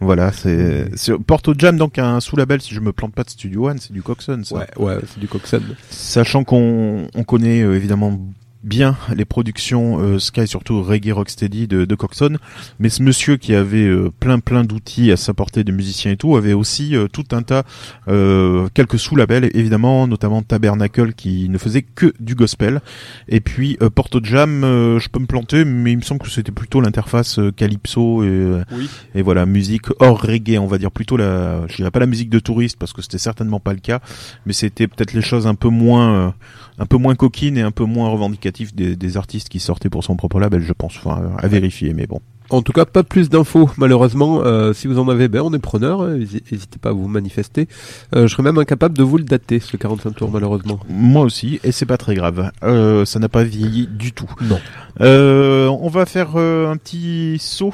voilà, 0.00 0.32
c'est- 0.32 0.88
Porto 1.26 1.52
Jam, 1.58 1.76
donc 1.76 1.98
un 1.98 2.20
sous-label, 2.20 2.62
si 2.62 2.72
je 2.74 2.80
me 2.80 2.92
plante 2.92 3.12
pas 3.14 3.22
de 3.22 3.28
Studio 3.28 3.68
One, 3.68 3.78
c'est 3.78 3.92
du 3.92 4.02
Coxon, 4.02 4.40
ça. 4.44 4.56
Ouais, 4.56 4.66
ouais, 4.78 4.96
c'est 5.06 5.20
du 5.20 5.28
Coxon. 5.28 5.60
Sachant 5.90 6.42
qu'on 6.44 7.06
on 7.14 7.22
connaît 7.24 7.60
euh, 7.60 7.76
évidemment 7.76 8.18
bien 8.64 8.96
les 9.14 9.24
productions 9.24 9.98
euh, 10.00 10.18
Sky, 10.18 10.46
surtout 10.46 10.82
Reggae 10.82 11.12
Rocksteady 11.12 11.68
de, 11.68 11.84
de 11.84 11.94
Coxon, 11.94 12.38
mais 12.78 12.88
ce 12.88 13.02
monsieur 13.02 13.36
qui 13.36 13.54
avait 13.54 13.84
euh, 13.86 14.10
plein 14.18 14.38
plein 14.40 14.64
d'outils 14.64 15.12
à 15.12 15.16
sa 15.16 15.34
portée 15.34 15.64
de 15.64 15.72
musiciens 15.72 16.12
et 16.12 16.16
tout, 16.16 16.36
avait 16.36 16.52
aussi 16.54 16.96
euh, 16.96 17.06
tout 17.06 17.24
un 17.32 17.42
tas, 17.42 17.64
euh, 18.08 18.68
quelques 18.74 18.98
sous-labels 18.98 19.50
évidemment, 19.54 20.06
notamment 20.06 20.42
Tabernacle 20.42 21.12
qui 21.12 21.48
ne 21.48 21.58
faisait 21.58 21.82
que 21.82 22.12
du 22.20 22.34
gospel, 22.34 22.80
et 23.28 23.40
puis 23.40 23.76
euh, 23.82 23.90
Porto 23.90 24.20
Jam, 24.22 24.64
euh, 24.64 24.98
je 24.98 25.08
peux 25.08 25.20
me 25.20 25.26
planter, 25.26 25.64
mais 25.64 25.92
il 25.92 25.96
me 25.98 26.02
semble 26.02 26.20
que 26.22 26.30
c'était 26.30 26.52
plutôt 26.52 26.80
l'interface 26.80 27.38
euh, 27.38 27.52
Calypso 27.52 28.24
et, 28.24 28.60
Oui. 28.72 28.88
et 29.14 29.22
voilà, 29.22 29.46
musique 29.46 29.86
hors 30.00 30.20
reggae, 30.20 30.58
on 30.58 30.66
va 30.66 30.78
dire 30.78 30.90
plutôt 30.90 31.16
la, 31.16 31.66
je 31.68 31.76
dirais 31.76 31.90
pas 31.90 32.00
la 32.00 32.06
musique 32.06 32.30
de 32.30 32.38
touriste 32.38 32.78
parce 32.78 32.92
que 32.92 33.02
c'était 33.02 33.18
certainement 33.18 33.60
pas 33.60 33.72
le 33.72 33.80
cas, 33.80 34.00
mais 34.46 34.52
c'était 34.52 34.86
peut-être 34.88 35.12
les 35.12 35.22
choses 35.22 35.46
un 35.46 35.54
peu 35.54 35.68
moins, 35.68 36.14
euh, 36.14 36.30
un 36.78 36.86
peu 36.86 36.96
moins 36.96 37.14
coquines 37.14 37.56
et 37.58 37.62
un 37.62 37.70
peu 37.70 37.84
moins 37.84 38.08
revendicatives 38.08 38.74
des, 38.74 38.96
des 38.96 39.16
artistes 39.16 39.48
qui 39.48 39.60
sortaient 39.60 39.90
pour 39.90 40.04
son 40.04 40.16
propre 40.16 40.40
label, 40.40 40.60
je 40.62 40.72
pense, 40.72 40.96
enfin, 40.96 41.32
à 41.38 41.46
vérifier, 41.48 41.94
mais 41.94 42.06
bon. 42.06 42.20
En 42.50 42.60
tout 42.60 42.72
cas, 42.72 42.84
pas 42.84 43.02
plus 43.02 43.30
d'infos, 43.30 43.70
malheureusement. 43.78 44.42
Euh, 44.44 44.74
si 44.74 44.86
vous 44.86 44.98
en 44.98 45.08
avez, 45.08 45.28
ben, 45.28 45.40
on 45.40 45.54
est 45.54 45.58
preneur. 45.58 46.02
hein, 46.02 46.18
N'hésitez 46.18 46.78
pas 46.78 46.90
à 46.90 46.92
vous 46.92 47.08
manifester. 47.08 47.68
Euh, 48.14 48.26
je 48.26 48.32
serais 48.32 48.42
même 48.42 48.58
incapable 48.58 48.98
de 48.98 49.02
vous 49.02 49.16
le 49.16 49.24
dater, 49.24 49.60
ce 49.60 49.78
45 49.78 50.14
tours, 50.14 50.30
malheureusement. 50.30 50.78
Moi 50.90 51.22
aussi, 51.24 51.58
et 51.64 51.72
c'est 51.72 51.86
pas 51.86 51.96
très 51.96 52.14
grave. 52.14 52.50
Euh, 52.62 53.06
ça 53.06 53.18
n'a 53.18 53.30
pas 53.30 53.44
vieilli 53.44 53.86
du 53.86 54.12
tout. 54.12 54.30
Non. 54.42 54.60
On 55.00 55.88
va 55.88 56.04
faire 56.04 56.36
un 56.36 56.76
petit 56.76 57.38
saut 57.40 57.72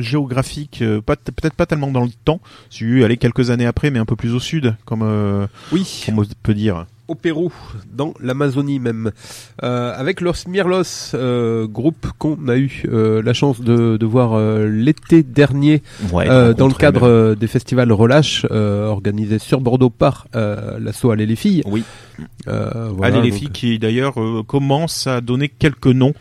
géographique, 0.00 0.82
pas 1.04 1.16
peut-être 1.16 1.54
pas 1.54 1.66
tellement 1.66 1.90
dans 1.90 2.04
le 2.04 2.10
temps, 2.24 2.40
si 2.70 3.04
aller 3.04 3.16
quelques 3.18 3.50
années 3.50 3.66
après, 3.66 3.90
mais 3.90 3.98
un 3.98 4.04
peu 4.06 4.16
plus 4.16 4.32
au 4.34 4.40
sud, 4.40 4.74
comme 4.84 5.48
Oui. 5.70 6.02
comme 6.06 6.18
on 6.18 6.24
peut 6.42 6.54
dire. 6.54 6.86
Au 7.08 7.14
Pérou, 7.16 7.52
dans 7.92 8.14
l'Amazonie 8.20 8.78
même, 8.78 9.10
euh, 9.64 9.92
avec 9.96 10.20
Los 10.20 10.46
Mirlos, 10.48 10.82
euh, 11.14 11.66
groupe 11.66 12.06
qu'on 12.18 12.46
a 12.48 12.56
eu 12.56 12.84
euh, 12.86 13.20
la 13.22 13.32
chance 13.34 13.60
de, 13.60 13.96
de 13.96 14.06
voir 14.06 14.34
euh, 14.34 14.68
l'été 14.68 15.24
dernier 15.24 15.82
Ouais, 16.12 16.28
euh, 16.30 16.54
dans 16.54 16.68
le 16.68 16.74
cadre 16.74 17.02
euh, 17.08 17.34
des 17.34 17.48
festivals 17.48 17.90
Relâche 17.92 18.46
euh, 18.52 18.86
organisés 18.86 19.40
sur 19.40 19.60
Bordeaux 19.60 19.90
par 19.90 20.28
euh, 20.36 20.78
l'asso 20.78 21.10
Aller 21.10 21.26
les 21.26 21.36
filles. 21.36 21.62
Oui. 21.66 21.82
Euh, 22.46 22.90
voilà, 22.96 23.16
Allez 23.16 23.24
les 23.24 23.30
donc- 23.30 23.38
filles 23.40 23.50
qui 23.50 23.78
d'ailleurs 23.80 24.20
euh, 24.20 24.42
commence 24.46 25.06
à 25.08 25.20
donner 25.20 25.48
quelques 25.48 25.86
noms 25.88 26.14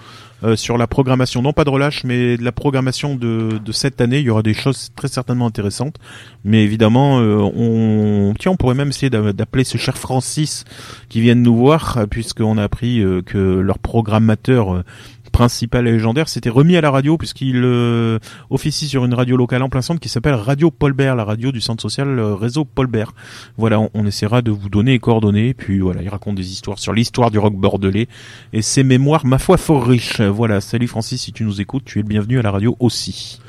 euh, 0.43 0.55
sur 0.55 0.77
la 0.77 0.87
programmation, 0.87 1.41
non 1.41 1.53
pas 1.53 1.63
de 1.63 1.69
relâche, 1.69 2.03
mais 2.03 2.37
de 2.37 2.43
la 2.43 2.51
programmation 2.51 3.15
de, 3.15 3.59
de 3.63 3.71
cette 3.71 4.01
année. 4.01 4.19
Il 4.19 4.25
y 4.25 4.29
aura 4.29 4.43
des 4.43 4.53
choses 4.53 4.89
très 4.95 5.07
certainement 5.07 5.45
intéressantes, 5.47 5.95
mais 6.43 6.63
évidemment, 6.63 7.19
euh, 7.19 7.37
on 7.37 8.33
tiens, 8.39 8.51
on 8.51 8.55
pourrait 8.57 8.75
même 8.75 8.89
essayer 8.89 9.09
d'a- 9.09 9.33
d'appeler 9.33 9.63
ce 9.63 9.77
cher 9.77 9.97
Francis 9.97 10.65
qui 11.09 11.21
viennent 11.21 11.41
nous 11.43 11.55
voir, 11.55 11.99
puisqu'on 12.09 12.57
a 12.57 12.63
appris 12.63 13.01
euh, 13.01 13.21
que 13.21 13.37
leur 13.37 13.79
programmateur 13.79 14.73
euh, 14.75 14.83
principal 15.31 15.87
et 15.87 15.91
légendaire 15.91 16.29
s'était 16.29 16.49
remis 16.49 16.77
à 16.77 16.81
la 16.81 16.91
radio 16.91 17.17
puisqu'il 17.17 17.61
euh, 17.63 18.19
officie 18.49 18.87
sur 18.87 19.05
une 19.05 19.13
radio 19.13 19.37
locale 19.37 19.63
en 19.63 19.69
plein 19.69 19.81
centre 19.81 19.99
qui 19.99 20.09
s'appelle 20.09 20.35
Radio 20.35 20.71
Paulbert, 20.71 21.15
la 21.15 21.23
radio 21.23 21.51
du 21.51 21.61
centre 21.61 21.81
social 21.81 22.19
euh, 22.19 22.35
réseau 22.35 22.65
Paulbert. 22.65 23.13
Voilà, 23.57 23.79
on, 23.79 23.89
on 23.93 24.05
essaiera 24.05 24.41
de 24.41 24.51
vous 24.51 24.69
donner 24.69 24.91
les 24.91 24.99
coordonnées, 24.99 25.53
puis 25.53 25.79
voilà, 25.79 26.01
il 26.01 26.09
raconte 26.09 26.35
des 26.35 26.51
histoires 26.51 26.79
sur 26.79 26.93
l'histoire 26.93 27.31
du 27.31 27.39
rock 27.39 27.55
bordelais 27.55 28.07
et 28.53 28.61
ses 28.61 28.83
mémoires, 28.83 29.25
ma 29.25 29.37
foi, 29.39 29.57
fort 29.57 29.85
riches. 29.85 30.21
Voilà, 30.21 30.61
salut 30.61 30.87
Francis, 30.87 31.21
si 31.21 31.31
tu 31.31 31.43
nous 31.43 31.61
écoutes, 31.61 31.85
tu 31.85 31.99
es 31.99 32.01
le 32.01 32.07
bienvenu 32.07 32.39
à 32.39 32.41
la 32.41 32.51
radio 32.51 32.75
aussi. 32.79 33.39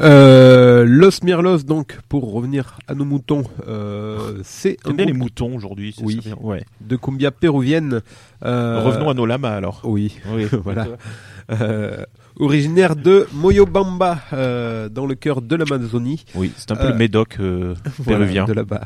Euh, 0.00 0.84
Los 0.86 1.22
Mirlos, 1.22 1.58
donc, 1.64 1.98
pour 2.08 2.32
revenir 2.32 2.78
à 2.88 2.94
nos 2.94 3.04
moutons, 3.04 3.44
euh, 3.68 4.38
c'est 4.42 4.78
un 4.86 4.92
bien 4.92 5.04
les 5.06 5.12
moutons 5.12 5.54
aujourd'hui 5.54 5.94
c'est 5.96 6.04
Oui. 6.04 6.20
ça 6.22 6.30
Ouais. 6.40 6.64
de 6.80 6.96
cumbia 6.96 7.30
péruvienne. 7.30 8.00
euh, 8.44 8.82
Revenons 8.82 9.10
à 9.10 9.14
nos 9.14 9.26
lamas 9.26 9.54
alors. 9.54 9.80
Oui, 9.84 10.16
Oui. 10.34 10.46
voilà. 10.64 10.86
Euh, 12.40 12.44
originaire 12.44 12.96
de 12.96 13.26
Moyobamba, 13.34 14.18
euh, 14.32 14.88
dans 14.88 15.06
le 15.06 15.14
cœur 15.14 15.42
de 15.42 15.54
l'Amazonie. 15.56 16.24
Oui, 16.34 16.50
c'est 16.56 16.70
un 16.72 16.76
peu 16.76 16.84
Euh, 16.86 16.90
le 16.92 16.96
médoc 16.96 17.36
euh, 17.40 17.74
Voilà, 17.98 18.20
péruvien. 18.20 18.44
de 18.46 18.52
là-bas. 18.52 18.82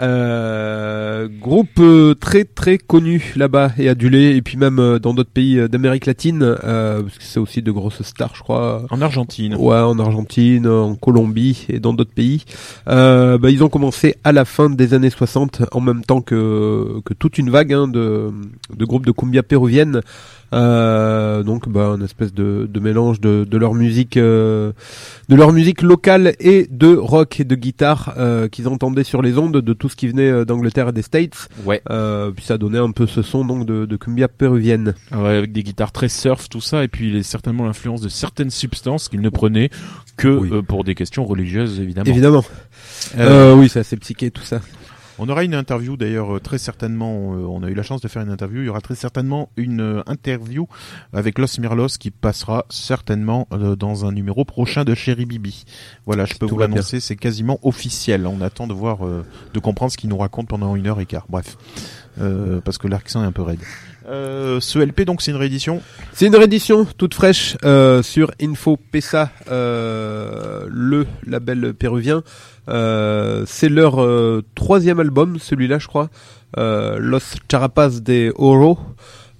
Euh, 0.00 1.28
groupe 1.28 1.78
euh, 1.78 2.14
très 2.14 2.44
très 2.44 2.78
connu 2.78 3.32
là-bas 3.36 3.70
et 3.78 3.88
adulé, 3.88 4.34
et 4.36 4.42
puis 4.42 4.56
même 4.56 4.78
euh, 4.78 4.98
dans 4.98 5.14
d'autres 5.14 5.30
pays 5.30 5.58
euh, 5.58 5.68
d'Amérique 5.68 6.06
latine, 6.06 6.42
euh, 6.42 7.02
parce 7.02 7.18
que 7.18 7.24
c'est 7.24 7.38
aussi 7.40 7.62
de 7.62 7.70
grosses 7.70 8.02
stars, 8.02 8.34
je 8.34 8.42
crois. 8.42 8.82
En 8.90 9.00
Argentine. 9.00 9.54
Ouais, 9.54 9.76
en 9.78 9.98
Argentine, 9.98 10.66
en 10.66 10.94
Colombie 10.96 11.66
et 11.68 11.78
dans 11.80 11.92
d'autres 11.94 12.12
pays. 12.14 12.44
Euh, 12.88 13.38
bah, 13.38 13.50
ils 13.50 13.62
ont 13.62 13.68
commencé 13.68 14.16
à 14.24 14.32
la 14.32 14.44
fin 14.44 14.68
des 14.68 14.94
années 14.94 15.10
60, 15.10 15.62
en 15.72 15.80
même 15.80 16.04
temps 16.04 16.20
que, 16.20 17.00
que 17.04 17.14
toute 17.14 17.38
une 17.38 17.50
vague 17.50 17.72
hein, 17.72 17.86
de, 17.88 18.30
de 18.76 18.84
groupes 18.84 19.06
de 19.06 19.12
cumbia 19.12 19.42
péruvienne. 19.42 20.00
Euh, 20.52 21.42
donc, 21.42 21.68
bah, 21.68 21.94
une 21.96 22.04
espèce 22.04 22.32
de, 22.32 22.68
de 22.70 22.80
mélange 22.80 23.20
de, 23.20 23.44
de 23.44 23.58
leur 23.58 23.74
musique, 23.74 24.16
euh, 24.16 24.72
de 25.28 25.36
leur 25.36 25.52
musique 25.52 25.82
locale 25.82 26.34
et 26.38 26.68
de 26.70 26.94
rock 26.94 27.40
et 27.40 27.44
de 27.44 27.54
guitare 27.56 28.14
euh, 28.18 28.48
qu'ils 28.48 28.68
entendaient 28.68 29.04
sur 29.04 29.22
les 29.22 29.36
ondes 29.38 29.56
de 29.56 29.72
tout 29.72 29.88
ce 29.88 29.96
qui 29.96 30.06
venait 30.08 30.30
euh, 30.30 30.44
d'Angleterre 30.44 30.88
et 30.88 30.92
des 30.92 31.02
States. 31.02 31.48
Ouais. 31.64 31.82
Euh, 31.90 32.30
puis 32.30 32.44
ça 32.44 32.58
donnait 32.58 32.78
un 32.78 32.90
peu 32.90 33.06
ce 33.06 33.22
son 33.22 33.44
donc 33.44 33.66
de, 33.66 33.84
de 33.86 33.96
cumbia 33.96 34.28
péruvienne. 34.28 34.94
Ouais, 35.12 35.36
avec 35.36 35.52
des 35.52 35.62
guitares 35.62 35.92
très 35.92 36.08
surf, 36.08 36.48
tout 36.48 36.60
ça, 36.60 36.84
et 36.84 36.88
puis 36.88 37.08
il 37.08 37.16
est 37.16 37.22
certainement 37.22 37.64
l'influence 37.64 38.00
de 38.00 38.08
certaines 38.08 38.50
substances 38.50 39.08
qu'il 39.08 39.20
ne 39.20 39.28
prenait 39.28 39.70
que 40.16 40.28
euh, 40.28 40.62
pour 40.62 40.84
des 40.84 40.94
questions 40.94 41.24
religieuses, 41.24 41.80
évidemment. 41.80 42.10
Évidemment. 42.10 42.44
Euh, 43.18 43.52
Euh, 43.54 43.54
oui, 43.54 43.68
c'est 43.68 43.80
assez 43.80 43.96
psyché 43.96 44.30
tout 44.30 44.42
ça. 44.42 44.60
On 45.18 45.28
aura 45.28 45.44
une 45.44 45.54
interview 45.54 45.96
d'ailleurs 45.96 46.36
euh, 46.36 46.40
très 46.40 46.58
certainement. 46.58 47.34
euh, 47.34 47.46
on 47.46 47.62
a 47.62 47.68
eu 47.70 47.74
la 47.74 47.82
chance 47.82 48.00
de 48.00 48.08
faire 48.08 48.22
une 48.22 48.30
interview. 48.30 48.62
Il 48.62 48.66
y 48.66 48.68
aura 48.68 48.80
très 48.80 48.94
certainement 48.94 49.48
une 49.56 49.80
euh, 49.80 50.02
interview 50.06 50.66
avec 51.12 51.38
Los 51.38 51.58
Mirlos 51.60 51.88
qui 52.00 52.10
passera 52.10 52.66
certainement 52.68 53.46
dans 53.78 54.04
un 54.04 54.12
numéro 54.12 54.44
prochain 54.44 54.84
de 54.84 54.94
Chéri 54.94 55.26
Bibi. 55.26 55.64
Voilà, 56.06 56.24
je 56.24 56.34
peux 56.34 56.46
Tout 56.46 56.54
vous 56.54 56.60
l'annoncer. 56.60 57.00
C'est 57.00 57.16
quasiment 57.16 57.58
officiel. 57.62 58.26
On 58.26 58.40
attend 58.40 58.66
de 58.66 58.74
voir, 58.74 58.98
de 58.98 59.58
comprendre 59.58 59.92
ce 59.92 59.96
qu'il 59.96 60.10
nous 60.10 60.18
raconte 60.18 60.48
pendant 60.48 60.74
une 60.76 60.86
heure 60.86 61.00
et 61.00 61.06
quart. 61.06 61.26
Bref, 61.28 61.56
Euh, 62.20 62.60
parce 62.60 62.78
que 62.78 62.86
l'accent 62.86 63.22
est 63.24 63.26
un 63.26 63.32
peu 63.32 63.42
raide. 63.42 63.58
Euh, 64.06 64.60
ce 64.60 64.78
LP 64.78 65.02
donc 65.02 65.22
c'est 65.22 65.30
une 65.30 65.36
réédition? 65.36 65.80
C'est 66.12 66.26
une 66.26 66.36
réédition 66.36 66.84
toute 66.84 67.14
fraîche 67.14 67.56
euh, 67.64 68.02
sur 68.02 68.30
Info 68.40 68.76
Pesa, 68.76 69.30
euh, 69.50 70.66
le 70.70 71.06
label 71.26 71.74
péruvien. 71.74 72.22
Euh, 72.68 73.44
c'est 73.46 73.68
leur 73.68 74.02
euh, 74.02 74.42
troisième 74.54 75.00
album, 75.00 75.38
celui-là 75.38 75.78
je 75.78 75.86
crois, 75.86 76.08
euh, 76.58 76.96
Los 76.98 77.36
Charapas 77.50 78.00
de 78.00 78.32
Oro, 78.36 78.78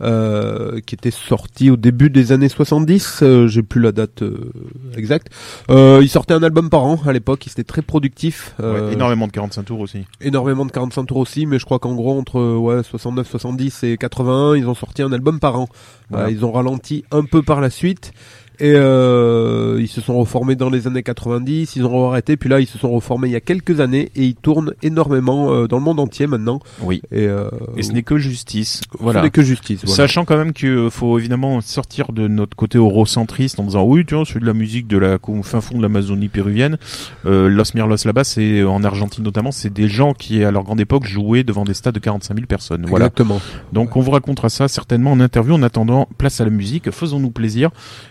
euh, 0.03 0.81
qui 0.85 0.97
était 0.97 1.13
sorti 1.13 1.71
au 1.71 1.77
début 1.77 2.11
des 2.11 2.33
années 2.33 2.49
70. 2.49 3.21
euh, 3.23 3.47
J'ai 3.47 3.63
plus 3.63 3.81
la 3.81 3.93
date 3.93 4.23
euh, 4.23 4.51
exacte. 4.97 5.29
Euh, 5.71 6.01
ils 6.03 6.09
sortaient 6.09 6.35
un 6.35 6.43
album 6.43 6.69
par 6.69 6.83
an 6.85 6.99
à 7.07 7.13
l'époque. 7.13 7.47
Ils 7.47 7.51
étaient 7.51 7.63
très 7.65 7.81
productifs. 7.81 8.55
euh, 8.61 8.89
Ouais, 8.89 8.93
énormément 8.95 9.27
de 9.29 9.33
45 9.33 9.63
tours 9.63 9.81
aussi. 9.81 10.05
énormément 10.21 10.67
de 10.67 10.73
45 10.73 11.05
tours 11.05 11.19
aussi, 11.19 11.47
mais 11.47 11.59
je 11.61 11.65
crois 11.65 11.79
qu'en 11.79 11.95
gros 11.95 12.19
entre 12.19 12.41
ouais 12.57 12.83
69, 12.83 13.29
70 13.31 13.85
et 13.85 13.97
81, 13.97 14.57
ils 14.57 14.67
ont 14.69 14.75
sorti 14.75 15.01
un 15.03 15.13
album 15.13 15.39
par 15.39 15.59
an. 15.61 15.69
Voilà. 16.11 16.29
Ils 16.31 16.45
ont 16.45 16.53
ralenti 16.53 17.05
un 17.13 17.25
peu 17.25 17.43
par 17.43 17.61
la 17.61 17.71
suite, 17.71 18.13
Et 18.61 18.73
euh, 18.77 19.79
ils 19.81 19.89
se 19.89 20.01
sont 20.01 20.17
reformés 20.17 20.55
dans 20.55 20.71
les 20.71 20.87
années 20.87 21.03
90, 21.03 21.75
ils 21.75 21.85
ont 21.85 22.09
arrêté, 22.09 22.37
puis 22.37 22.49
là 22.49 22.61
ils 22.61 22.67
se 22.67 22.79
sont 22.79 22.91
reformés 22.91 23.29
il 23.29 23.33
y 23.33 23.37
a 23.37 23.41
quelques 23.41 23.81
années 23.81 24.11
et 24.15 24.25
ils 24.25 24.37
tournent 24.37 24.75
énormément 24.83 25.53
euh, 25.53 25.67
dans 25.67 25.77
le 25.77 25.83
monde 25.83 25.99
entier 25.99 26.27
maintenant. 26.27 26.61
Oui. 26.81 27.03
Et, 27.11 27.27
euh, 27.27 27.51
Et 27.77 27.83
ce 27.83 27.93
n'est 27.93 28.03
que 28.03 28.17
justice. 28.17 28.83
Voilà. 28.99 29.21
Ce 29.21 29.25
n'est 29.25 29.31
que 29.31 29.43
justice. 29.43 29.81
Voilà. 29.85 29.97
Sachant 29.97 30.25
quand 30.25 30.37
même 30.37 30.53
qu'il 30.53 30.89
faut 30.91 31.19
évidemment 31.19 31.61
sortir 31.61 32.13
de 32.13 32.29
notre 32.29 32.57
côté 32.57 32.79
eurocentriste 32.79 33.59
en 33.59 33.65
disant 33.65 33.83
oui, 33.83 34.05
tu 34.07 34.15
vois, 34.15 34.25
c'est 34.25 34.39
de 34.39 34.47
la 34.47 34.55
musique 34.55 34.87
de 34.87 34.99
la 34.99 35.19
fin 35.43 35.61
fond 35.61 35.77
de 35.77 35.83
l'Amazonie 35.83 36.29
péruvienne. 36.29 36.79
Euh, 37.27 37.49
Los 37.49 37.75
Mirlos 37.75 37.97
là-bas, 38.05 38.25
c'est 38.25 38.63
en 38.63 38.85
Argentine 38.85 39.25
notamment, 39.25 39.51
c'est 39.51 39.73
des 39.73 39.89
gens 39.89 40.15
qui 40.15 40.45
à 40.45 40.53
leur 40.53 40.63
grande 40.63 40.81
époque 40.81 41.07
jouaient 41.07 41.43
devant 41.45 41.65
des 41.65 41.75
stades 41.75 41.95
de 41.95 41.99
45 42.01 42.35
000 42.35 42.47
personnes. 42.47 42.87
Voilà. 42.87 43.07
Exactement. 43.07 43.41
Donc 43.73 43.97
on 43.97 44.01
vous 44.01 44.13
racontera 44.13 44.49
ça 44.49 44.69
certainement 44.69 45.13
en 45.13 45.21
interview. 45.21 45.55
En 45.55 45.63
attendant, 45.63 46.09
place 46.19 46.41
à 46.41 46.45
la 46.45 46.51
musique, 46.51 46.91
faisons-nous 46.91 47.31
plaisir. 47.31 47.71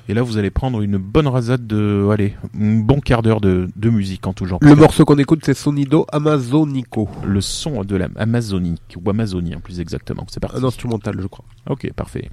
Et 0.10 0.14
là, 0.14 0.22
vous 0.22 0.33
allez 0.38 0.50
prendre 0.50 0.82
une 0.82 0.98
bonne 0.98 1.28
rasade 1.28 1.66
de, 1.68 2.08
allez, 2.12 2.36
un 2.60 2.80
bon 2.80 3.00
quart 3.00 3.22
d'heure 3.22 3.42
de, 3.42 3.70
de 3.76 3.90
musique 3.90 4.26
en 4.28 4.34
tout 4.34 4.46
genre. 4.46 4.60
Le 4.62 4.76
morceau 4.76 5.06
qu'on 5.06 5.18
écoute, 5.18 5.42
c'est 5.44 5.54
Sonido 5.54 6.06
Amazonico. 6.12 7.10
Le 7.26 7.42
son 7.42 7.84
de 7.84 7.96
la 7.96 8.10
Amazonique 8.16 8.96
ou 9.04 9.10
Amazonien 9.10 9.60
plus 9.60 9.80
exactement. 9.80 10.26
C'est 10.30 10.40
parti. 10.40 10.58
Un 10.58 10.64
instrumental, 10.64 11.16
je 11.20 11.28
crois. 11.28 11.46
Ok, 11.70 11.92
parfait. 11.94 12.30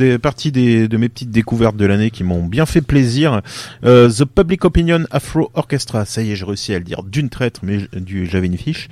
Des 0.00 0.18
parties 0.18 0.50
des, 0.50 0.88
de 0.88 0.96
mes 0.96 1.08
petites 1.08 1.30
découvertes 1.30 1.76
de 1.76 1.84
l'année 1.84 2.10
qui 2.10 2.24
m'ont 2.24 2.46
bien 2.46 2.66
fait 2.66 2.80
plaisir. 2.80 3.42
Euh, 3.84 4.08
The 4.08 4.24
Public 4.24 4.64
Opinion 4.64 5.04
Afro 5.10 5.50
Orchestra, 5.54 6.04
ça 6.04 6.22
y 6.22 6.32
est, 6.32 6.36
j'ai 6.36 6.44
réussi 6.44 6.74
à 6.74 6.78
le 6.78 6.84
dire 6.84 7.02
d'une 7.02 7.28
traite, 7.28 7.60
mais 7.62 7.78
du, 7.94 8.26
j'avais 8.26 8.46
une 8.46 8.56
fiche. 8.56 8.88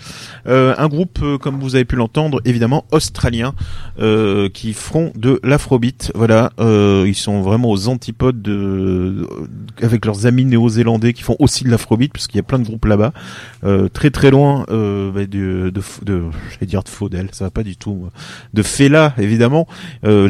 Euh, 0.47 0.75
un 0.77 0.89
groupe, 0.89 1.19
euh, 1.23 1.39
comme 1.39 1.59
vous 1.61 1.75
avez 1.75 1.85
pu 1.85 1.97
l'entendre, 1.97 2.41
évidemment 2.45 2.85
australien, 2.93 3.55
euh, 3.99 4.49
qui 4.51 4.75
feront 4.75 5.13
de 5.15 5.41
l'afrobeat. 5.43 6.13
Voilà, 6.15 6.53
euh, 6.61 7.05
ils 7.07 7.15
sont 7.15 7.41
vraiment 7.41 7.71
aux 7.71 7.89
antipodes 7.89 8.43
de, 8.43 9.27
avec 9.83 10.05
leurs 10.05 10.27
amis 10.27 10.45
néo-zélandais 10.45 11.15
qui 11.15 11.23
font 11.23 11.37
aussi 11.39 11.65
de 11.65 11.71
l'afrobeat, 11.71 12.13
parce 12.13 12.27
qu'il 12.27 12.37
y 12.37 12.41
a 12.41 12.45
plein 12.45 12.59
de 12.59 12.65
groupes 12.65 12.85
là-bas, 12.85 13.13
très 13.93 14.11
très 14.11 14.31
loin 14.31 14.65
bah, 14.69 15.27
de, 15.27 15.71
de, 15.71 15.83
de, 16.05 16.23
je 16.51 16.59
vais 16.61 16.67
dire 16.67 16.83
de 16.83 16.89
Faudel, 16.89 17.29
ça 17.33 17.45
va 17.47 17.51
pas 17.51 17.63
du 17.63 17.77
tout, 17.77 18.09
de 18.53 18.63
Fela 18.63 19.15
évidemment, 19.19 19.67
euh, 20.05 20.29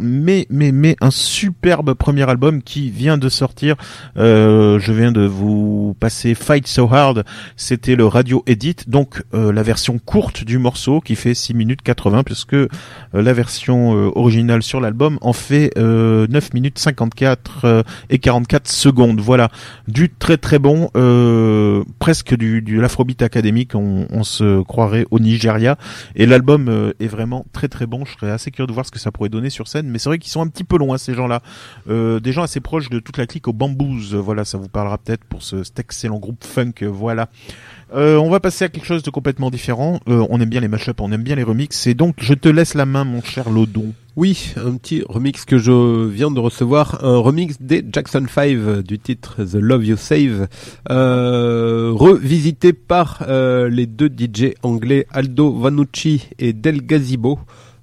mais 0.00 0.46
mais 0.50 0.72
mais 0.72 0.96
un 1.00 1.10
superbe 1.10 1.94
premier 1.94 2.28
album 2.28 2.62
qui 2.62 2.90
vient 2.90 3.16
de 3.16 3.28
sortir. 3.28 3.76
Euh, 4.16 4.78
je 4.78 4.92
viens 4.92 5.12
de 5.12 5.24
vous 5.24 5.96
passer 6.00 6.34
Fight 6.34 6.66
So 6.66 6.88
Hard, 6.92 7.24
c'était 7.56 7.96
le 7.96 8.06
radio 8.06 8.42
edit, 8.46 8.76
donc 8.86 9.22
euh, 9.32 9.52
la 9.52 9.62
version 9.62 9.98
courte 9.98 10.44
du 10.44 10.58
morceau 10.58 11.00
qui 11.00 11.16
fait 11.16 11.34
6 11.34 11.54
minutes 11.54 11.82
80 11.82 12.24
puisque 12.24 12.54
euh, 12.54 12.68
la 13.12 13.32
version 13.32 13.90
originale 14.16 14.62
sur 14.62 14.80
l'album 14.80 15.18
en 15.20 15.32
fait 15.32 15.70
euh, 15.78 16.26
9 16.28 16.54
minutes 16.54 16.78
54 16.78 17.60
euh, 17.64 17.82
et 18.10 18.18
44 18.18 18.68
secondes. 18.68 19.20
Voilà, 19.20 19.48
du 19.86 20.10
très 20.10 20.36
très 20.36 20.58
bon, 20.58 20.88
presque 21.98 22.36
du, 22.36 22.62
du 22.62 22.80
l'afrobeat 22.80 23.22
académique, 23.22 23.74
on, 23.74 24.06
se 24.22 24.62
croirait 24.62 25.06
au 25.10 25.20
Nigeria 25.20 25.78
et 26.16 26.26
l'album 26.26 26.92
est 26.98 27.06
vraiment 27.06 27.46
très 27.52 27.68
très 27.68 27.86
bon. 27.86 28.04
Je 28.04 28.12
serais 28.12 28.30
assez 28.30 28.50
curieux 28.50 28.66
de 28.66 28.72
voir 28.72 28.84
ce 28.84 28.90
que 28.90 28.98
ça 28.98 29.12
pourrait 29.12 29.28
donner 29.28 29.48
sur 29.50 29.68
scène, 29.68 29.77
mais 29.86 29.98
c'est 29.98 30.08
vrai 30.08 30.18
qu'ils 30.18 30.30
sont 30.30 30.40
un 30.40 30.48
petit 30.48 30.64
peu 30.64 30.78
loin 30.78 30.98
ces 30.98 31.14
gens-là, 31.14 31.42
euh, 31.88 32.20
des 32.20 32.32
gens 32.32 32.42
assez 32.42 32.60
proches 32.60 32.90
de 32.90 32.98
toute 32.98 33.16
la 33.18 33.26
clique 33.26 33.48
au 33.48 33.52
Bamboos. 33.52 34.14
Voilà, 34.14 34.44
ça 34.44 34.58
vous 34.58 34.68
parlera 34.68 34.98
peut-être 34.98 35.24
pour 35.24 35.42
ce, 35.42 35.62
cet 35.64 35.78
excellent 35.78 36.18
groupe 36.18 36.44
funk. 36.44 36.74
Voilà. 36.82 37.28
Euh, 37.94 38.16
on 38.16 38.28
va 38.28 38.40
passer 38.40 38.64
à 38.64 38.68
quelque 38.68 38.84
chose 38.86 39.02
de 39.02 39.10
complètement 39.10 39.50
différent. 39.50 40.00
Euh, 40.08 40.26
on 40.28 40.40
aime 40.40 40.50
bien 40.50 40.60
les 40.60 40.68
mashups, 40.68 41.00
on 41.00 41.10
aime 41.12 41.22
bien 41.22 41.36
les 41.36 41.42
remixes, 41.42 41.86
et 41.86 41.94
donc 41.94 42.16
je 42.18 42.34
te 42.34 42.48
laisse 42.48 42.74
la 42.74 42.84
main, 42.84 43.04
mon 43.04 43.22
cher 43.22 43.48
Lodon. 43.48 43.94
Oui, 44.18 44.52
un 44.56 44.74
petit 44.76 45.04
remix 45.08 45.44
que 45.44 45.58
je 45.58 46.04
viens 46.06 46.32
de 46.32 46.40
recevoir, 46.40 47.04
un 47.04 47.18
remix 47.18 47.56
des 47.60 47.84
Jackson 47.90 48.26
5 48.28 48.80
du 48.82 48.98
titre 48.98 49.44
The 49.44 49.54
Love 49.54 49.86
You 49.86 49.96
Save, 49.96 50.48
euh, 50.90 51.92
revisité 51.94 52.72
par 52.72 53.22
euh, 53.28 53.68
les 53.68 53.86
deux 53.86 54.08
DJ 54.08 54.54
anglais 54.64 55.06
Aldo 55.12 55.52
Vanucci 55.52 56.30
et 56.40 56.52
Del 56.52 56.84
Gazebo. 56.84 57.38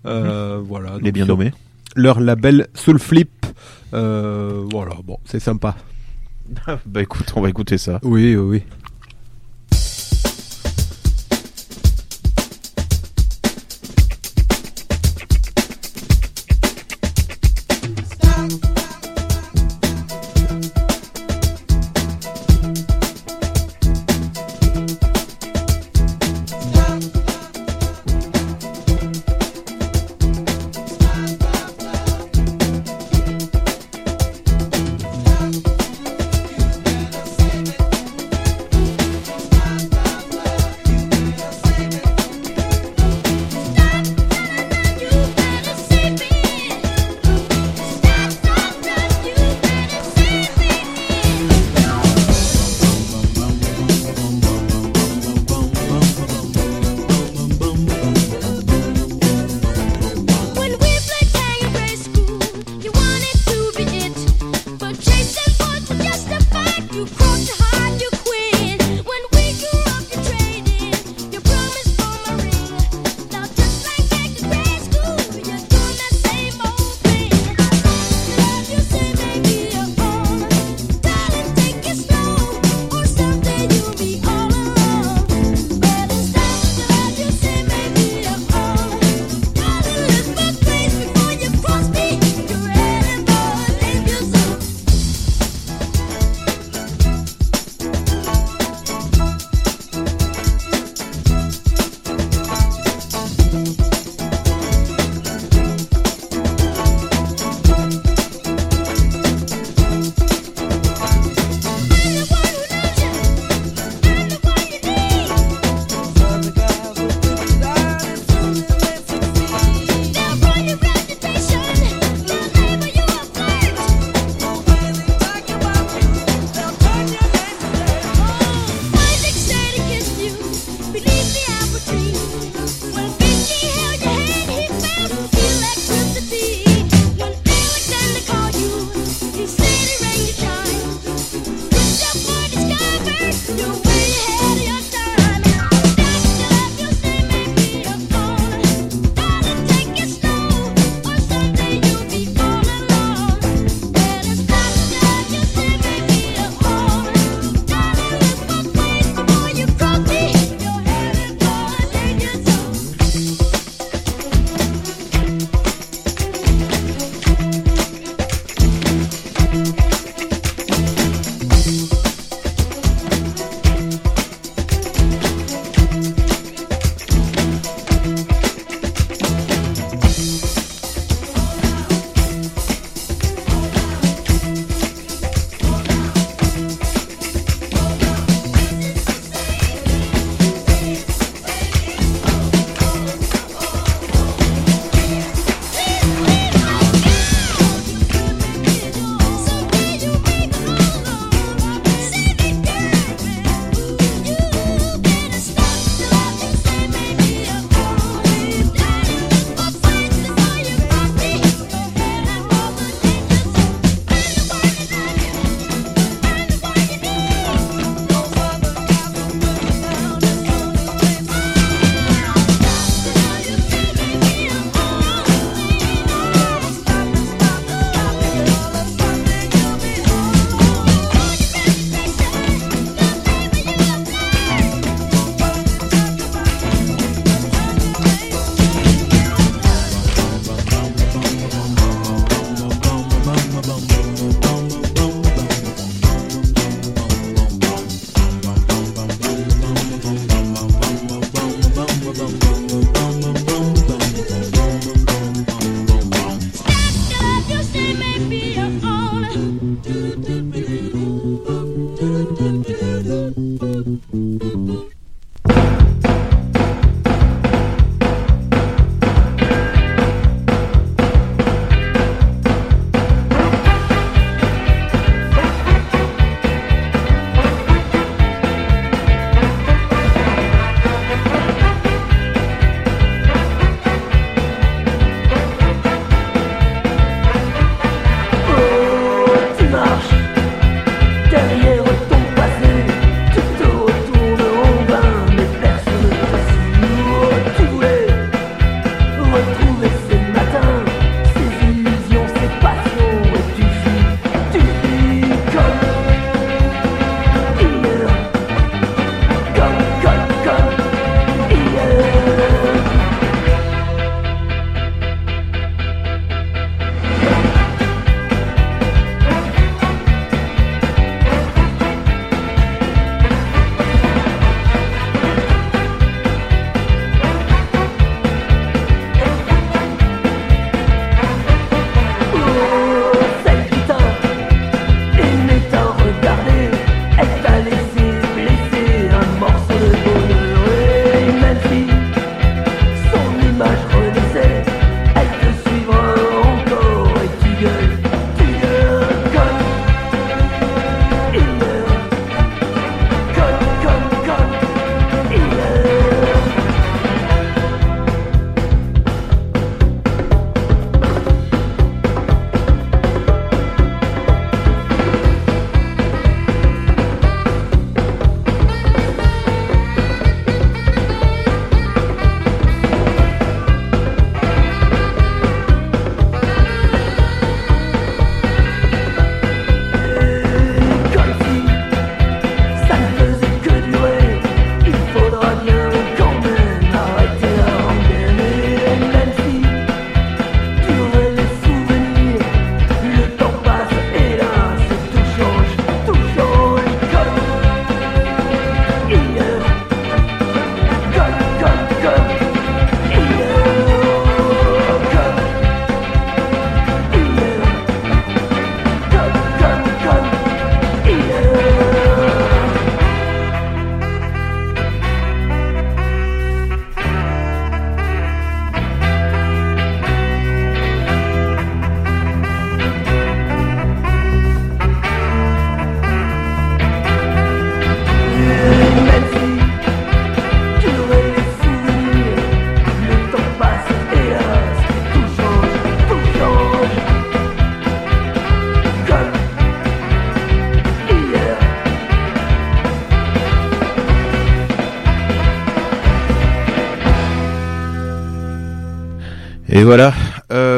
Euh, 0.05 0.59
Voilà. 0.61 0.97
Les 1.01 1.13
bien 1.13 1.25
nommés. 1.25 1.53
Leur 1.95 2.19
label 2.19 2.67
Soul 2.73 2.99
Flip. 2.99 3.45
Euh, 3.93 4.63
voilà, 4.71 4.95
bon, 5.03 5.17
c'est 5.25 5.39
sympa. 5.39 5.75
bah 6.85 7.01
écoute, 7.01 7.31
on 7.35 7.41
va 7.41 7.49
écouter 7.49 7.77
ça. 7.77 7.99
Oui, 8.03 8.35
oui, 8.35 8.63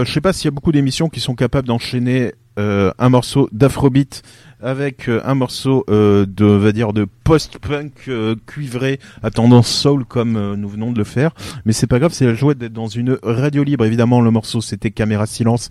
je 0.07 0.13
sais 0.13 0.21
pas 0.21 0.31
s'il 0.31 0.45
y 0.45 0.47
a 0.47 0.51
beaucoup 0.51 0.71
d'émissions 0.71 1.09
qui 1.09 1.19
sont 1.19 1.35
capables 1.35 1.67
d'enchaîner 1.67 2.33
euh, 2.57 2.91
un 2.97 3.09
morceau 3.09 3.49
d'afrobeat 3.51 4.23
avec 4.61 5.09
euh, 5.09 5.21
un 5.25 5.35
morceau 5.35 5.83
euh, 5.89 6.25
de, 6.25 6.45
va 6.45 6.71
dire, 6.71 6.93
de 6.93 7.07
post-punk 7.27 7.91
euh, 8.07 8.35
cuivré 8.45 9.01
à 9.21 9.31
tendance 9.31 9.67
soul 9.67 10.05
comme 10.05 10.37
euh, 10.37 10.55
nous 10.55 10.69
venons 10.69 10.93
de 10.93 10.97
le 10.97 11.03
faire. 11.03 11.31
Mais 11.65 11.73
c'est 11.73 11.85
pas 11.85 11.99
grave, 11.99 12.13
c'est 12.13 12.25
la 12.25 12.33
joie 12.33 12.53
d'être 12.53 12.71
dans 12.71 12.87
une 12.87 13.17
radio 13.21 13.65
libre. 13.65 13.83
Évidemment, 13.83 14.21
le 14.21 14.31
morceau 14.31 14.61
c'était 14.61 14.91
Caméra 14.91 15.25
Silence 15.25 15.67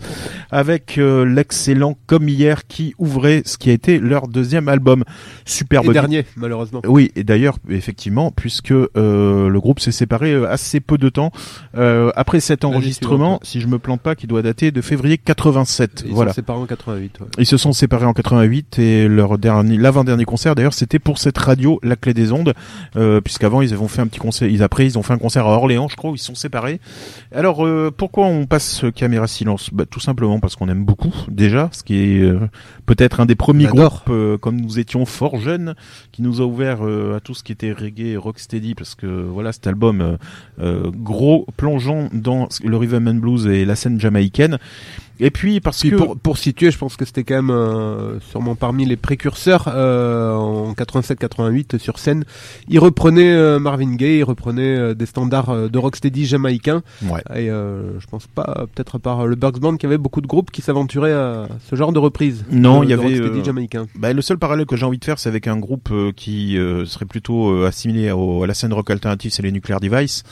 avec 0.50 0.98
euh, 0.98 1.24
l'excellent 1.24 1.96
Comme 2.06 2.28
hier 2.28 2.66
qui 2.66 2.94
ouvrait 2.98 3.40
ce 3.46 3.56
qui 3.56 3.70
a 3.70 3.72
été 3.72 3.98
leur 3.98 4.28
deuxième 4.28 4.68
album. 4.68 5.02
Superbe. 5.46 5.86
Et 5.86 5.92
dernier, 5.92 6.26
malheureusement. 6.36 6.82
Oui, 6.86 7.10
et 7.16 7.24
d'ailleurs, 7.24 7.56
effectivement, 7.70 8.30
puisque 8.30 8.72
euh, 8.72 9.48
le 9.48 9.60
groupe 9.60 9.80
s'est 9.80 9.92
séparé 9.92 10.32
euh, 10.32 10.50
assez 10.50 10.80
peu 10.80 10.98
de 10.98 11.08
temps 11.08 11.30
euh, 11.76 12.10
après 12.16 12.40
cet 12.40 12.64
enregistrement, 12.64 13.40
si 13.42 13.60
je 13.60 13.66
me 13.66 13.78
plante 13.78 14.00
pas, 14.00 14.14
qui 14.14 14.26
doit 14.26 14.42
dater 14.42 14.72
de 14.72 14.80
février 14.80 15.18
87. 15.18 16.04
Ils 16.06 16.12
voilà. 16.12 16.32
sont 16.32 16.36
séparés 16.36 16.58
en 16.58 16.66
88. 16.66 17.20
ouais. 17.20 17.26
Ils 17.38 17.46
se 17.46 17.56
sont 17.56 17.72
séparés 17.72 18.06
en 18.06 18.12
88 18.12 18.78
et 18.78 19.08
leur 19.08 19.38
dernier, 19.38 19.78
l'avant-dernier 19.78 20.24
concert 20.24 20.54
d'ailleurs, 20.54 20.74
c'était 20.74 20.98
pour 20.98 21.18
cette 21.18 21.38
radio, 21.46 21.80
La 21.82 21.96
Clé 21.96 22.12
des 22.14 22.32
Ondes, 22.32 22.52
euh, 22.96 23.20
puisqu'avant 23.20 23.62
ils 23.62 23.72
avaient 23.72 23.88
fait 23.88 24.02
un 24.02 24.06
petit 24.06 24.18
concert, 24.18 24.48
ils 24.48 24.62
après 24.62 24.84
ils 24.86 24.98
ont 24.98 25.02
fait 25.02 25.12
un 25.14 25.18
concert 25.18 25.46
à 25.46 25.56
Orléans, 25.56 25.88
je 25.88 25.96
crois, 25.96 26.10
où 26.10 26.14
ils 26.14 26.18
se 26.18 26.26
sont 26.26 26.34
séparés. 26.34 26.80
Alors 27.34 27.64
euh, 27.64 27.90
pourquoi 27.96 28.26
on 28.26 28.46
passe 28.46 28.84
Caméra 28.94 29.26
Silence? 29.26 29.70
Bah, 29.72 29.84
Tout 29.88 30.00
simplement 30.00 30.40
parce 30.40 30.56
qu'on 30.56 30.68
aime 30.68 30.84
beaucoup 30.84 31.14
déjà, 31.28 31.68
ce 31.72 31.82
qui 31.82 31.96
est 31.96 32.20
euh, 32.20 32.40
peut-être 32.84 33.20
un 33.20 33.26
des 33.26 33.34
premiers 33.34 33.66
groupes, 33.66 34.10
euh, 34.10 34.38
comme 34.38 34.60
nous 34.60 34.78
étions 34.78 35.06
fort 35.06 35.38
jeunes, 35.38 35.74
qui 36.12 36.22
nous 36.22 36.40
a 36.40 36.44
ouvert 36.44 36.86
euh, 36.86 37.16
à 37.16 37.20
tout 37.20 37.34
ce 37.34 37.42
qui 37.42 37.52
était 37.52 37.72
reggae 37.72 38.16
rocksteady, 38.16 38.74
parce 38.74 38.94
que 38.94 39.06
voilà 39.06 39.52
cet 39.52 39.66
album 39.66 40.00
euh, 40.00 40.16
euh, 40.60 40.90
gros 40.92 41.46
plongeant 41.56 42.08
dans 42.12 42.48
le 42.64 42.76
rhythm 42.76 43.08
and 43.08 43.14
blues 43.14 43.46
et 43.46 43.64
la 43.64 43.76
scène 43.76 44.00
jamaïcaine. 44.00 44.58
Et 45.20 45.30
puis 45.30 45.60
parce 45.60 45.80
Puis 45.80 45.90
que 45.90 45.96
pour, 45.96 46.16
pour 46.18 46.38
situer, 46.38 46.70
je 46.70 46.78
pense 46.78 46.96
que 46.96 47.04
c'était 47.04 47.24
quand 47.24 47.36
même 47.36 47.50
euh, 47.50 48.20
sûrement 48.20 48.54
parmi 48.54 48.84
les 48.84 48.96
précurseurs 48.96 49.64
euh, 49.68 50.32
en 50.34 50.72
87-88 50.74 51.78
sur 51.78 51.98
scène. 51.98 52.24
Il 52.68 52.78
reprenait 52.78 53.32
euh, 53.32 53.58
Marvin 53.58 53.94
Gaye, 53.94 54.18
il 54.18 54.24
reprenait 54.24 54.76
euh, 54.76 54.94
des 54.94 55.06
standards 55.06 55.50
euh, 55.50 55.68
de 55.68 55.78
rocksteady 55.78 56.26
jamaïcains. 56.26 56.82
Ouais. 57.02 57.20
Et 57.34 57.50
euh, 57.50 57.98
je 58.00 58.06
pense 58.06 58.26
pas, 58.26 58.66
peut-être 58.74 58.96
à 58.96 58.98
part 58.98 59.26
le 59.26 59.36
Bugs 59.36 59.58
Band, 59.60 59.76
qu'il 59.76 59.88
y 59.88 59.92
avait 59.92 59.98
beaucoup 59.98 60.20
de 60.20 60.26
groupes 60.26 60.50
qui 60.50 60.62
s'aventuraient 60.62 61.12
à 61.12 61.48
ce 61.70 61.76
genre 61.76 61.92
de 61.92 61.98
reprise. 61.98 62.44
Non, 62.50 62.82
il 62.82 62.90
y 62.90 62.92
avait. 62.92 63.04
rocksteady 63.04 63.44
jamaïcain. 63.44 63.86
bah, 63.94 64.12
le 64.12 64.22
seul 64.22 64.38
parallèle 64.38 64.66
que 64.66 64.76
j'ai 64.76 64.84
envie 64.86 64.98
de 64.98 65.04
faire, 65.04 65.18
c'est 65.18 65.28
avec 65.28 65.46
un 65.46 65.56
groupe 65.58 65.88
euh, 65.92 66.12
qui 66.14 66.58
euh, 66.58 66.84
serait 66.84 67.06
plutôt 67.06 67.50
euh, 67.50 67.66
assimilé 67.66 68.10
au- 68.10 68.42
à 68.42 68.46
la 68.46 68.54
scène 68.54 68.72
rock 68.72 68.90
alternative, 68.90 69.30
c'est 69.32 69.42
les 69.42 69.52
Nuclear 69.52 69.80
Device. 69.80 70.22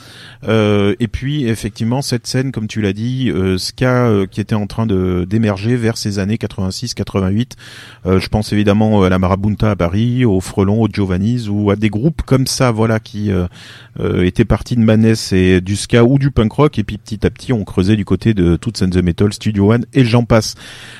Euh, 0.47 0.95
et 0.99 1.07
puis, 1.07 1.45
effectivement, 1.47 2.01
cette 2.01 2.27
scène, 2.27 2.51
comme 2.51 2.67
tu 2.67 2.81
l'as 2.81 2.93
dit, 2.93 3.29
euh, 3.29 3.57
ska 3.57 4.07
euh, 4.07 4.25
qui 4.25 4.41
était 4.41 4.55
en 4.55 4.67
train 4.75 4.85
de 4.85 5.25
d'émerger 5.29 5.77
vers 5.77 5.97
ces 5.97 6.19
années 6.19 6.35
86-88. 6.35 7.51
Euh, 8.05 8.19
je 8.19 8.27
pense 8.27 8.51
évidemment 8.51 9.03
à 9.03 9.09
la 9.09 9.19
Marabunta 9.19 9.71
à 9.71 9.75
Paris, 9.75 10.25
au 10.25 10.41
Frelon, 10.41 10.81
au 10.81 10.89
Giovanni's 10.91 11.47
ou 11.47 11.71
à 11.71 11.77
des 11.77 11.89
groupes 11.89 12.21
comme 12.23 12.45
ça, 12.45 12.71
voilà, 12.71 12.99
qui 12.99 13.31
euh, 13.31 13.47
euh, 14.01 14.25
étaient 14.25 14.43
partis 14.43 14.75
de 14.75 14.81
Manès 14.81 15.31
et 15.31 15.61
du 15.61 15.77
ska 15.77 16.03
ou 16.03 16.19
du 16.19 16.29
punk 16.29 16.51
rock. 16.51 16.77
Et 16.77 16.83
puis 16.83 16.97
petit 16.97 17.25
à 17.25 17.29
petit, 17.29 17.53
on 17.53 17.63
creusait 17.63 17.95
du 17.95 18.03
côté 18.03 18.33
de 18.33 18.57
Toots 18.57 18.83
and 18.83 18.89
the 18.89 19.01
Metal, 19.01 19.31
Studio 19.31 19.71
One 19.71 19.85
et 19.93 20.03
j'en 20.03 20.25
passe. 20.25 20.55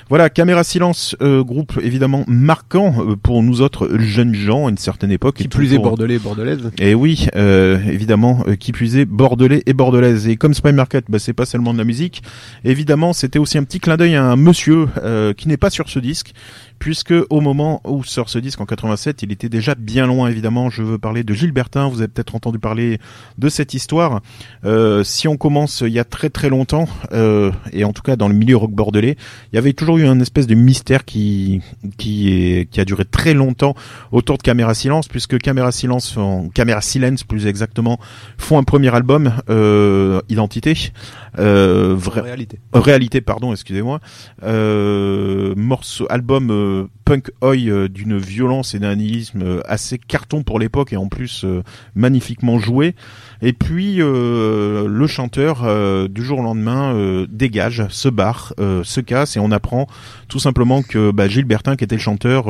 Voilà, 0.08 0.30
Caméra 0.30 0.64
Silence, 0.64 1.16
euh, 1.22 1.44
groupe 1.44 1.74
évidemment 1.82 2.24
marquant 2.28 2.94
euh, 3.00 3.16
pour 3.16 3.44
nous 3.44 3.62
autres 3.62 3.98
jeunes 4.00 4.34
gens 4.34 4.68
à 4.68 4.70
une 4.70 4.78
certaine 4.78 5.12
époque. 5.12 5.36
Qui 5.36 5.44
et 5.44 5.48
plus 5.48 5.74
est 5.74 5.80
bordelais, 5.80 6.20
bordelaise. 6.20 6.72
et 6.78 6.96
oui, 6.96 7.28
euh, 7.36 7.80
évidemment, 7.90 8.44
euh, 8.48 8.56
qui 8.56 8.72
plus 8.72 8.96
est 8.96 9.06
bordelais 9.06 9.64
et 9.66 9.74
bordelaise. 9.74 10.28
Et 10.28 10.38
comme 10.38 10.54
Spy 10.54 10.72
Market, 10.72 11.06
bah, 11.10 11.20
c'est 11.20 11.34
pas 11.34 11.46
seulement 11.46 11.74
de 11.74 11.78
la 11.78 11.84
musique. 11.84 12.24
Évidemment, 12.64 13.12
c'était 13.12 13.40
aussi 13.40 13.58
un 13.58 13.64
petit 13.66 13.80
clin 13.80 13.98
d'œil 13.98 14.16
à 14.16 14.24
un 14.24 14.36
monsieur 14.36 14.88
euh, 14.98 15.34
qui 15.34 15.48
n'est 15.48 15.58
pas 15.58 15.70
sur 15.70 15.90
ce 15.90 16.00
disque, 16.00 16.34
puisque 16.80 17.14
au 17.30 17.42
moment 17.42 17.82
où 17.86 18.04
sort 18.04 18.30
ce 18.30 18.38
disque 18.40 18.62
en 18.62 18.66
87, 18.66 19.24
il 19.24 19.32
était 19.32 19.50
déjà 19.50 19.76
bien 19.76 20.06
loin. 20.08 20.30
Évidemment, 20.30 20.70
je 20.70 20.84
veux 20.84 20.98
parler 20.98 21.24
de 21.24 21.34
Gilbertin. 21.34 21.88
Vous 21.90 22.00
avez 22.00 22.08
peut-être 22.08 22.36
entendu 22.36 22.60
parler 22.60 23.00
de 23.38 23.50
cette 23.50 23.74
histoire. 23.74 24.22
Euh, 24.66 25.04
si 25.04 25.28
on 25.28 25.38
commence 25.38 25.82
il 25.82 25.94
y 25.94 26.00
a 26.00 26.04
très 26.04 26.30
très 26.30 26.50
longtemps, 26.50 26.88
euh, 27.14 27.52
et 27.74 27.84
en 27.86 27.94
tout 27.94 28.02
cas 28.02 28.16
dans 28.16 28.28
le 28.28 28.34
milieu 28.36 28.58
rock 28.58 28.72
bordelais, 28.72 29.16
il 29.52 29.56
y 29.56 29.60
avait 29.60 29.74
toujours 29.74 29.98
eu 29.98 30.06
un 30.06 30.20
espèce 30.20 30.48
de 30.48 30.56
mystère 30.56 31.06
qui 31.06 31.62
qui 31.98 32.30
est 32.32 32.70
qui 32.70 32.80
a 32.82 32.86
duré 32.86 33.06
très 33.06 33.34
longtemps 33.34 33.76
autour 34.12 34.38
de 34.38 34.44
Caméra 34.44 34.74
Silence, 34.74 35.08
puisque 35.08 35.38
Caméra 35.40 35.72
Silence, 35.72 36.12
font- 36.14 36.50
Caméra 36.50 36.82
Silence 36.82 37.24
plus 37.24 37.48
exactement, 37.48 38.00
font 38.38 38.58
un 38.58 38.64
premier 38.64 38.94
album, 38.94 39.34
euh, 39.50 40.22
Identité, 40.30 40.92
euh, 41.40 41.98
Réalité. 42.06 42.60
euh, 42.76 42.80
réalité, 42.80 43.22
pardon, 43.22 43.52
excusez-moi, 43.52 44.00
euh, 44.44 45.54
morceau, 45.56 46.06
album 46.10 46.50
euh, 46.66 46.88
punk 47.06 47.30
oi 47.42 47.56
euh, 47.56 47.88
d'une 47.88 48.18
violence 48.18 48.74
et 48.74 48.80
d'un 48.80 48.96
nihilisme 48.96 49.42
euh, 49.44 49.62
assez 49.66 49.98
carton 49.98 50.44
pour 50.44 50.60
l'époque 50.60 50.92
et 50.94 50.98
en 50.98 51.08
plus 51.08 51.46
magnifiquement 51.94 52.60
joué. 52.60 52.96
Et 53.42 53.54
puis 53.54 53.98
le 53.98 55.08
chanteur 55.08 56.10
du 56.10 56.24
jour 56.24 56.40
au 56.40 56.44
lendemain 56.44 57.26
dégage, 57.30 57.86
se 57.90 58.10
barre, 58.10 58.54
se 58.58 59.00
casse 59.02 59.38
et 59.38 59.40
on 59.40 59.52
apprend 59.52 59.88
tout 60.28 60.40
simplement 60.40 60.82
que 60.82 61.12
bah, 61.12 61.28
Gilbertin, 61.28 61.76
qui 61.76 61.84
était 61.84 61.96
le 61.96 62.02
chanteur, 62.02 62.48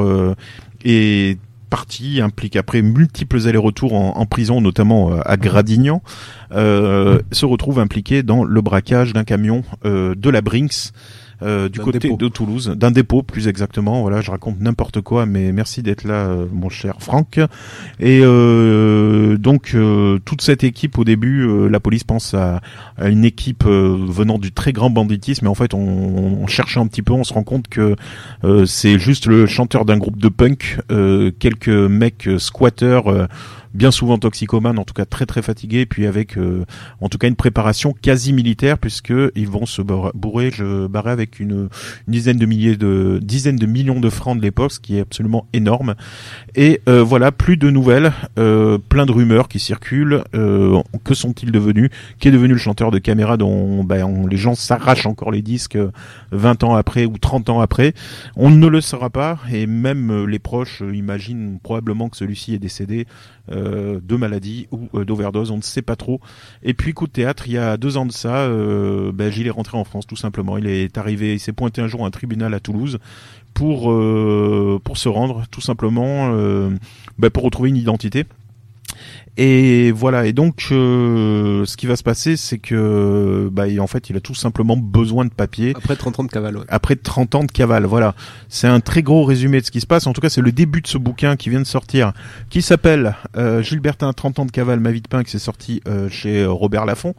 est 0.83 1.37
parti, 1.69 2.21
implique 2.21 2.55
après 2.55 2.81
multiples 2.81 3.47
allers-retours 3.47 3.93
en, 3.93 4.25
prison, 4.25 4.61
notamment 4.61 5.19
à 5.19 5.37
Gradignan, 5.37 6.01
se 6.51 7.45
retrouve 7.45 7.79
impliqué 7.79 8.23
dans 8.23 8.43
le 8.43 8.61
braquage 8.61 9.13
d'un 9.13 9.23
camion 9.23 9.63
de 9.83 10.29
la 10.29 10.41
Brinks. 10.41 10.91
Euh, 11.41 11.69
du 11.69 11.79
côté 11.79 11.99
dépôt. 11.99 12.17
de 12.17 12.27
Toulouse, 12.27 12.73
d'un 12.75 12.91
dépôt 12.91 13.23
plus 13.23 13.47
exactement. 13.47 14.01
Voilà, 14.01 14.21
je 14.21 14.31
raconte 14.31 14.59
n'importe 14.59 15.01
quoi, 15.01 15.25
mais 15.25 15.51
merci 15.51 15.83
d'être 15.83 16.03
là, 16.03 16.27
euh, 16.27 16.45
mon 16.51 16.69
cher 16.69 16.95
Franck. 16.99 17.39
Et 17.99 18.21
euh, 18.23 19.37
donc 19.37 19.71
euh, 19.73 20.19
toute 20.25 20.41
cette 20.41 20.63
équipe, 20.63 20.97
au 20.97 21.03
début, 21.03 21.47
la 21.69 21.79
police 21.79 22.03
pense 22.03 22.33
à, 22.33 22.61
à 22.97 23.09
une 23.09 23.25
équipe 23.25 23.65
venant 23.65 24.37
du 24.37 24.51
très 24.51 24.73
grand 24.73 24.89
banditisme, 24.89 25.45
mais 25.45 25.49
en 25.49 25.55
fait, 25.55 25.73
on, 25.73 25.79
on 25.79 26.47
cherche 26.47 26.77
un 26.77 26.87
petit 26.87 27.01
peu, 27.01 27.13
on 27.13 27.23
se 27.23 27.33
rend 27.33 27.43
compte 27.43 27.67
que 27.67 27.95
c'est 28.65 28.99
juste 28.99 29.25
le 29.27 29.45
chanteur 29.45 29.85
d'un 29.85 29.97
groupe 29.97 30.17
de 30.17 30.29
punk, 30.29 30.79
euh, 30.91 31.31
quelques 31.39 31.67
mecs 31.69 32.29
squatteurs. 32.37 33.27
Euh, 33.75 33.77
bien 33.77 33.91
souvent 33.91 34.17
toxicomanes, 34.17 34.79
en 34.79 34.83
tout 34.83 34.93
cas 34.93 35.05
très 35.05 35.25
très 35.25 35.41
fatigués, 35.41 35.85
puis 35.85 36.05
avec 36.05 36.37
euh, 36.37 36.65
en 37.01 37.09
tout 37.09 37.17
cas 37.17 37.27
une 37.27 37.35
préparation 37.35 37.93
quasi 37.93 38.33
militaire, 38.33 38.77
puisque 38.77 39.13
ils 39.35 39.47
vont 39.47 39.65
se 39.65 39.81
bourrer, 39.81 40.51
je 40.51 40.87
barrer 40.87 41.11
avec 41.11 41.39
une, 41.39 41.69
dizaine 42.07 42.37
de 42.37 42.45
milliers 42.45 42.77
de 42.77 43.19
dizaines 43.21 43.57
de 43.57 43.65
millions 43.65 43.99
de 43.99 44.09
francs 44.09 44.37
de 44.37 44.41
l'époque, 44.41 44.71
ce 44.71 44.79
qui 44.79 44.97
est 44.97 45.01
absolument 45.01 45.47
énorme. 45.53 45.95
Et 46.55 46.81
euh, 46.87 47.03
voilà, 47.03 47.31
plus 47.31 47.57
de 47.57 47.69
nouvelles, 47.69 48.13
euh, 48.37 48.77
plein 48.77 49.05
de 49.05 49.11
rumeurs 49.11 49.47
qui 49.47 49.59
circulent. 49.59 50.23
Euh, 50.33 50.81
que 51.03 51.13
sont-ils 51.13 51.51
devenus 51.51 51.89
Qui 52.19 52.29
est 52.29 52.31
devenu 52.31 52.53
le 52.53 52.59
chanteur 52.59 52.91
de 52.91 52.99
caméra 52.99 53.37
dont 53.37 53.83
ben, 53.83 54.27
les 54.29 54.37
gens 54.37 54.55
s'arrachent 54.55 55.05
encore 55.05 55.31
les 55.31 55.41
disques 55.41 55.75
euh, 55.75 55.91
20 56.31 56.63
ans 56.63 56.75
après 56.75 57.05
ou 57.05 57.17
30 57.17 57.49
ans 57.49 57.61
après 57.61 57.93
On 58.35 58.49
ne 58.49 58.67
le 58.67 58.81
saura 58.81 59.09
pas, 59.09 59.39
et 59.51 59.67
même 59.67 60.11
euh, 60.11 60.25
les 60.25 60.39
proches 60.39 60.81
euh, 60.81 60.95
imaginent 60.95 61.59
probablement 61.61 62.09
que 62.09 62.17
celui-ci 62.17 62.53
est 62.53 62.59
décédé 62.59 63.05
euh, 63.05 63.34
de 63.49 64.15
maladie 64.15 64.67
ou 64.71 64.89
euh, 64.95 65.05
d'overdose, 65.05 65.51
on 65.51 65.57
ne 65.57 65.61
sait 65.61 65.81
pas 65.81 65.95
trop. 65.95 66.19
Et 66.63 66.73
puis 66.73 66.93
coup 66.93 67.07
de 67.07 67.11
théâtre, 67.11 67.47
il 67.47 67.53
y 67.53 67.57
a 67.57 67.77
deux 67.77 67.97
ans 67.97 68.05
de 68.05 68.11
ça, 68.11 68.37
euh, 68.37 69.11
ben, 69.11 69.31
Gilles 69.31 69.47
est 69.47 69.51
rentré 69.51 69.77
en 69.77 69.83
France 69.83 70.07
tout 70.07 70.15
simplement. 70.15 70.57
Il 70.57 70.67
est 70.67 70.97
arrivé, 70.97 71.33
il 71.33 71.39
s'est 71.39 71.53
pointé 71.53 71.81
un 71.81 71.87
jour 71.87 72.03
à 72.03 72.07
un 72.07 72.11
tribunal 72.11 72.53
à 72.53 72.59
Toulouse 72.59 72.99
pour 73.53 73.91
euh, 73.91 74.79
pour 74.83 74.97
se 74.97 75.09
rendre 75.09 75.43
tout 75.49 75.61
simplement 75.61 76.31
euh, 76.33 76.69
ben, 77.17 77.29
pour 77.29 77.43
retrouver 77.43 77.69
une 77.69 77.77
identité. 77.77 78.25
Et 79.37 79.91
voilà. 79.91 80.25
Et 80.25 80.33
donc, 80.33 80.67
euh, 80.71 81.65
ce 81.65 81.77
qui 81.77 81.87
va 81.87 81.95
se 81.95 82.03
passer, 82.03 82.37
c'est 82.37 82.57
que, 82.57 83.49
bah, 83.51 83.65
en 83.79 83.87
fait, 83.87 84.09
il 84.09 84.17
a 84.17 84.19
tout 84.19 84.35
simplement 84.35 84.77
besoin 84.77 85.25
de 85.25 85.29
papier. 85.29 85.73
Après 85.75 85.95
30 85.95 86.19
ans 86.19 86.23
de 86.23 86.29
cavale, 86.31 86.57
ouais. 86.57 86.65
Après 86.69 86.95
30 86.95 87.35
ans 87.35 87.43
de 87.43 87.51
cavale, 87.51 87.85
voilà. 87.85 88.15
C'est 88.49 88.67
un 88.67 88.79
très 88.79 89.03
gros 89.03 89.23
résumé 89.23 89.59
de 89.59 89.65
ce 89.65 89.71
qui 89.71 89.81
se 89.81 89.87
passe. 89.87 90.07
En 90.07 90.13
tout 90.13 90.21
cas, 90.21 90.29
c'est 90.29 90.41
le 90.41 90.51
début 90.51 90.81
de 90.81 90.87
ce 90.87 90.97
bouquin 90.97 91.35
qui 91.35 91.49
vient 91.49 91.59
de 91.59 91.65
sortir, 91.65 92.13
qui 92.49 92.61
s'appelle 92.61 93.15
euh, 93.35 93.61
Gilbertin 93.61 94.13
30 94.13 94.39
ans 94.39 94.45
de 94.45 94.51
cavale, 94.51 94.79
ma 94.79 94.91
vie 94.91 95.01
de 95.01 95.07
pain, 95.07 95.23
qui 95.23 95.31
s'est 95.31 95.39
sorti 95.39 95.81
euh, 95.87 96.09
chez 96.09 96.41
euh, 96.43 96.51
Robert 96.51 96.85
Laffont. 96.85 97.13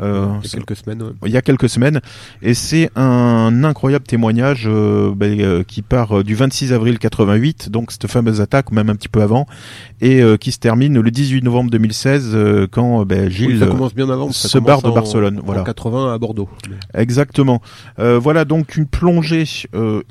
Euh, 0.00 0.26
Il 0.42 0.46
y 0.46 0.48
a 0.48 0.56
quelques 0.56 0.76
semaines, 0.76 1.02
ouais. 1.02 1.10
il 1.26 1.32
y 1.32 1.36
a 1.36 1.42
quelques 1.42 1.68
semaines 1.68 2.00
et 2.40 2.54
c'est 2.54 2.90
un 2.96 3.64
incroyable 3.64 4.04
témoignage 4.04 4.64
euh, 4.66 5.12
euh, 5.20 5.64
qui 5.64 5.82
part 5.82 6.22
du 6.22 6.34
26 6.36 6.72
avril 6.72 6.98
88 6.98 7.70
donc 7.70 7.90
cette 7.90 8.06
fameuse 8.06 8.40
attaque 8.40 8.70
ou 8.70 8.74
même 8.74 8.90
un 8.90 8.94
petit 8.94 9.08
peu 9.08 9.22
avant 9.22 9.46
et 10.00 10.22
euh, 10.22 10.36
qui 10.36 10.52
se 10.52 10.58
termine 10.58 11.00
le 11.00 11.10
18 11.10 11.42
novembre 11.42 11.57
2016 11.66 12.30
euh, 12.34 12.66
quand 12.70 13.00
euh, 13.00 13.04
ben, 13.04 13.28
Gilles 13.28 13.62
Oui, 13.62 13.90
bien 13.94 14.08
avant. 14.08 14.30
se 14.32 14.58
barre 14.58 14.82
de 14.82 14.88
en- 14.88 14.94
Barcelone 14.94 15.38
en 15.40 15.44
voilà 15.44 15.62
80 15.62 16.14
à 16.14 16.18
Bordeaux. 16.18 16.48
exactement 16.94 17.60
Euh, 17.98 18.18
voilà 18.18 18.44
donc 18.44 18.76
une 18.76 18.86
plongée 18.86 19.44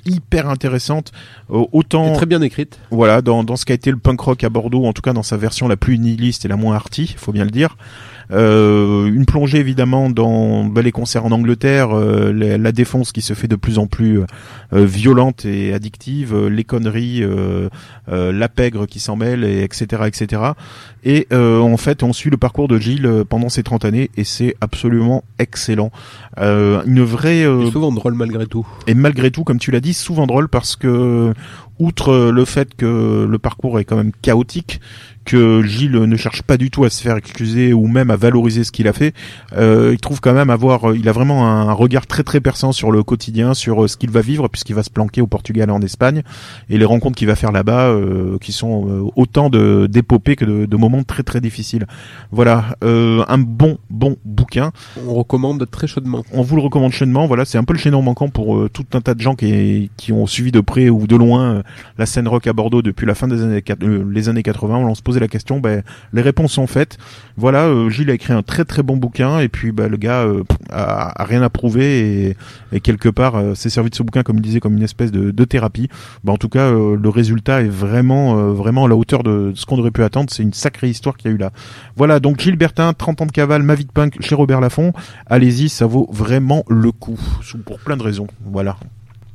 hyper 0.05 0.49
intéressante 0.49 1.11
autant 1.49 2.13
Et 2.13 2.17
très 2.17 2.25
bien 2.25 2.41
écrite 2.41 2.79
voilà 2.91 3.21
dans, 3.21 3.43
dans 3.43 3.55
ce 3.55 3.65
qu'a 3.65 3.73
été 3.73 3.91
le 3.91 3.97
punk 3.97 4.19
rock 4.21 4.43
à 4.43 4.49
Bordeaux 4.49 4.85
en 4.85 4.93
tout 4.93 5.01
cas 5.01 5.13
dans 5.13 5.23
sa 5.23 5.37
version 5.37 5.67
la 5.67 5.77
plus 5.77 5.97
nihiliste 5.99 6.45
et 6.45 6.47
la 6.47 6.55
moins 6.55 6.75
arty 6.75 7.15
faut 7.17 7.31
bien 7.31 7.45
le 7.45 7.51
dire 7.51 7.77
une 8.29 9.25
plongée 9.25 9.59
évidemment 9.59 10.09
dans 10.09 10.65
bah, 10.65 10.81
les 10.81 10.91
concerts 10.91 11.25
en 11.25 11.31
Angleterre, 11.31 11.97
euh, 11.97 12.33
la, 12.33 12.57
la 12.57 12.71
défense 12.71 13.11
qui 13.11 13.21
se 13.21 13.33
fait 13.33 13.47
de 13.47 13.55
plus 13.55 13.77
en 13.77 13.87
plus 13.87 14.21
euh, 14.73 14.85
violente 14.85 15.45
et 15.45 15.73
addictive, 15.73 16.33
euh, 16.33 16.49
les 16.49 16.63
conneries, 16.63 17.23
euh, 17.23 17.69
euh, 18.09 18.31
la 18.31 18.49
pègre 18.49 18.85
qui 18.85 18.99
s'en 18.99 19.15
mêle, 19.15 19.43
et 19.43 19.63
etc., 19.63 20.03
etc. 20.05 20.41
Et 21.03 21.27
euh, 21.31 21.59
en 21.59 21.77
fait, 21.77 22.03
on 22.03 22.11
suit 22.11 22.29
le 22.29 22.37
parcours 22.37 22.67
de 22.67 22.77
Gilles 22.77 23.05
euh, 23.05 23.23
pendant 23.23 23.49
ces 23.49 23.63
30 23.63 23.85
années 23.85 24.09
et 24.17 24.23
c'est 24.23 24.55
absolument 24.59 25.23
excellent. 25.39 25.91
Euh, 26.37 26.81
une 26.85 27.03
vraie 27.03 27.41
Et 27.41 27.71
souvent 27.71 27.91
drôle 27.91 28.13
malgré 28.13 28.45
tout. 28.45 28.67
et 28.87 28.93
malgré 28.93 29.31
tout, 29.31 29.43
comme 29.43 29.59
tu 29.59 29.71
l'as 29.71 29.79
dit, 29.79 29.93
souvent 29.93 30.27
drôle 30.27 30.49
parce 30.49 30.75
que, 30.75 31.33
outre 31.79 32.31
le 32.31 32.45
fait 32.45 32.75
que 32.75 33.25
le 33.29 33.39
parcours 33.39 33.79
est 33.79 33.85
quand 33.85 33.97
même 33.97 34.11
chaotique, 34.21 34.79
que 35.27 35.61
Gilles 35.61 35.91
ne 35.91 36.15
cherche 36.15 36.41
pas 36.41 36.55
du 36.55 36.71
tout 36.71 36.85
à 36.85 36.89
se 36.89 37.03
faire 37.03 37.17
excuser 37.17 37.73
ou 37.73 37.87
même 37.87 38.09
à 38.09 38.15
valoriser 38.15 38.63
ce 38.63 38.71
qu'il 38.71 38.87
a 38.87 38.93
fait, 38.93 39.13
euh, 39.57 39.91
il 39.93 39.99
trouve 39.99 40.21
quand 40.21 40.33
même 40.33 40.49
avoir, 40.49 40.95
il 40.95 41.07
a 41.09 41.11
vraiment 41.11 41.45
un, 41.45 41.73
regard 41.73 42.07
très 42.07 42.23
très 42.23 42.39
perçant 42.39 42.71
sur 42.71 42.91
le 42.91 43.03
quotidien, 43.03 43.53
sur 43.53 43.83
euh, 43.83 43.87
ce 43.87 43.97
qu'il 43.97 44.09
va 44.09 44.21
vivre 44.21 44.47
puisqu'il 44.47 44.73
va 44.73 44.83
se 44.83 44.89
planquer 44.89 45.19
au 45.19 45.27
Portugal 45.27 45.67
et 45.67 45.71
en 45.71 45.81
Espagne 45.81 46.23
et 46.69 46.77
les 46.77 46.85
rencontres 46.85 47.17
qu'il 47.17 47.27
va 47.27 47.35
faire 47.35 47.51
là-bas, 47.51 47.89
euh, 47.89 48.37
qui 48.39 48.53
sont 48.53 48.87
euh, 48.87 49.11
autant 49.17 49.49
de 49.49 49.87
d'épopées 49.89 50.37
que 50.37 50.45
de, 50.45 50.65
de 50.65 50.77
moments 50.77 51.03
très 51.03 51.23
très 51.23 51.41
difficiles. 51.41 51.87
Voilà, 52.31 52.75
euh, 52.83 53.23
un 53.27 53.37
bon 53.37 53.77
bon 53.89 54.17
bouquin. 54.25 54.71
On 55.05 55.13
recommande 55.13 55.69
très 55.69 55.87
chaudement. 55.87 56.23
On 56.33 56.41
vous 56.41 56.55
le 56.55 56.61
recommande 56.61 56.91
chaudement. 56.91 57.25
Voilà, 57.27 57.45
c'est 57.45 57.57
un 57.57 57.63
peu 57.63 57.73
le 57.73 57.79
chaînon 57.79 58.01
manquant 58.01 58.29
pour 58.29 58.57
euh, 58.57 58.69
tout 58.71 58.85
un 58.93 59.01
tas 59.01 59.13
de 59.13 59.21
gens 59.21 59.35
qui, 59.35 59.89
qui 59.97 60.11
ont 60.11 60.27
suivi 60.27 60.51
de 60.51 60.59
près 60.59 60.89
ou 60.89 61.07
de 61.07 61.15
loin 61.15 61.55
euh, 61.55 61.63
la 61.97 62.05
scène 62.05 62.27
rock 62.27 62.47
à 62.47 62.53
Bordeaux 62.53 62.81
depuis 62.81 63.05
la 63.05 63.15
fin 63.15 63.27
des 63.27 63.41
années, 63.41 63.63
euh, 63.83 64.03
les 64.11 64.29
années 64.29 64.43
80. 64.43 64.77
On 64.77 64.95
se 64.95 65.01
posait 65.01 65.19
la 65.19 65.27
question, 65.27 65.59
ben, 65.59 65.83
les 66.13 66.21
réponses 66.21 66.53
sont 66.53 66.67
faites. 66.67 66.97
Voilà, 67.37 67.65
euh, 67.65 67.89
Gilles 67.89 68.09
a 68.09 68.13
écrit 68.13 68.33
un 68.33 68.43
très 68.43 68.65
très 68.65 68.83
bon 68.83 68.97
bouquin 68.97 69.39
et 69.39 69.47
puis 69.47 69.71
ben, 69.71 69.87
le 69.87 69.97
gars 69.97 70.21
euh, 70.23 70.43
a, 70.71 71.23
rien 71.23 71.41
à 71.41 71.49
prouver 71.49 72.27
et, 72.29 72.37
et 72.71 72.79
quelque 72.79 73.09
part 73.09 73.35
euh, 73.35 73.55
s'est 73.55 73.69
servi 73.69 73.89
de 73.89 73.95
ce 73.95 74.03
bouquin, 74.03 74.23
comme 74.23 74.37
il 74.37 74.41
disait, 74.41 74.59
comme 74.59 74.77
une 74.77 74.83
espèce 74.83 75.11
de, 75.11 75.45
thérapie. 75.45 75.89
Ben, 76.23 76.33
en 76.33 76.37
tout 76.37 76.49
cas, 76.49 76.71
euh, 76.71 76.97
le 77.01 77.09
résultat 77.09 77.61
est 77.61 77.69
vraiment 77.69 78.35
vraiment 78.53 78.85
à 78.85 78.87
la 78.87 78.95
hauteur 78.95 79.23
de 79.23 79.53
ce 79.55 79.65
qu'on 79.65 79.79
aurait 79.79 79.91
pu 79.91 80.03
attendre. 80.03 80.29
C'est 80.31 80.43
une 80.43 80.53
sacrée 80.53 80.89
histoire 80.89 81.15
qu'il 81.15 81.31
y 81.31 81.33
a 81.33 81.35
eu 81.35 81.39
là. 81.39 81.51
Voilà, 81.95 82.19
donc 82.19 82.39
Gilles 82.39 82.57
Bertin, 82.57 82.93
30 82.93 83.21
ans 83.21 83.25
de 83.25 83.31
cavale, 83.31 83.63
Ma 83.63 83.75
vie 83.75 83.85
de 83.85 83.91
punk 83.91 84.17
chez 84.21 84.35
Robert 84.35 84.61
Laffont. 84.61 84.93
Allez-y, 85.27 85.69
ça 85.69 85.85
vaut 85.85 86.07
vraiment 86.11 86.63
le 86.69 86.91
coup, 86.91 87.19
pour 87.65 87.79
plein 87.79 87.97
de 87.97 88.03
raisons. 88.03 88.27
Voilà. 88.45 88.77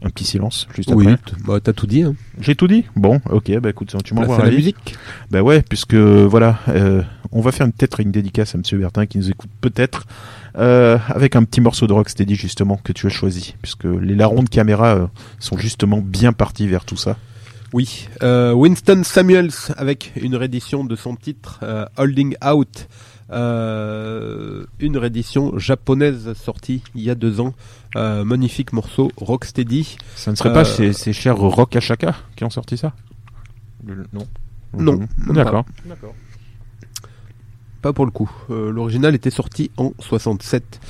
Un 0.04 0.10
petit 0.10 0.24
silence, 0.24 0.66
juste 0.74 0.90
Oui, 0.92 1.06
après. 1.08 1.36
bah, 1.46 1.60
t'as 1.62 1.72
tout 1.72 1.86
dit. 1.86 2.02
Hein. 2.02 2.14
J'ai 2.40 2.56
tout 2.56 2.66
dit 2.66 2.84
Bon, 2.96 3.20
ok, 3.30 3.56
bah 3.60 3.70
écoute, 3.70 3.94
tu 4.04 4.14
m'envoies 4.14 4.38
la 4.38 4.44
avis. 4.46 4.56
musique. 4.56 4.96
Bah 5.30 5.42
ouais, 5.42 5.62
puisque 5.62 5.94
voilà, 5.94 6.58
euh, 6.68 7.02
on 7.30 7.40
va 7.40 7.52
faire 7.52 7.66
peut-être 7.66 8.00
une 8.00 8.10
dédicace 8.10 8.54
à 8.54 8.58
Monsieur 8.58 8.78
Bertin 8.78 9.06
qui 9.06 9.18
nous 9.18 9.30
écoute 9.30 9.50
peut-être 9.60 10.06
euh, 10.58 10.98
avec 11.08 11.36
un 11.36 11.44
petit 11.44 11.60
morceau 11.60 11.86
de 11.86 11.92
Rocksteady 11.92 12.34
justement 12.34 12.78
que 12.82 12.92
tu 12.92 13.06
as 13.06 13.10
choisi, 13.10 13.54
puisque 13.62 13.84
les 13.84 14.14
larrons 14.16 14.42
de 14.42 14.48
caméra 14.48 14.96
euh, 14.96 15.06
sont 15.38 15.56
justement 15.56 15.98
bien 15.98 16.32
partis 16.32 16.66
vers 16.66 16.84
tout 16.84 16.96
ça. 16.96 17.16
Oui, 17.72 18.06
Winston 18.20 19.02
Samuels 19.02 19.48
avec 19.78 20.12
une 20.20 20.36
réédition 20.36 20.84
de 20.84 20.94
son 20.94 21.16
titre 21.16 21.60
Holding 21.96 22.34
Out, 22.44 22.86
euh, 23.32 24.64
une 24.78 24.96
réédition 24.96 25.58
japonaise 25.58 26.32
sortie 26.34 26.82
il 26.94 27.02
y 27.02 27.10
a 27.10 27.14
deux 27.14 27.40
ans, 27.40 27.54
Euh, 27.96 28.24
magnifique 28.24 28.72
morceau 28.72 29.10
Rocksteady. 29.18 29.96
Ça 30.16 30.30
ne 30.30 30.36
serait 30.36 30.52
pas 30.52 30.60
Euh, 30.62 30.64
ces, 30.64 30.92
ces 30.94 31.12
chers 31.12 31.36
Rock 31.36 31.76
Ashaka 31.76 32.14
qui 32.36 32.44
ont 32.44 32.50
sorti 32.50 32.76
ça? 32.78 32.94
Le- 33.84 34.06
Non. 34.12 34.26
Non, 34.78 34.98
même 34.98 35.08
D'accord. 35.34 35.64
pas. 37.82 37.92
Pour 37.92 38.06
le 38.06 38.10
coup. 38.12 38.30
Euh, 38.50 38.70
L'original 38.70 39.14
était 39.14 39.30
sorti 39.30 39.70
en 39.76 39.92
67. 39.98 40.80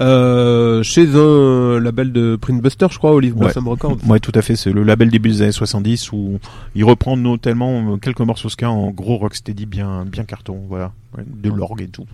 Euh, 0.00 0.82
chez 0.82 1.08
un 1.14 1.80
label 1.80 2.12
de 2.12 2.36
Print 2.36 2.62
Buster, 2.62 2.86
je 2.90 2.98
crois, 2.98 3.12
Olive 3.12 3.34
Blossom 3.34 3.66
Records. 3.66 3.96
Ouais, 4.06 4.20
tout 4.20 4.32
à 4.34 4.42
fait. 4.42 4.56
C'est 4.56 4.72
le 4.72 4.82
label 4.82 5.10
début 5.10 5.30
des 5.30 5.42
années 5.42 5.52
70 5.52 6.12
où 6.12 6.38
il 6.74 6.84
reprend 6.84 7.16
notamment 7.16 7.94
euh, 7.94 7.96
quelques 7.96 8.20
morceaux 8.20 8.48
ska 8.48 8.70
en 8.70 8.90
gros 8.90 9.16
rocksteady 9.16 9.66
bien, 9.66 10.04
bien 10.04 10.24
carton. 10.24 10.60
Voilà. 10.68 10.92
Ouais, 11.16 11.24
de 11.26 11.50
l'orgue 11.50 11.82
et 11.82 11.88
tout. 11.88 12.06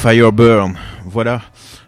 Fireburn, 0.00 0.76
voilà. 1.04 1.42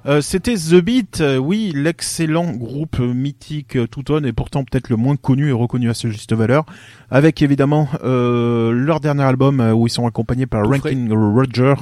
Euh, 0.05 0.21
C'était 0.21 0.55
The 0.55 0.75
Beat, 0.75 1.23
euh, 1.23 1.39
oui, 1.39 1.73
l'excellent 1.75 2.53
groupe 2.53 2.99
mythique 2.99 3.77
euh, 3.77 3.87
Touton 3.87 4.23
et 4.25 4.35
pourtant 4.35 4.65
peut-être 4.65 4.91
le 4.91 4.97
moins 4.97 5.17
connu 5.17 5.49
et 5.49 5.53
reconnu 5.53 5.89
à 5.89 5.95
ce 5.95 6.09
juste 6.09 6.35
valeur, 6.35 6.67
avec 7.11 7.41
évidemment 7.41 7.89
euh, 8.05 8.71
leur 8.71 9.01
dernier 9.01 9.23
album 9.23 9.61
euh, 9.61 9.73
où 9.73 9.87
ils 9.87 9.91
sont 9.91 10.07
accompagnés 10.07 10.45
par. 10.45 10.69
Ranking 10.69 11.11
Roger, 11.11 11.73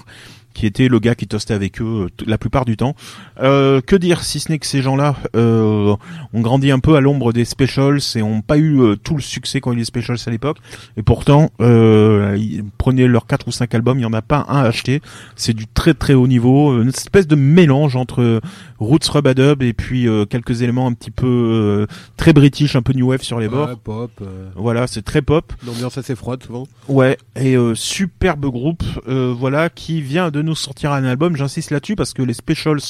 qui 0.54 0.66
était 0.66 0.88
le 0.88 0.98
gars 0.98 1.14
qui 1.14 1.26
toastait 1.26 1.54
avec 1.54 1.80
eux 1.80 2.06
euh, 2.06 2.24
la 2.26 2.38
plupart 2.38 2.64
du 2.64 2.76
temps. 2.76 2.94
Euh, 3.42 3.80
que 3.80 3.96
dire 3.96 4.22
si 4.22 4.40
ce 4.40 4.50
n'est 4.50 4.58
que 4.58 4.66
ces 4.66 4.82
gens-là 4.82 5.16
euh, 5.36 5.94
ont 6.32 6.40
grandi 6.40 6.70
un 6.70 6.78
peu 6.78 6.96
à 6.96 7.00
l'ombre 7.00 7.32
des 7.32 7.44
specials 7.44 7.98
et 8.14 8.22
ont 8.22 8.42
pas 8.42 8.56
eu 8.56 8.80
euh, 8.80 8.96
tout 8.96 9.14
le 9.14 9.22
succès 9.22 9.60
qu'ont 9.60 9.72
eu 9.72 9.76
les 9.76 9.84
specials 9.84 10.18
à 10.26 10.30
l'époque. 10.30 10.58
Et 10.96 11.02
pourtant, 11.02 11.50
euh, 11.60 12.36
ils 12.38 12.64
prenaient 12.78 13.06
leurs 13.06 13.26
quatre 13.26 13.48
ou 13.48 13.52
cinq 13.52 13.74
albums, 13.74 13.98
il 13.98 14.02
y 14.02 14.06
en 14.06 14.12
a 14.12 14.22
pas 14.22 14.44
un 14.48 14.58
à 14.58 14.62
acheter. 14.62 15.00
C'est 15.36 15.54
du 15.54 15.66
très 15.66 15.94
très 15.94 16.14
haut 16.14 16.26
niveau, 16.26 16.80
une 16.82 16.88
espèce 16.88 17.26
de 17.26 17.36
mélange 17.36 17.96
entre 17.96 18.40
roots 18.80 19.08
rub 19.10 19.62
et 19.62 19.72
puis 19.72 20.08
euh, 20.08 20.24
quelques 20.24 20.62
éléments 20.62 20.86
un 20.86 20.92
petit 20.94 21.10
peu 21.10 21.26
euh, 21.26 21.86
très 22.16 22.32
british, 22.32 22.74
un 22.74 22.82
peu 22.82 22.92
new 22.94 23.06
wave 23.10 23.22
sur 23.22 23.38
les 23.38 23.48
bords. 23.48 23.68
Ouais, 23.68 23.76
pop. 23.82 24.10
euh, 24.22 24.48
Voilà, 24.56 24.86
c'est 24.86 25.02
très 25.02 25.22
pop. 25.22 25.52
L'ambiance 25.66 25.98
assez 25.98 26.16
froide 26.16 26.42
souvent. 26.42 26.66
Ouais, 26.88 27.18
et 27.36 27.56
euh, 27.56 27.74
superbe 27.74 28.46
groupe, 28.46 28.82
euh, 29.06 29.32
voilà, 29.36 29.68
qui 29.68 30.00
vient 30.00 30.30
de 30.30 30.42
nous 30.42 30.54
sortir 30.56 30.92
un 30.92 31.04
album. 31.04 31.36
J'insiste 31.36 31.70
là-dessus 31.70 31.94
parce 31.94 32.14
que 32.14 32.22
les 32.22 32.32
Specials 32.34 32.80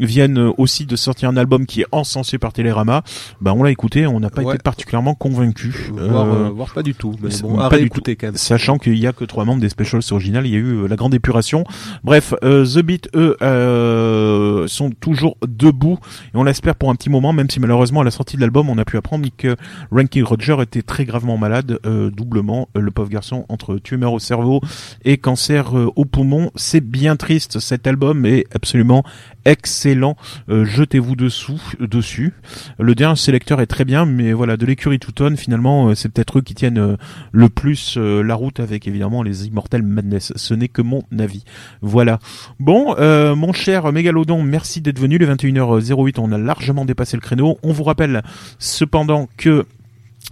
viennent 0.00 0.38
euh, 0.38 0.52
aussi 0.58 0.86
de 0.86 0.96
sortir 0.96 1.28
un 1.28 1.36
album 1.36 1.66
qui 1.66 1.82
est 1.82 1.86
encensé 1.92 2.38
par 2.38 2.52
Télérama. 2.52 3.02
Bah, 3.40 3.54
on 3.56 3.62
l'a 3.62 3.70
écouté, 3.70 4.06
on 4.06 4.20
n'a 4.20 4.30
pas 4.30 4.42
Ouais. 4.42 4.54
été 4.54 4.62
particulièrement 4.62 5.14
convaincus. 5.14 5.90
Voire, 5.92 6.26
euh, 6.26 6.50
voire 6.50 6.72
pas 6.72 6.82
du 6.82 6.94
tout, 6.94 7.14
mais 7.22 7.30
bon, 7.42 7.58
à 7.58 7.68
pas 7.68 7.78
du 7.78 7.90
tout. 7.90 8.00
quand 8.06 8.22
même. 8.22 8.36
Sachant 8.36 8.78
qu'il 8.78 8.96
y 8.98 9.06
a 9.06 9.12
que 9.12 9.24
trois 9.24 9.44
membres 9.44 9.60
des 9.60 9.68
Specials 9.68 10.02
originales, 10.10 10.46
il 10.46 10.52
y 10.52 10.56
a 10.56 10.58
eu 10.58 10.82
euh, 10.84 10.86
la 10.88 10.96
grande 10.96 11.14
épuration. 11.14 11.64
Bref, 12.04 12.34
euh, 12.44 12.64
The 12.66 12.78
Beat, 12.80 13.08
eux, 13.14 13.36
euh, 13.42 14.66
sont 14.66 14.90
toujours 14.90 15.36
debout 15.46 15.98
et 16.34 16.36
on 16.36 16.44
l'espère 16.44 16.74
pour 16.76 16.90
un 16.90 16.94
petit 16.94 17.10
moment, 17.10 17.32
même 17.32 17.48
si 17.50 17.60
malheureusement 17.60 18.00
à 18.00 18.04
la 18.04 18.10
sortie 18.10 18.36
de 18.36 18.40
l'album, 18.40 18.68
on 18.68 18.78
a 18.78 18.84
pu 18.84 18.96
apprendre 18.96 19.26
que 19.36 19.56
Ranking 19.90 20.22
Roger 20.24 20.56
était 20.62 20.82
très 20.82 21.04
gravement 21.04 21.36
malade, 21.38 21.78
euh, 21.86 22.10
doublement, 22.10 22.68
euh, 22.76 22.80
le 22.80 22.90
pauvre 22.90 23.08
garçon, 23.10 23.44
entre 23.48 23.78
tumeur 23.78 24.12
au 24.12 24.18
cerveau 24.18 24.60
et 25.04 25.18
cancer 25.18 25.76
euh, 25.76 25.90
au 25.96 26.04
poumon. 26.04 26.50
C'est 26.54 26.80
bien 26.80 27.16
triste, 27.16 27.58
cet 27.58 27.86
album 27.86 28.26
est 28.26 28.44
absolument 28.54 29.02
excellent. 29.46 30.16
Euh, 30.50 30.64
Jetez-vous 30.64 31.16
dessous, 31.16 31.60
euh, 31.80 31.86
dessus. 31.86 32.34
Le 32.78 32.94
dernier 32.94 33.16
sélecteur 33.16 33.60
est 33.60 33.66
très 33.66 33.84
bien, 33.84 34.04
mais 34.04 34.32
voilà, 34.32 34.56
de 34.56 34.66
l'écurie 34.66 34.98
Touton, 34.98 35.36
finalement, 35.36 35.88
euh, 35.88 35.94
c'est 35.94 36.10
peut-être 36.10 36.38
eux 36.38 36.42
qui 36.42 36.54
tiennent 36.54 36.96
le 37.32 37.48
plus 37.48 37.96
la 37.96 38.34
route 38.34 38.60
avec 38.60 38.86
évidemment 38.88 39.22
les 39.22 39.46
Immortal 39.46 39.82
Madness. 39.82 40.32
Ce 40.36 40.52
n'est 40.52 40.68
que 40.68 40.82
mon 40.82 41.02
avis. 41.18 41.44
Voilà. 41.80 42.18
Bon, 42.58 42.96
mon 43.36 43.52
cher 43.52 43.92
Mégalodon, 43.92 44.42
merci 44.42 44.80
d'être 44.80 44.98
venu. 44.98 45.18
Les 45.18 45.26
21h08, 45.26 46.18
on 46.18 46.32
a 46.32 46.38
largement 46.38 46.84
dépassé 46.84 47.16
le 47.16 47.20
créneau. 47.20 47.58
On 47.62 47.72
vous 47.72 47.84
rappelle 47.84 48.22
cependant 48.58 49.28
que 49.36 49.64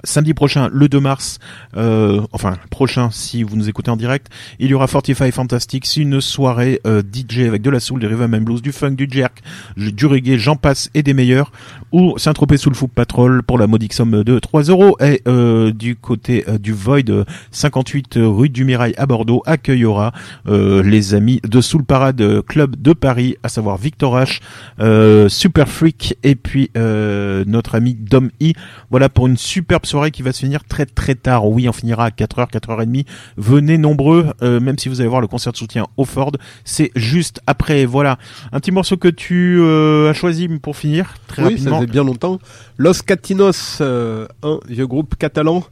Samedi 0.03 0.35
prochain, 0.35 0.69
le 0.73 0.89
2 0.89 0.99
mars, 0.99 1.39
euh, 1.77 2.21
enfin 2.33 2.59
prochain 2.69 3.11
si 3.13 3.45
vous 3.45 3.57
nous 3.57 3.69
écoutez 3.69 3.91
en 3.91 3.97
direct, 3.97 4.27
il 4.59 4.69
y 4.69 4.75
aura 4.75 4.89
Fortify 4.89 5.31
Fantastics, 5.31 5.97
une 5.97 6.21
soirée 6.21 6.81
euh, 6.85 7.01
DJ 7.01 7.41
avec 7.41 7.63
de 7.63 7.71
la 7.71 7.79
soul, 7.79 8.01
du 8.01 8.07
rhythm 8.07 8.35
and 8.35 8.41
blues, 8.41 8.61
du 8.61 8.73
funk, 8.73 8.93
du 8.93 9.09
jerk, 9.09 9.41
du 9.77 10.07
reggae, 10.07 10.37
j'en 10.37 10.57
passe 10.57 10.91
et 10.95 11.03
des 11.03 11.15
meilleurs, 11.15 11.53
ou 11.95 12.19
Saint-Tropez 12.19 12.57
sous 12.57 12.71
le 12.71 12.75
Foot 12.75 12.91
Patrol 12.93 13.45
pour 13.45 13.57
la 13.57 13.69
modique 13.69 13.93
somme 13.93 14.25
de 14.25 14.39
3 14.41 14.65
euros, 14.65 14.97
et 15.01 15.23
euh, 15.29 15.71
du 15.71 15.95
côté 15.95 16.45
euh, 16.49 16.59
du 16.59 16.73
Void, 16.73 17.09
euh, 17.09 17.25
58 17.53 18.19
rue 18.21 18.49
du 18.49 18.65
Mirail 18.65 18.95
à 18.99 19.07
Bordeaux, 19.07 19.45
accueillera 19.47 20.13
euh, 20.49 20.83
les 20.83 21.15
amis 21.15 21.41
de 21.45 21.61
Soul 21.61 21.85
Parade 21.85 22.43
Club 22.49 22.75
de 22.83 22.95
Paris, 22.95 23.37
à 23.45 23.49
savoir 23.49 23.77
Victor 23.79 24.17
H, 24.17 24.41
euh, 24.81 25.29
Super 25.29 25.69
Freak, 25.69 26.19
et 26.25 26.35
puis 26.35 26.73
euh, 26.77 27.45
notre 27.47 27.77
ami 27.77 27.95
Dom 27.95 28.29
E. 28.43 28.55
Voilà 28.91 29.09
pour 29.09 29.29
une 29.29 29.37
superbe 29.37 29.87
soirée 29.87 30.11
qui 30.11 30.23
va 30.23 30.33
se 30.33 30.41
finir 30.41 30.65
très 30.65 30.87
très 30.87 31.15
tard. 31.15 31.47
Oui, 31.47 31.69
on 31.69 31.73
finira 31.73 32.07
à 32.07 32.11
4h, 32.11 32.51
4h30. 32.51 33.07
Venez 33.37 33.79
nombreux, 33.79 34.33
euh, 34.43 34.59
même 34.59 34.79
si 34.79 34.89
vous 34.89 35.01
allez 35.01 35.09
voir 35.09 35.21
le 35.21 35.29
concert 35.29 35.53
de 35.53 35.57
soutien 35.57 35.87
au 35.97 36.05
Ford. 36.05 36.33
C'est 36.65 36.91
juste 36.97 37.41
après. 37.47 37.87
Voilà. 37.87 38.19
Un 38.51 38.59
petit 38.59 38.73
morceau 38.73 38.97
que 38.97 39.07
tu 39.07 39.61
euh, 39.61 40.11
as 40.11 40.15
choisi 40.15 40.49
pour 40.49 40.77
finir, 40.77 41.15
très 41.29 41.43
oui, 41.45 41.51
rapidement. 41.51 41.84
Faisait 41.85 41.93
bien 41.93 42.05
longtemps. 42.05 42.39
Los 42.79 43.03
Catinos, 43.05 43.79
euh, 43.81 44.27
un 44.43 44.59
vieux 44.69 44.87
groupe 44.87 45.15
catalan, 45.17 45.65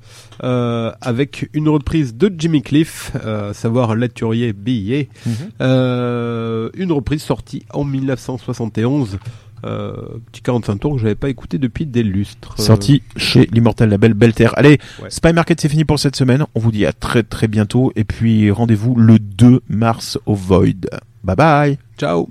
euh, 0.45 0.93
avec 1.01 1.49
une 1.53 1.69
reprise 1.69 2.15
de 2.17 2.33
Jimmy 2.37 2.63
Cliff, 2.63 3.13
euh, 3.25 3.51
à 3.51 3.55
savoir 3.55 3.95
Laturier 3.95 4.53
Billet. 4.53 5.09
Mhm. 5.27 5.33
Euh, 5.61 6.71
une 6.75 6.93
reprise 6.93 7.23
sortie 7.23 7.65
en 7.73 7.85
1971. 7.85 9.19
Euh, 9.65 9.93
petit 10.33 10.43
45 10.43 10.77
tours 10.81 10.95
que 10.97 11.01
j'avais 11.01 11.15
pas 11.15 11.29
écouté 11.29 11.57
depuis 11.57 11.87
des 11.87 12.03
lustres. 12.03 12.57
Euh, 12.59 12.63
Sorti 12.63 13.03
chez 13.17 13.49
l'immortel 13.53 13.91
label 13.91 14.13
Belter. 14.15 14.49
Allez, 14.55 14.79
Ouais. 15.01 15.09
Spy 15.09 15.33
Market 15.33 15.61
c'est 15.61 15.69
fini 15.69 15.85
pour 15.85 16.01
cette 16.01 16.17
semaine. 16.17 16.45
On 16.57 16.61
vous 16.61 16.73
dit 16.73 16.85
à 16.85 16.93
très 16.93 17.23
très 17.23 17.47
bientôt. 17.47 17.93
Et 17.95 18.03
puis 18.03 18.51
rendez-vous 18.51 18.97
le 18.97 19.21
2 19.21 19.61
mars 19.69 20.19
au 20.27 20.35
Void. 20.35 20.89
Bye 21.23 21.37
bye. 21.37 21.79
Ciao. 21.97 22.29